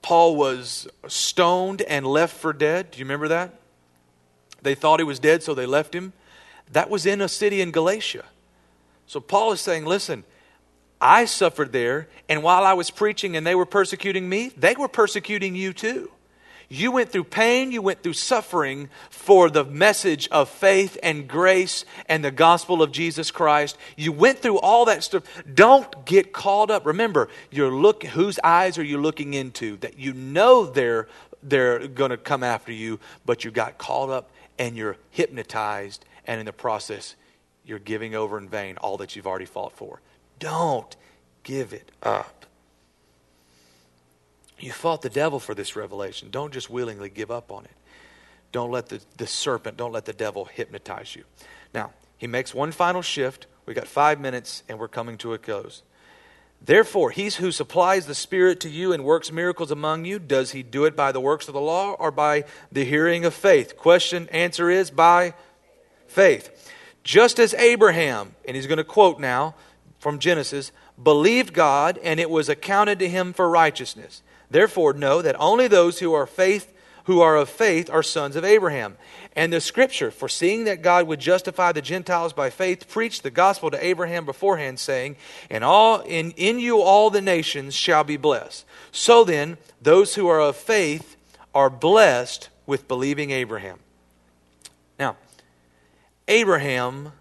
Paul 0.02 0.36
was 0.36 0.88
stoned 1.08 1.82
and 1.82 2.06
left 2.06 2.36
for 2.36 2.54
dead. 2.54 2.92
Do 2.92 3.00
you 3.00 3.06
remember 3.06 3.30
that? 3.30 3.60
They 4.62 4.76
thought 4.76 5.00
he 5.00 5.04
was 5.04 5.20
dead, 5.20 5.44
so 5.44 5.54
they 5.54 5.66
left 5.66 5.94
him. 5.94 6.14
That 6.72 6.90
was 6.90 7.06
in 7.06 7.22
a 7.22 7.28
city 7.28 7.62
in 7.62 7.72
Galatia. 7.72 8.26
So 9.08 9.20
Paul 9.20 9.52
is 9.52 9.62
saying, 9.62 9.86
listen, 9.86 10.24
I 11.00 11.26
suffered 11.26 11.74
there, 11.74 12.08
and 12.30 12.44
while 12.44 12.64
I 12.64 12.74
was 12.74 12.90
preaching 12.90 13.36
and 13.36 13.46
they 13.46 13.56
were 13.56 13.66
persecuting 13.66 14.28
me, 14.30 14.52
they 14.56 14.76
were 14.76 14.88
persecuting 14.88 15.56
you 15.56 15.74
too. 15.74 16.12
You 16.70 16.92
went 16.92 17.12
through 17.12 17.26
pain, 17.26 17.72
you 17.72 17.82
went 17.82 18.04
through 18.04 18.14
suffering 18.14 18.90
for 19.10 19.50
the 19.50 19.64
message 19.64 20.28
of 20.30 20.50
faith 20.50 20.98
and 21.04 21.28
grace 21.28 21.86
and 22.08 22.24
the 22.24 22.32
gospel 22.32 22.82
of 22.82 22.92
Jesus 22.92 23.32
Christ. 23.32 23.78
You 23.96 24.12
went 24.12 24.40
through 24.40 24.60
all 24.60 24.86
that 24.86 25.04
stuff. 25.04 25.24
Don't 25.54 26.06
get 26.06 26.34
caught 26.34 26.72
up. 26.72 26.86
Remember, 26.86 27.30
you're 27.52 27.72
look 27.72 28.04
whose 28.04 28.40
eyes 28.44 28.78
are 28.78 28.84
you 28.84 29.00
looking 29.00 29.34
into 29.34 29.78
that 29.78 30.00
you 30.00 30.14
know 30.14 30.66
they're 30.66 31.08
they're 31.42 31.88
going 31.88 32.12
to 32.12 32.18
come 32.18 32.44
after 32.44 32.72
you, 32.72 33.00
but 33.26 33.44
you 33.44 33.52
got 33.52 33.78
caught 33.78 34.10
up 34.10 34.32
and 34.58 34.78
you're 34.78 34.98
hypnotized 35.12 36.06
and 36.26 36.40
in 36.40 36.46
the 36.46 36.54
process 36.54 37.16
you're 37.66 37.80
giving 37.80 38.16
over 38.16 38.38
in 38.38 38.50
vain 38.50 38.78
all 38.78 38.98
that 38.98 39.16
you've 39.16 39.28
already 39.28 39.46
fought 39.46 39.74
for. 39.74 40.02
Don't 40.40 40.96
give 41.44 41.74
it 41.74 41.92
up. 42.02 42.43
You 44.64 44.72
fought 44.72 45.02
the 45.02 45.10
devil 45.10 45.40
for 45.40 45.54
this 45.54 45.76
revelation. 45.76 46.30
Don't 46.32 46.54
just 46.54 46.70
willingly 46.70 47.10
give 47.10 47.30
up 47.30 47.52
on 47.52 47.66
it. 47.66 47.72
Don't 48.54 48.72
let 48.72 48.88
the, 48.88 49.02
the 49.18 49.28
serpent, 49.28 49.76
don't 49.76 49.92
let 49.92 50.06
the 50.06 50.14
devil 50.14 50.46
hypnotize 50.46 51.16
you. 51.16 51.26
Now, 51.74 51.92
he 52.18 52.28
makes 52.28 52.54
one 52.54 52.72
final 52.72 53.02
shift. 53.02 53.48
We 53.66 53.74
got 53.74 53.88
five 53.88 54.22
minutes 54.22 54.64
and 54.70 54.80
we're 54.80 54.88
coming 54.88 55.18
to 55.18 55.34
a 55.34 55.38
close. 55.38 55.84
Therefore, 56.62 57.12
he 57.12 57.30
who 57.30 57.52
supplies 57.52 58.06
the 58.06 58.16
Spirit 58.16 58.62
to 58.62 58.70
you 58.70 58.94
and 58.94 59.04
works 59.04 59.34
miracles 59.34 59.70
among 59.70 60.06
you, 60.06 60.18
does 60.18 60.52
he 60.52 60.64
do 60.64 60.86
it 60.86 60.96
by 60.96 61.12
the 61.12 61.20
works 61.20 61.50
of 61.50 61.54
the 61.54 61.60
law 61.60 61.92
or 62.00 62.10
by 62.10 62.46
the 62.72 62.86
hearing 62.86 63.26
of 63.26 63.34
faith? 63.34 63.76
Question, 63.76 64.30
answer 64.30 64.70
is 64.70 64.90
by 64.90 65.34
faith. 66.08 66.72
Just 67.04 67.38
as 67.38 67.54
Abraham, 67.56 68.36
and 68.48 68.56
he's 68.56 68.68
going 68.68 68.78
to 68.78 68.86
quote 68.86 69.20
now 69.20 69.56
from 70.00 70.20
Genesis, 70.20 70.72
believed 71.02 71.54
God 71.54 72.00
and 72.02 72.18
it 72.18 72.30
was 72.30 72.48
accounted 72.48 73.00
to 73.00 73.10
him 73.10 73.34
for 73.34 73.50
righteousness. 73.50 74.22
Therefore, 74.54 74.94
know 74.94 75.22
that 75.24 75.36
only 75.40 75.68
those 75.68 75.98
who 75.98 76.14
are 76.14 76.28
faith 76.28 76.70
who 77.06 77.22
are 77.22 77.36
of 77.36 77.50
faith 77.50 77.90
are 77.90 78.04
sons 78.04 78.36
of 78.36 78.46
Abraham. 78.46 78.98
And 79.36 79.52
the 79.52 79.60
scripture, 79.60 80.12
foreseeing 80.12 80.66
that 80.66 80.82
God 80.82 81.08
would 81.08 81.20
justify 81.20 81.72
the 81.72 81.82
Gentiles 81.82 82.34
by 82.34 82.50
faith, 82.50 82.88
preached 82.88 83.24
the 83.24 83.32
gospel 83.32 83.72
to 83.72 83.86
Abraham 83.86 84.26
beforehand, 84.26 84.80
saying, 84.80 85.18
"In 85.50 85.64
all 85.64 86.02
in, 86.02 86.32
in 86.32 86.60
you 86.60 86.82
all 86.82 87.10
the 87.10 87.20
nations 87.20 87.74
shall 87.74 88.04
be 88.04 88.16
blessed. 88.16 88.64
So 88.92 89.24
then, 89.24 89.58
those 89.82 90.16
who 90.16 90.28
are 90.28 90.40
of 90.40 90.56
faith 90.56 91.18
are 91.54 91.70
blessed 91.70 92.50
with 92.68 92.88
believing 92.88 93.32
Abraham. 93.32 93.80
Now, 95.00 95.18
Abraham 96.28 97.14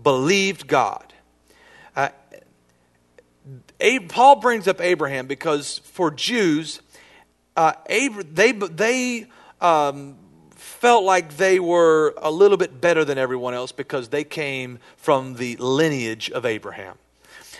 believed 0.00 0.68
God. 0.68 1.05
Paul 4.08 4.36
brings 4.36 4.66
up 4.66 4.80
Abraham 4.80 5.26
because 5.26 5.78
for 5.78 6.10
Jews, 6.10 6.80
uh, 7.56 7.72
they, 7.88 8.52
they 8.52 9.26
um, 9.60 10.16
felt 10.54 11.04
like 11.04 11.36
they 11.36 11.58
were 11.58 12.14
a 12.18 12.30
little 12.30 12.56
bit 12.56 12.80
better 12.80 13.04
than 13.04 13.18
everyone 13.18 13.54
else 13.54 13.72
because 13.72 14.08
they 14.08 14.24
came 14.24 14.78
from 14.96 15.34
the 15.34 15.56
lineage 15.56 16.30
of 16.30 16.44
Abraham. 16.44 16.96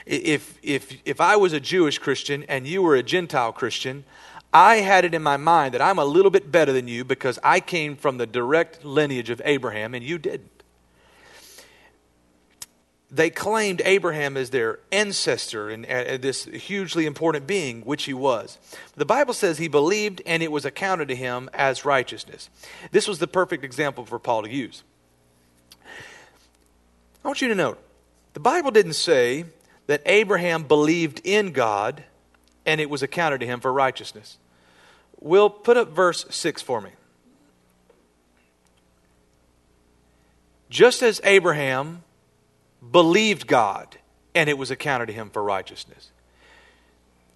If, 0.05 0.59
if, 0.63 0.97
if 1.05 1.21
I 1.21 1.37
was 1.37 1.53
a 1.53 1.61
Jewish 1.61 1.99
Christian 1.99 2.45
and 2.45 2.67
you 2.67 2.83
were 2.83 2.95
a 2.95 3.03
Gentile 3.03 3.53
Christian, 3.53 4.05
I 4.53 4.77
had 4.77 5.05
it 5.05 5.15
in 5.15 5.23
my 5.23 5.37
mind 5.37 5.75
that 5.75 5.83
I'm 5.83 5.99
a 5.99 6.05
little 6.05 6.31
bit 6.31 6.53
better 6.53 6.73
than 6.73 6.89
you 6.89 7.05
because 7.05 7.39
I 7.43 7.61
came 7.61 7.97
from 7.97 8.17
the 8.17 8.27
direct 8.27 8.85
lineage 8.85 9.31
of 9.31 9.43
Abraham 9.45 9.95
and 9.95 10.05
you 10.05 10.19
didn't 10.19 10.56
they 13.11 13.31
claimed 13.31 13.83
Abraham 13.85 14.37
as 14.37 14.51
their 14.51 14.81
ancestor 14.91 15.71
and 15.71 15.87
uh, 15.87 16.17
this 16.17 16.45
hugely 16.45 17.07
important 17.07 17.47
being, 17.47 17.83
which 17.83 18.05
he 18.05 18.15
was. 18.15 18.59
The 18.97 19.05
Bible 19.05 19.33
says 19.33 19.59
he 19.59 19.69
believed 19.69 20.23
and 20.27 20.43
it 20.43 20.51
was 20.51 20.65
accounted 20.65 21.09
to 21.09 21.17
him 21.17 21.49
as 21.55 21.85
righteousness. 21.85 22.51
This 22.91 23.07
was 23.07 23.19
the 23.19 23.29
perfect 23.29 23.65
example 23.65 24.05
for 24.05 24.19
Paul 24.19 24.43
to 24.43 24.51
use. 24.51 24.83
I 27.25 27.29
want 27.29 27.41
you 27.41 27.49
to 27.49 27.55
note 27.55 27.79
the 28.35 28.41
Bible 28.41 28.71
didn't 28.71 28.95
say 28.95 29.45
that 29.87 30.03
Abraham 30.05 30.65
believed 30.65 31.21
in 31.25 31.53
God 31.53 32.03
and 32.65 32.81
it 32.81 32.91
was 32.91 33.03
accounted 33.03 33.41
to 33.41 33.47
him 33.47 33.61
for 33.61 33.73
righteousness. 33.73 34.37
Will 35.21 35.49
put 35.49 35.77
up 35.77 35.91
verse 35.91 36.27
6 36.29 36.61
for 36.61 36.81
me. 36.81 36.91
Just 40.69 41.03
as 41.03 41.21
Abraham 41.23 42.03
believed 42.91 43.47
God 43.47 43.99
and 44.35 44.49
it 44.49 44.59
was 44.59 44.71
accounted 44.71 45.07
to 45.07 45.13
him 45.13 45.31
for 45.31 45.43
righteousness. 45.43 46.11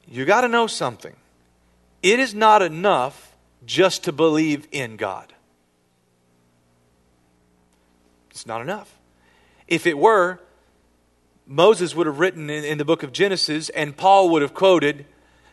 You 0.07 0.25
got 0.25 0.43
to 0.43 0.49
know 0.49 0.67
something. 0.67 1.15
It 2.03 2.19
is 2.19 2.35
not 2.35 2.63
enough 2.63 3.37
just 3.65 4.05
to 4.05 4.13
believe 4.13 4.67
in 4.73 4.97
God. 4.97 5.33
It's 8.31 8.47
not 8.47 8.61
enough. 8.61 8.99
If 9.69 9.87
it 9.87 9.99
were, 9.99 10.41
Moses 11.47 11.95
would 11.95 12.07
have 12.07 12.21
written 12.21 12.49
in, 12.49 12.65
in, 12.65 12.79
the 12.79 12.85
book 12.85 13.03
of 13.03 13.13
Genesis, 13.13 13.69
and 13.71 13.97
Paul 13.97 14.31
would 14.31 14.43
have 14.43 14.55
quoted 14.55 15.05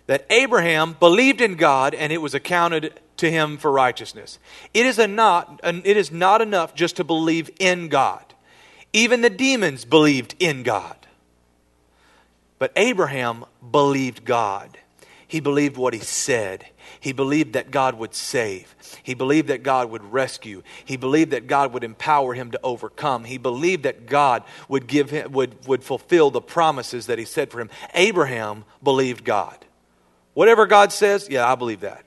that 0.06 0.26
Abraham 0.30 0.94
believed 0.94 1.42
in 1.42 1.56
God 1.56 1.94
and 1.94 2.14
it 2.14 2.22
was 2.22 2.34
accounted 2.34 3.00
to 3.18 3.30
him 3.30 3.58
for 3.58 3.72
righteousness. 3.72 4.40
It 4.74 4.86
is, 4.86 5.00
a 5.00 5.08
not, 5.08 5.60
it 5.64 5.98
is 5.98 6.12
not 6.12 6.42
enough 6.42 6.76
just 6.76 6.96
to 6.98 7.04
believe 7.04 7.50
in 7.60 7.90
God. 7.90 8.24
Even 8.94 9.22
the 9.22 9.30
demons 9.30 9.86
believed 9.86 10.36
in 10.40 10.64
God. 10.64 10.96
But 12.60 12.72
Abraham 12.76 13.46
believed 13.72 14.26
God. 14.26 14.78
He 15.28 15.40
believed 15.40 15.78
what 15.78 15.94
he 15.94 16.00
said. 16.00 16.66
He 17.00 17.12
believed 17.12 17.54
that 17.54 17.70
God 17.70 17.96
would 17.96 18.16
save. 18.16 18.76
He 19.04 19.14
believed 19.14 19.50
that 19.50 19.62
God 19.62 19.92
would 19.92 20.12
rescue. 20.12 20.64
He 20.86 20.96
believed 20.96 21.32
that 21.32 21.48
God 21.48 21.74
would 21.74 21.84
empower 21.84 22.34
him 22.34 22.52
to 22.52 22.60
overcome. 22.64 23.26
He 23.26 23.38
believed 23.38 23.84
that 23.84 24.06
God 24.06 24.44
would 24.70 24.88
give 24.88 25.10
him 25.10 25.32
would, 25.34 25.68
would 25.68 25.84
fulfill 25.84 26.32
the 26.32 26.42
promises 26.42 27.08
that 27.08 27.20
he 27.20 27.26
said 27.26 27.52
for 27.52 27.60
him. 27.60 27.70
Abraham 27.94 28.64
believed 28.82 29.26
God. 29.26 29.58
Whatever 30.34 30.66
God 30.66 30.94
says, 30.94 31.28
yeah, 31.30 31.52
I 31.52 31.56
believe 31.56 31.82
that. 31.82 32.06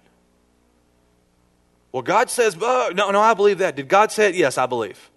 Well, 1.92 2.02
God 2.02 2.30
says, 2.30 2.56
oh, 2.60 2.92
no, 2.94 3.10
no, 3.10 3.20
I 3.20 3.34
believe 3.34 3.58
that. 3.58 3.76
Did 3.76 3.88
God 3.88 4.12
say 4.12 4.28
it? 4.28 4.34
Yes, 4.34 4.56
I 4.56 4.66
believe. 4.66 5.09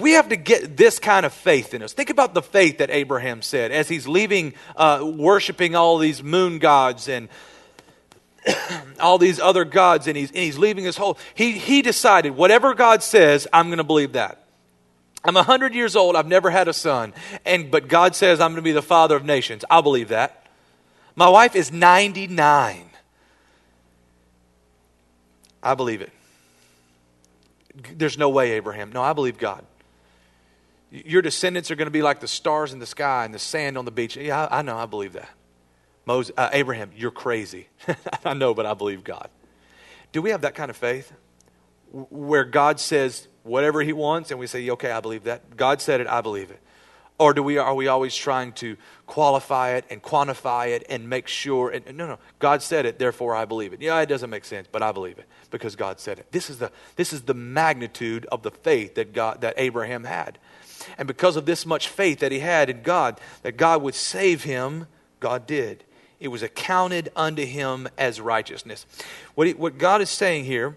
We 0.00 0.12
have 0.12 0.30
to 0.30 0.36
get 0.36 0.76
this 0.76 0.98
kind 0.98 1.26
of 1.26 1.32
faith 1.32 1.74
in 1.74 1.82
us. 1.82 1.92
Think 1.92 2.10
about 2.10 2.34
the 2.34 2.42
faith 2.42 2.78
that 2.78 2.90
Abraham 2.90 3.42
said 3.42 3.70
as 3.70 3.88
he's 3.88 4.08
leaving 4.08 4.54
uh, 4.76 5.08
worshiping 5.14 5.76
all 5.76 5.98
these 5.98 6.22
moon 6.22 6.58
gods 6.58 7.08
and 7.08 7.28
all 9.00 9.18
these 9.18 9.38
other 9.38 9.64
gods, 9.64 10.06
and 10.06 10.16
he's, 10.16 10.30
and 10.30 10.38
he's 10.38 10.58
leaving 10.58 10.84
his 10.84 10.96
whole. 10.96 11.18
He, 11.34 11.52
he 11.52 11.82
decided, 11.82 12.36
whatever 12.36 12.74
God 12.74 13.02
says, 13.02 13.46
I'm 13.52 13.66
going 13.66 13.78
to 13.78 13.84
believe 13.84 14.12
that. 14.12 14.46
I'm 15.22 15.34
100 15.34 15.74
years 15.74 15.96
old. 15.96 16.16
I've 16.16 16.26
never 16.26 16.50
had 16.50 16.68
a 16.68 16.72
son. 16.72 17.12
And, 17.44 17.70
but 17.70 17.88
God 17.88 18.14
says 18.14 18.40
I'm 18.40 18.52
going 18.52 18.56
to 18.56 18.62
be 18.62 18.72
the 18.72 18.80
father 18.80 19.16
of 19.16 19.24
nations. 19.24 19.64
I'll 19.70 19.82
believe 19.82 20.08
that. 20.08 20.46
My 21.14 21.28
wife 21.28 21.54
is 21.54 21.70
99. 21.70 22.90
I 25.62 25.74
believe 25.74 26.00
it. 26.00 26.10
There's 27.94 28.16
no 28.16 28.30
way, 28.30 28.52
Abraham. 28.52 28.92
No, 28.92 29.02
I 29.02 29.12
believe 29.12 29.36
God. 29.36 29.64
Your 30.90 31.22
descendants 31.22 31.70
are 31.70 31.76
going 31.76 31.86
to 31.86 31.92
be 31.92 32.02
like 32.02 32.20
the 32.20 32.28
stars 32.28 32.72
in 32.72 32.78
the 32.78 32.86
sky 32.86 33.24
and 33.24 33.32
the 33.32 33.38
sand 33.38 33.78
on 33.78 33.84
the 33.84 33.90
beach. 33.90 34.16
Yeah, 34.16 34.48
I, 34.50 34.62
know. 34.62 34.76
I 34.76 34.86
believe 34.86 35.12
that. 35.12 35.28
Moses, 36.04 36.34
uh, 36.36 36.50
Abraham, 36.52 36.90
you're 36.96 37.12
crazy. 37.12 37.68
I 38.24 38.34
know, 38.34 38.54
but 38.54 38.66
I 38.66 38.74
believe 38.74 39.04
God. 39.04 39.28
Do 40.12 40.20
we 40.20 40.30
have 40.30 40.40
that 40.40 40.54
kind 40.54 40.70
of 40.70 40.76
faith 40.76 41.12
where 41.92 42.44
God 42.44 42.80
says 42.80 43.28
whatever 43.44 43.82
He 43.82 43.92
wants 43.92 44.30
and 44.30 44.40
we 44.40 44.48
say, 44.48 44.68
okay, 44.70 44.90
I 44.90 45.00
believe 45.00 45.24
that? 45.24 45.56
God 45.56 45.80
said 45.80 46.00
it, 46.00 46.08
I 46.08 46.20
believe 46.20 46.50
it. 46.50 46.60
Or 47.20 47.34
do 47.34 47.42
we, 47.42 47.58
are 47.58 47.74
we 47.74 47.86
always 47.86 48.16
trying 48.16 48.54
to 48.54 48.78
qualify 49.06 49.72
it 49.72 49.84
and 49.90 50.02
quantify 50.02 50.68
it 50.68 50.86
and 50.88 51.08
make 51.08 51.28
sure? 51.28 51.68
And, 51.68 51.84
no, 51.94 52.06
no. 52.06 52.18
God 52.38 52.62
said 52.62 52.86
it, 52.86 52.98
therefore 52.98 53.36
I 53.36 53.44
believe 53.44 53.74
it. 53.74 53.82
Yeah, 53.82 54.00
it 54.00 54.06
doesn't 54.06 54.30
make 54.30 54.46
sense, 54.46 54.66
but 54.72 54.82
I 54.82 54.90
believe 54.90 55.18
it 55.18 55.26
because 55.50 55.76
God 55.76 56.00
said 56.00 56.18
it. 56.18 56.32
This 56.32 56.48
is 56.48 56.58
the, 56.58 56.72
this 56.96 57.12
is 57.12 57.22
the 57.22 57.34
magnitude 57.34 58.24
of 58.32 58.42
the 58.42 58.50
faith 58.50 58.94
that, 58.94 59.12
God, 59.12 59.42
that 59.42 59.52
Abraham 59.58 60.04
had. 60.04 60.38
And 60.98 61.06
because 61.06 61.36
of 61.36 61.46
this 61.46 61.64
much 61.66 61.88
faith 61.88 62.20
that 62.20 62.32
he 62.32 62.40
had 62.40 62.70
in 62.70 62.82
God, 62.82 63.20
that 63.42 63.56
God 63.56 63.82
would 63.82 63.94
save 63.94 64.44
him, 64.44 64.86
God 65.18 65.46
did. 65.46 65.84
It 66.18 66.28
was 66.28 66.42
accounted 66.42 67.10
unto 67.16 67.44
him 67.44 67.88
as 67.96 68.20
righteousness. 68.20 68.86
What, 69.34 69.46
he, 69.46 69.54
what 69.54 69.78
God 69.78 70.02
is 70.02 70.10
saying 70.10 70.44
here 70.44 70.76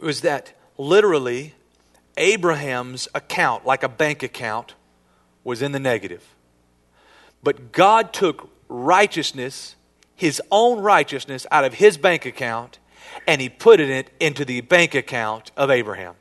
was 0.00 0.20
that 0.20 0.52
literally 0.78 1.54
Abraham's 2.16 3.08
account, 3.14 3.66
like 3.66 3.82
a 3.82 3.88
bank 3.88 4.22
account, 4.22 4.74
was 5.44 5.62
in 5.62 5.72
the 5.72 5.80
negative. 5.80 6.24
But 7.42 7.72
God 7.72 8.12
took 8.12 8.48
righteousness, 8.68 9.74
his 10.14 10.40
own 10.50 10.80
righteousness, 10.80 11.46
out 11.50 11.64
of 11.64 11.74
his 11.74 11.98
bank 11.98 12.24
account 12.24 12.78
and 13.26 13.40
he 13.40 13.48
put 13.48 13.80
it 13.80 14.10
into 14.20 14.44
the 14.44 14.60
bank 14.60 14.94
account 14.94 15.50
of 15.56 15.70
Abraham. 15.70 16.14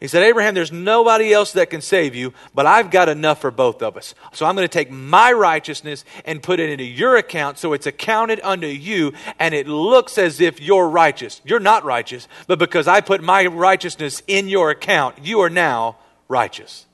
He 0.00 0.08
said, 0.08 0.22
Abraham, 0.22 0.54
there's 0.54 0.72
nobody 0.72 1.30
else 1.30 1.52
that 1.52 1.68
can 1.68 1.82
save 1.82 2.14
you, 2.14 2.32
but 2.54 2.64
I've 2.64 2.90
got 2.90 3.10
enough 3.10 3.42
for 3.42 3.50
both 3.50 3.82
of 3.82 3.98
us. 3.98 4.14
So 4.32 4.46
I'm 4.46 4.56
going 4.56 4.66
to 4.66 4.72
take 4.72 4.90
my 4.90 5.30
righteousness 5.30 6.06
and 6.24 6.42
put 6.42 6.58
it 6.58 6.70
into 6.70 6.84
your 6.84 7.16
account 7.16 7.58
so 7.58 7.74
it's 7.74 7.86
accounted 7.86 8.40
unto 8.42 8.66
you, 8.66 9.12
and 9.38 9.54
it 9.54 9.68
looks 9.68 10.18
as 10.18 10.40
if 10.40 10.60
you're 10.60 10.88
righteous. 10.88 11.42
You're 11.44 11.60
not 11.60 11.84
righteous, 11.84 12.28
but 12.46 12.58
because 12.58 12.88
I 12.88 13.02
put 13.02 13.22
my 13.22 13.44
righteousness 13.46 14.22
in 14.26 14.48
your 14.48 14.70
account, 14.70 15.16
you 15.22 15.40
are 15.40 15.50
now 15.50 15.98
righteous. 16.28 16.86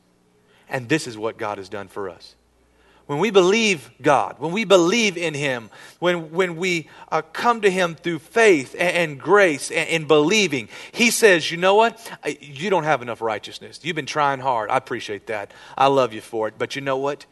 And 0.69 0.89
this 0.89 1.07
is 1.07 1.17
what 1.17 1.39
God 1.39 1.59
has 1.59 1.69
done 1.69 1.89
for 1.89 2.11
us. 2.11 2.36
When 3.07 3.21
we 3.21 3.31
believe 3.31 3.91
God, 4.03 4.37
when 4.39 4.51
we 4.51 4.65
believe 4.65 5.17
in 5.17 5.33
Him, 5.33 5.71
when, 6.01 6.33
when 6.33 6.57
we 6.57 6.89
uh, 7.11 7.23
come 7.23 7.61
to 7.61 7.71
Him 7.71 7.95
through 7.95 8.19
faith 8.19 8.75
and, 8.77 8.97
and 8.97 9.21
grace 9.21 9.71
and, 9.71 9.89
and, 9.89 10.09
believing, 10.09 10.69
He 10.91 11.11
says, 11.11 11.51
You 11.51 11.57
know 11.57 11.77
what? 11.77 12.13
You 12.41 12.69
don't 12.69 12.85
have 12.85 13.03
enough 13.03 13.23
righteousness. 13.23 13.79
You've 13.83 13.97
been 13.97 14.07
trying 14.07 14.41
hard. 14.41 14.71
I 14.71 14.77
appreciate 14.77 15.29
that. 15.29 15.53
I 15.79 15.87
love 15.87 16.13
you 16.13 16.21
for 16.21 16.49
it. 16.49 16.55
But 16.59 16.75
you 16.75 16.83
know 16.83 16.97
what? 16.97 17.27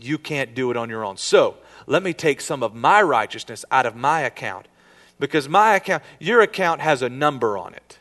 You 0.00 0.16
can't 0.16 0.54
do 0.54 0.70
it 0.70 0.76
on 0.76 0.90
your 0.90 1.04
own. 1.04 1.16
So 1.16 1.56
let 1.86 2.04
me 2.04 2.12
take 2.12 2.40
some 2.40 2.62
of 2.62 2.74
my 2.74 3.02
righteousness 3.02 3.64
out 3.72 3.86
of 3.86 3.96
my 3.96 4.20
account. 4.20 4.68
Because 5.18 5.48
my 5.48 5.74
account, 5.74 6.04
your 6.20 6.40
account 6.42 6.82
has 6.82 7.02
a 7.02 7.08
number 7.08 7.58
on 7.58 7.74
it 7.74 7.98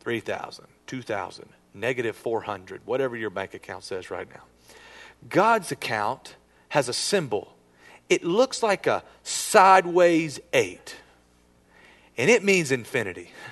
3,000, 0.00 0.64
2,000 0.86 1.48
negative 1.74 2.16
400, 2.16 2.80
whatever 2.86 3.16
your 3.16 3.30
bank 3.30 3.54
account 3.54 3.84
says 3.84 4.10
right 4.10 4.28
now. 4.28 4.42
God's 5.28 5.72
account 5.72 6.36
has 6.70 6.88
a 6.88 6.92
symbol. 6.92 7.54
It 8.08 8.24
looks 8.24 8.62
like 8.62 8.86
a 8.86 9.02
sideways 9.22 10.40
eight, 10.52 10.96
and 12.16 12.30
it 12.30 12.44
means 12.44 12.70
infinity. 12.70 13.32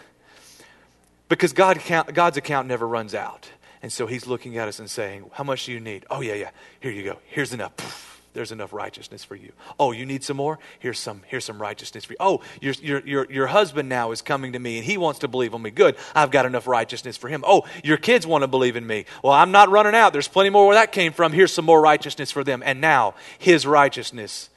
Because 1.29 1.53
God 1.53 1.77
account, 1.77 2.15
God's 2.15 2.37
account 2.37 2.69
never 2.69 2.87
runs 2.87 3.13
out. 3.13 3.51
And 3.83 3.93
so 3.93 4.07
he's 4.07 4.29
looking 4.29 4.59
at 4.59 4.69
us 4.69 4.79
and 4.79 4.89
saying, 4.89 5.29
How 5.33 5.43
much 5.43 5.67
do 5.67 5.73
you 5.73 5.81
need? 5.81 6.07
Oh, 6.09 6.21
yeah, 6.21 6.35
yeah. 6.35 6.51
Here 6.79 6.93
you 6.93 7.03
go. 7.03 7.19
Here's 7.27 7.53
enough 7.53 7.73
there's 8.37 8.53
enough 8.53 8.75
righteousness 8.75 9.25
for 9.25 9.35
you. 9.35 9.51
Oh, 9.81 9.93
you 9.93 10.05
need 10.05 10.23
some 10.23 10.37
more? 10.37 10.59
Here's 10.79 10.99
some, 10.99 11.23
here's 11.27 11.47
some 11.47 11.59
righteousness 11.59 12.05
for 12.05 12.13
you. 12.13 12.19
Oh, 12.21 12.43
your, 12.61 12.75
your, 12.83 13.01
your, 13.07 13.33
your 13.33 13.47
husband 13.47 13.89
now 13.89 14.11
is 14.11 14.21
coming 14.21 14.53
to 14.53 14.59
me 14.59 14.77
and 14.77 14.85
he 14.85 14.99
wants 14.99 15.21
to 15.21 15.29
believe 15.29 15.55
on 15.55 15.63
me. 15.63 15.71
Good. 15.71 15.97
I've 16.15 16.31
got 16.31 16.45
enough 16.45 16.67
righteousness 16.67 17.17
for 17.17 17.29
him. 17.29 17.43
Oh, 17.47 17.65
your 17.83 17.97
kids 17.97 18.27
want 18.27 18.43
to 18.43 18.47
believe 18.47 18.77
in 18.77 18.87
me. 18.87 19.07
Well, 19.25 19.33
I'm 19.33 19.53
not 19.53 19.71
running 19.71 19.95
out. 19.95 20.13
There's 20.13 20.29
plenty 20.29 20.51
more 20.51 20.67
where 20.67 20.75
that 20.75 20.93
came 20.93 21.15
from. 21.15 21.33
Here's 21.33 21.51
some 21.51 21.65
more 21.65 21.81
righteousness 21.81 22.31
for 22.31 22.45
them. 22.45 22.63
And 22.63 22.79
now 22.79 23.15
his 23.39 23.67
righteousness 23.67 24.51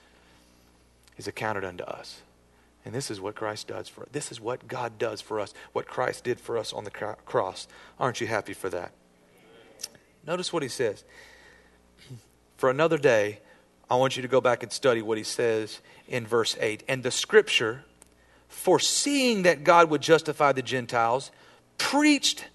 is 1.18 1.30
accounted 1.30 1.64
unto 1.64 1.86
us. 1.86 2.20
And 2.84 2.94
this 2.94 3.10
is 3.10 3.22
what 3.22 3.36
Christ 3.36 3.70
does 3.70 3.88
for 3.88 4.02
us. 4.02 4.10
This 4.12 4.30
is 4.30 4.42
what 4.42 4.68
God 4.68 4.98
does 4.98 5.22
for 5.22 5.40
us, 5.40 5.54
what 5.72 5.88
Christ 5.88 6.26
did 6.26 6.38
for 6.42 6.58
us 6.58 6.74
on 6.74 6.84
the 6.84 6.92
cross. 6.92 7.70
Aren't 7.98 8.20
you 8.20 8.28
happy 8.28 8.54
for 8.54 8.68
that? 8.72 8.92
Notice 10.28 10.52
what 10.52 10.64
he 10.64 10.70
says. 10.70 11.06
For 12.58 12.70
another 12.70 12.98
day, 12.98 13.40
I 13.90 13.96
want 13.96 14.16
you 14.16 14.22
to 14.22 14.28
go 14.28 14.42
back 14.42 14.64
and 14.64 14.72
study 14.72 15.02
what 15.02 15.18
he 15.18 15.24
says 15.24 15.80
in 16.08 16.28
verse 16.28 16.56
8. 16.60 16.84
And 16.88 17.02
the 17.02 17.12
scripture, 17.12 17.86
foreseeing 18.48 19.44
that 19.44 19.64
God 19.64 19.90
would 19.90 20.02
justify 20.02 20.52
the 20.52 20.62
Gentiles, 20.62 21.32
preached 21.78 22.46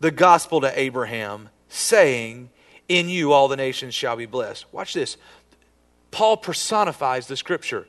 the 0.00 0.10
gospel 0.10 0.60
to 0.62 0.78
Abraham, 0.78 1.50
saying, 1.68 2.50
In 2.88 3.08
you 3.08 3.32
all 3.32 3.48
the 3.48 3.56
nations 3.56 3.94
shall 3.94 4.16
be 4.16 4.26
blessed. 4.26 4.66
Watch 4.72 4.94
this. 4.94 5.16
Paul 6.10 6.36
personifies 6.36 7.26
the 7.26 7.36
scripture 7.36 7.86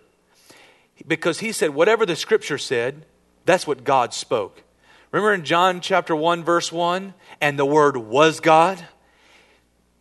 because 1.08 1.40
he 1.40 1.52
said, 1.52 1.70
Whatever 1.72 2.06
the 2.06 2.16
scripture 2.16 2.58
said, 2.58 3.06
that's 3.46 3.68
what 3.68 3.84
God 3.84 4.14
spoke. 4.14 4.64
Remember 5.12 5.34
in 5.34 5.46
John 5.46 5.80
chapter 5.80 6.16
1, 6.16 6.44
verse 6.44 6.72
1? 6.72 7.14
And 7.40 7.58
the 7.58 7.66
word 7.66 7.96
was 7.96 8.40
God? 8.40 8.84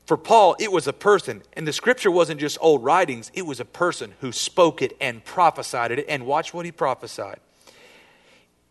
For 0.07 0.16
Paul, 0.16 0.57
it 0.59 0.70
was 0.70 0.86
a 0.86 0.92
person. 0.92 1.42
And 1.55 1.66
the 1.66 1.72
scripture 1.72 2.11
wasn't 2.11 2.40
just 2.40 2.59
old 2.61 2.84
writings, 2.84 3.30
it 3.34 3.46
was 3.46 3.61
a 3.61 3.64
person 3.64 4.14
who 4.20 4.32
spoke 4.32 4.82
it 4.82 4.96
and 5.00 5.24
prophesied 5.24 5.90
it. 5.90 6.05
And 6.09 6.26
watch 6.26 6.52
what 6.52 6.64
he 6.64 6.72
prophesied. 6.72 7.40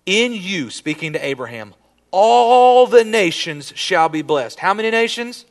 In 0.06 0.34
you, 0.34 0.70
speaking 0.70 1.14
to 1.14 1.26
Abraham, 1.26 1.74
all 2.12 2.86
the 2.86 3.04
nations 3.04 3.74
shall 3.76 4.10
be 4.10 4.22
blessed. 4.22 4.60
How 4.60 4.74
many 4.74 4.92
nations? 4.92 5.46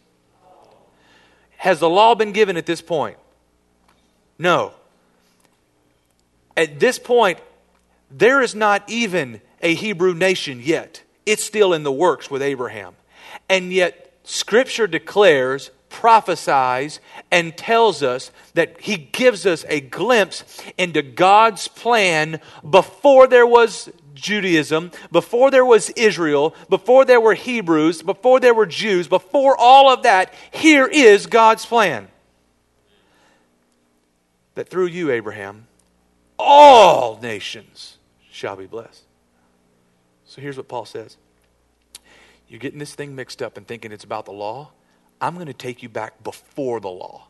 Has 1.56 1.80
the 1.80 1.88
law 1.88 2.14
been 2.14 2.32
given 2.32 2.56
at 2.56 2.66
this 2.66 2.82
point? 2.82 3.16
No. 4.38 4.72
At 6.56 6.78
this 6.80 6.98
point, 6.98 7.38
there 8.10 8.42
is 8.42 8.54
not 8.54 8.82
even 8.88 9.40
a 9.62 9.74
Hebrew 9.74 10.12
nation 10.12 10.60
yet. 10.62 11.02
It's 11.24 11.42
still 11.42 11.72
in 11.72 11.82
the 11.82 11.92
works 11.92 12.30
with 12.30 12.42
Abraham. 12.42 12.94
And 13.48 13.72
yet, 13.72 14.01
Scripture 14.24 14.86
declares, 14.86 15.70
prophesies, 15.88 17.00
and 17.30 17.56
tells 17.56 18.02
us 18.02 18.30
that 18.54 18.80
He 18.80 18.96
gives 18.96 19.46
us 19.46 19.64
a 19.68 19.80
glimpse 19.80 20.62
into 20.78 21.02
God's 21.02 21.68
plan 21.68 22.40
before 22.68 23.26
there 23.26 23.46
was 23.46 23.90
Judaism, 24.14 24.90
before 25.10 25.50
there 25.50 25.64
was 25.64 25.90
Israel, 25.90 26.54
before 26.68 27.04
there 27.04 27.20
were 27.20 27.34
Hebrews, 27.34 28.02
before 28.02 28.40
there 28.40 28.54
were 28.54 28.66
Jews, 28.66 29.08
before 29.08 29.56
all 29.58 29.90
of 29.90 30.04
that. 30.04 30.32
Here 30.50 30.86
is 30.86 31.26
God's 31.26 31.66
plan. 31.66 32.08
That 34.54 34.68
through 34.68 34.86
you, 34.86 35.10
Abraham, 35.10 35.66
all 36.38 37.18
nations 37.20 37.98
shall 38.30 38.56
be 38.56 38.66
blessed. 38.66 39.02
So 40.24 40.40
here's 40.40 40.56
what 40.56 40.68
Paul 40.68 40.84
says 40.84 41.16
You're 42.52 42.58
getting 42.58 42.78
this 42.78 42.94
thing 42.94 43.14
mixed 43.14 43.40
up 43.40 43.56
and 43.56 43.66
thinking 43.66 43.92
it's 43.92 44.04
about 44.04 44.26
the 44.26 44.32
law. 44.32 44.72
I'm 45.22 45.36
going 45.36 45.46
to 45.46 45.54
take 45.54 45.82
you 45.82 45.88
back 45.88 46.22
before 46.22 46.80
the 46.80 46.90
law. 46.90 47.28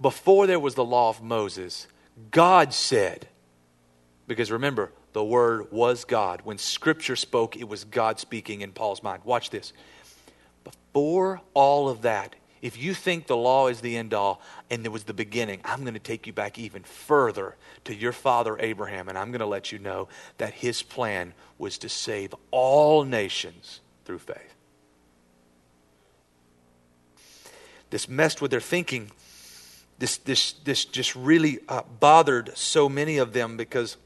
Before 0.00 0.46
there 0.46 0.60
was 0.60 0.76
the 0.76 0.84
law 0.84 1.08
of 1.08 1.20
Moses, 1.20 1.88
God 2.30 2.72
said, 2.72 3.26
because 4.28 4.52
remember, 4.52 4.92
the 5.12 5.24
Word 5.24 5.72
was 5.72 6.04
God. 6.04 6.42
When 6.44 6.56
Scripture 6.56 7.16
spoke, 7.16 7.56
it 7.56 7.68
was 7.68 7.82
God 7.82 8.20
speaking 8.20 8.60
in 8.60 8.70
Paul's 8.70 9.02
mind. 9.02 9.24
Watch 9.24 9.50
this. 9.50 9.72
Before 10.62 11.40
all 11.52 11.88
of 11.88 12.02
that, 12.02 12.36
if 12.60 12.80
you 12.80 12.94
think 12.94 13.26
the 13.26 13.36
law 13.36 13.66
is 13.66 13.80
the 13.80 13.96
end 13.96 14.14
all 14.14 14.40
and 14.70 14.84
there 14.84 14.92
was 14.92 15.02
the 15.02 15.12
beginning, 15.12 15.60
I'm 15.64 15.80
going 15.80 15.94
to 15.94 15.98
take 16.00 16.28
you 16.28 16.32
back 16.32 16.60
even 16.60 16.84
further 16.84 17.56
to 17.86 17.92
your 17.92 18.12
father 18.12 18.56
Abraham, 18.60 19.08
and 19.08 19.18
I'm 19.18 19.32
going 19.32 19.40
to 19.40 19.46
let 19.46 19.72
you 19.72 19.80
know 19.80 20.06
that 20.38 20.54
his 20.54 20.80
plan 20.80 21.34
was 21.58 21.76
to 21.78 21.88
save 21.88 22.32
all 22.52 23.02
nations 23.02 23.80
through 24.04 24.18
faith. 24.18 24.54
This 27.90 28.08
messed 28.08 28.40
with 28.40 28.50
their 28.50 28.60
thinking. 28.60 29.10
This, 29.98 30.16
this, 30.16 30.52
this 30.64 30.84
just 30.84 31.14
really 31.14 31.60
uh, 31.68 31.82
bothered 32.00 32.56
so 32.56 32.88
many 32.88 33.18
of 33.18 33.32
them 33.32 33.56
because 33.56 33.96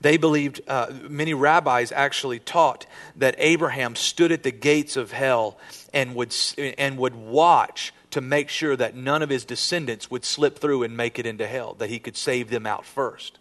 they 0.00 0.16
believed, 0.16 0.60
uh, 0.68 0.86
many 1.08 1.34
rabbis 1.34 1.92
actually 1.92 2.38
taught 2.38 2.86
that 3.16 3.34
Abraham 3.38 3.96
stood 3.96 4.32
at 4.32 4.42
the 4.42 4.52
gates 4.52 4.96
of 4.96 5.12
hell 5.12 5.58
and 5.92 6.14
would, 6.14 6.34
and 6.78 6.98
would 6.98 7.14
watch 7.14 7.92
to 8.10 8.20
make 8.20 8.48
sure 8.48 8.76
that 8.76 8.94
none 8.94 9.22
of 9.22 9.30
his 9.30 9.44
descendants 9.44 10.10
would 10.10 10.24
slip 10.24 10.58
through 10.58 10.84
and 10.84 10.96
make 10.96 11.18
it 11.18 11.26
into 11.26 11.46
hell, 11.46 11.74
that 11.78 11.90
he 11.90 11.98
could 11.98 12.16
save 12.16 12.50
them 12.50 12.66
out 12.66 12.86
first. 12.86 13.38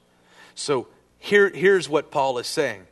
So 0.56 0.88
here, 1.20 1.50
here's 1.50 1.88
what 1.88 2.12
Paul 2.12 2.38
is 2.40 2.48
saying. 2.48 2.88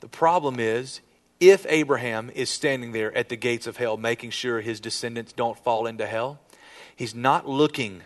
The 0.00 0.08
problem 0.08 0.58
is, 0.58 1.00
if 1.40 1.66
Abraham 1.68 2.30
is 2.34 2.48
standing 2.48 2.92
there 2.92 3.16
at 3.16 3.28
the 3.28 3.36
gates 3.36 3.66
of 3.66 3.76
hell 3.76 3.96
making 3.96 4.30
sure 4.30 4.60
his 4.60 4.80
descendants 4.80 5.32
don't 5.32 5.58
fall 5.58 5.86
into 5.86 6.06
hell, 6.06 6.40
he's 6.94 7.14
not 7.14 7.48
looking 7.48 8.02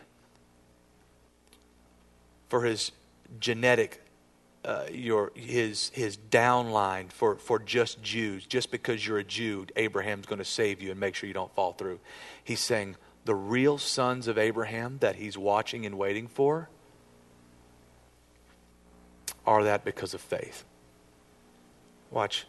for 2.49 2.65
his 2.65 2.93
genetic 3.39 4.03
uh, 4.63 4.85
your 4.93 5.33
his 5.35 5.91
his 5.95 6.19
downline 6.19 7.11
for 7.11 7.37
for 7.37 7.59
just 7.59 8.03
Jews. 8.03 8.45
Just 8.45 8.71
because 8.71 9.07
you're 9.07 9.19
a 9.19 9.25
Jew, 9.25 9.67
Abraham's 9.77 10.27
going 10.27 10.39
to 10.39 10.45
save 10.45 10.83
you 10.83 10.91
and 10.91 11.01
make 11.01 11.15
sure 11.15 11.27
you 11.27 11.35
don't 11.35 11.55
fall 11.55 11.73
through. 11.73 11.99
He's 12.45 12.61
saying 12.61 12.97
the 13.25 13.35
real 13.35 13.79
sons 13.79 14.29
of 14.29 14.37
Abraham 14.37 14.99
that 15.01 15.17
he's 15.17 15.39
watching 15.39 15.87
and 15.87 15.97
waiting 15.97 16.27
for 16.27 16.69
are 19.47 19.65
that 19.65 19.85
because 19.85 20.13
of 20.13 20.21
faith. 20.21 20.65
Watch. 22.11 22.47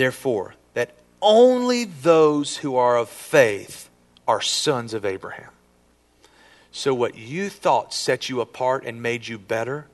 Therefore, 0.00 0.54
that 0.72 0.94
only 1.20 1.84
those 1.84 2.56
who 2.56 2.74
are 2.74 2.96
of 2.96 3.10
faith 3.10 3.90
are 4.26 4.40
sons 4.40 4.94
of 4.94 5.04
Abraham. 5.04 5.50
So, 6.72 6.94
what 6.94 7.18
you 7.18 7.50
thought 7.50 7.92
set 7.92 8.30
you 8.30 8.40
apart 8.40 8.86
and 8.86 9.02
made 9.02 9.28
you 9.28 9.38
better, 9.38 9.88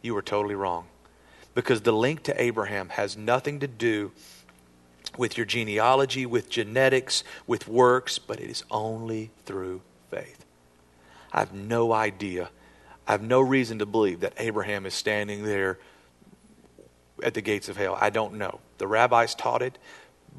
you 0.00 0.14
were 0.14 0.22
totally 0.22 0.54
wrong. 0.54 0.86
Because 1.54 1.82
the 1.82 1.92
link 1.92 2.22
to 2.22 2.42
Abraham 2.42 2.88
has 2.88 3.18
nothing 3.18 3.60
to 3.60 3.66
do 3.66 4.12
with 5.18 5.36
your 5.36 5.44
genealogy, 5.44 6.24
with 6.24 6.48
genetics, 6.48 7.22
with 7.46 7.68
works, 7.68 8.18
but 8.18 8.40
it 8.40 8.48
is 8.48 8.64
only 8.70 9.30
through 9.44 9.82
faith. 10.10 10.46
I 11.34 11.40
have 11.40 11.52
no 11.52 11.92
idea. 11.92 12.48
I 13.06 13.12
have 13.12 13.20
no 13.20 13.42
reason 13.42 13.78
to 13.80 13.84
believe 13.84 14.20
that 14.20 14.32
Abraham 14.38 14.86
is 14.86 14.94
standing 14.94 15.44
there 15.44 15.78
at 17.22 17.34
the 17.34 17.40
gates 17.40 17.68
of 17.68 17.76
hell. 17.76 17.96
I 18.00 18.10
don't 18.10 18.34
know. 18.34 18.60
The 18.78 18.86
rabbis 18.86 19.34
taught 19.34 19.62
it, 19.62 19.78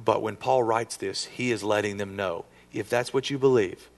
but 0.04 0.22
when 0.22 0.36
Paul 0.36 0.64
writes 0.64 0.98
this, 0.98 1.26
he 1.26 1.52
is 1.52 1.64
letting 1.64 1.98
them 1.98 2.16
know 2.16 2.46
if 2.74 2.90
that's 2.90 3.14
what 3.14 3.30
you 3.30 3.38
believe, 3.38 3.90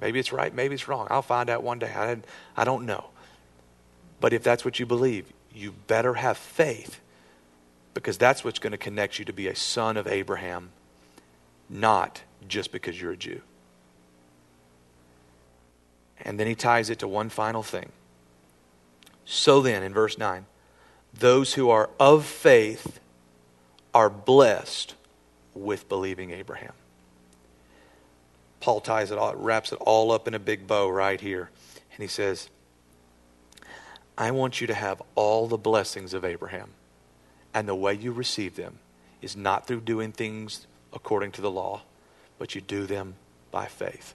Maybe 0.00 0.18
it's 0.18 0.32
right, 0.32 0.52
maybe 0.54 0.74
it's 0.74 0.88
wrong. 0.88 1.06
I'll 1.10 1.22
find 1.22 1.50
out 1.50 1.62
one 1.62 1.78
day. 1.78 1.92
I, 1.94 2.16
I 2.56 2.64
don't 2.64 2.86
know. 2.86 3.10
But 4.18 4.32
if 4.32 4.42
that's 4.42 4.64
what 4.64 4.80
you 4.80 4.86
believe, 4.86 5.30
you 5.54 5.72
better 5.86 6.14
have 6.14 6.38
faith 6.38 7.00
because 7.92 8.16
that's 8.16 8.42
what's 8.42 8.58
going 8.58 8.70
to 8.70 8.78
connect 8.78 9.18
you 9.18 9.24
to 9.26 9.32
be 9.32 9.48
a 9.48 9.54
son 9.54 9.96
of 9.96 10.06
Abraham, 10.06 10.70
not 11.68 12.22
just 12.48 12.72
because 12.72 13.00
you're 13.00 13.12
a 13.12 13.16
Jew. 13.16 13.42
And 16.22 16.40
then 16.40 16.46
he 16.46 16.54
ties 16.54 16.88
it 16.88 17.00
to 17.00 17.08
one 17.08 17.28
final 17.28 17.62
thing. 17.62 17.90
So 19.24 19.60
then, 19.60 19.82
in 19.82 19.92
verse 19.92 20.18
9, 20.18 20.46
those 21.12 21.54
who 21.54 21.70
are 21.70 21.90
of 21.98 22.24
faith 22.24 23.00
are 23.92 24.10
blessed 24.10 24.94
with 25.54 25.88
believing 25.88 26.30
Abraham. 26.30 26.72
Paul 28.60 28.80
ties 28.80 29.10
it 29.10 29.18
all, 29.18 29.34
wraps 29.34 29.72
it 29.72 29.78
all 29.80 30.12
up 30.12 30.28
in 30.28 30.34
a 30.34 30.38
big 30.38 30.66
bow 30.66 30.88
right 30.88 31.20
here. 31.20 31.50
And 31.94 32.02
he 32.02 32.08
says, 32.08 32.48
I 34.16 34.30
want 34.30 34.60
you 34.60 34.66
to 34.66 34.74
have 34.74 35.02
all 35.14 35.48
the 35.48 35.56
blessings 35.56 36.14
of 36.14 36.24
Abraham. 36.24 36.70
And 37.54 37.66
the 37.66 37.74
way 37.74 37.94
you 37.94 38.12
receive 38.12 38.56
them 38.56 38.78
is 39.22 39.36
not 39.36 39.66
through 39.66 39.80
doing 39.80 40.12
things 40.12 40.66
according 40.92 41.32
to 41.32 41.40
the 41.40 41.50
law, 41.50 41.82
but 42.38 42.54
you 42.54 42.60
do 42.60 42.86
them 42.86 43.14
by 43.50 43.66
faith. 43.66 44.14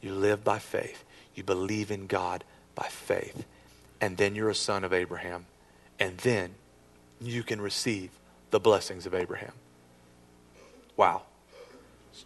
You 0.00 0.12
live 0.12 0.44
by 0.44 0.58
faith. 0.58 1.04
You 1.34 1.42
believe 1.42 1.90
in 1.90 2.06
God 2.06 2.44
by 2.74 2.86
faith. 2.88 3.44
And 4.00 4.16
then 4.16 4.34
you're 4.34 4.50
a 4.50 4.54
son 4.54 4.84
of 4.84 4.92
Abraham. 4.92 5.46
And 5.98 6.16
then 6.18 6.54
you 7.20 7.42
can 7.42 7.60
receive 7.60 8.10
the 8.50 8.60
blessings 8.60 9.06
of 9.06 9.14
Abraham. 9.14 9.52
Wow. 10.96 11.22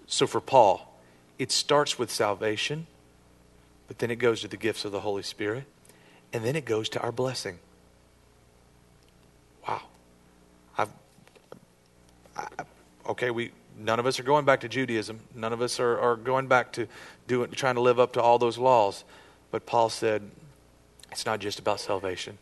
So 0.06 0.26
for 0.26 0.40
Paul, 0.40 0.98
it 1.38 1.50
starts 1.52 1.98
with 1.98 2.10
salvation, 2.10 2.86
but 3.88 3.98
then 3.98 4.10
it 4.10 4.16
goes 4.16 4.40
to 4.42 4.48
the 4.48 4.56
gifts 4.56 4.84
of 4.84 4.92
the 4.92 5.00
Holy 5.00 5.22
Spirit, 5.22 5.64
and 6.32 6.44
then 6.44 6.56
it 6.56 6.64
goes 6.64 6.88
to 6.90 7.00
our 7.00 7.12
blessing. 7.12 7.58
Wow. 9.66 9.82
I've, 10.78 10.88
I, 12.36 12.46
okay, 13.08 13.30
we 13.30 13.52
none 13.78 13.98
of 13.98 14.06
us 14.06 14.20
are 14.20 14.22
going 14.22 14.44
back 14.44 14.60
to 14.60 14.68
Judaism. 14.68 15.20
None 15.34 15.52
of 15.52 15.60
us 15.60 15.80
are, 15.80 15.98
are 15.98 16.16
going 16.16 16.46
back 16.46 16.72
to 16.72 16.86
doing, 17.26 17.50
trying 17.50 17.74
to 17.74 17.80
live 17.80 17.98
up 17.98 18.12
to 18.14 18.22
all 18.22 18.38
those 18.38 18.58
laws. 18.58 19.04
But 19.50 19.66
Paul 19.66 19.90
said, 19.90 20.30
it's 21.10 21.26
not 21.26 21.40
just 21.40 21.58
about 21.58 21.80
salvation. 21.80 22.38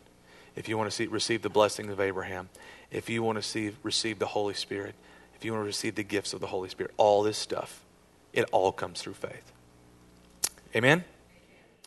If 0.55 0.67
you 0.67 0.77
want 0.77 0.89
to 0.89 0.95
see, 0.95 1.07
receive 1.07 1.41
the 1.41 1.49
blessings 1.49 1.91
of 1.91 1.99
Abraham, 1.99 2.49
if 2.91 3.09
you 3.09 3.23
want 3.23 3.37
to 3.37 3.41
see, 3.41 3.71
receive 3.83 4.19
the 4.19 4.25
Holy 4.25 4.53
Spirit, 4.53 4.95
if 5.35 5.45
you 5.45 5.53
want 5.53 5.63
to 5.63 5.67
receive 5.67 5.95
the 5.95 6.03
gifts 6.03 6.33
of 6.33 6.41
the 6.41 6.47
Holy 6.47 6.69
Spirit, 6.69 6.93
all 6.97 7.23
this 7.23 7.37
stuff 7.37 7.83
it 8.33 8.47
all 8.51 8.71
comes 8.71 9.01
through 9.01 9.13
faith. 9.13 9.51
Amen? 10.75 11.03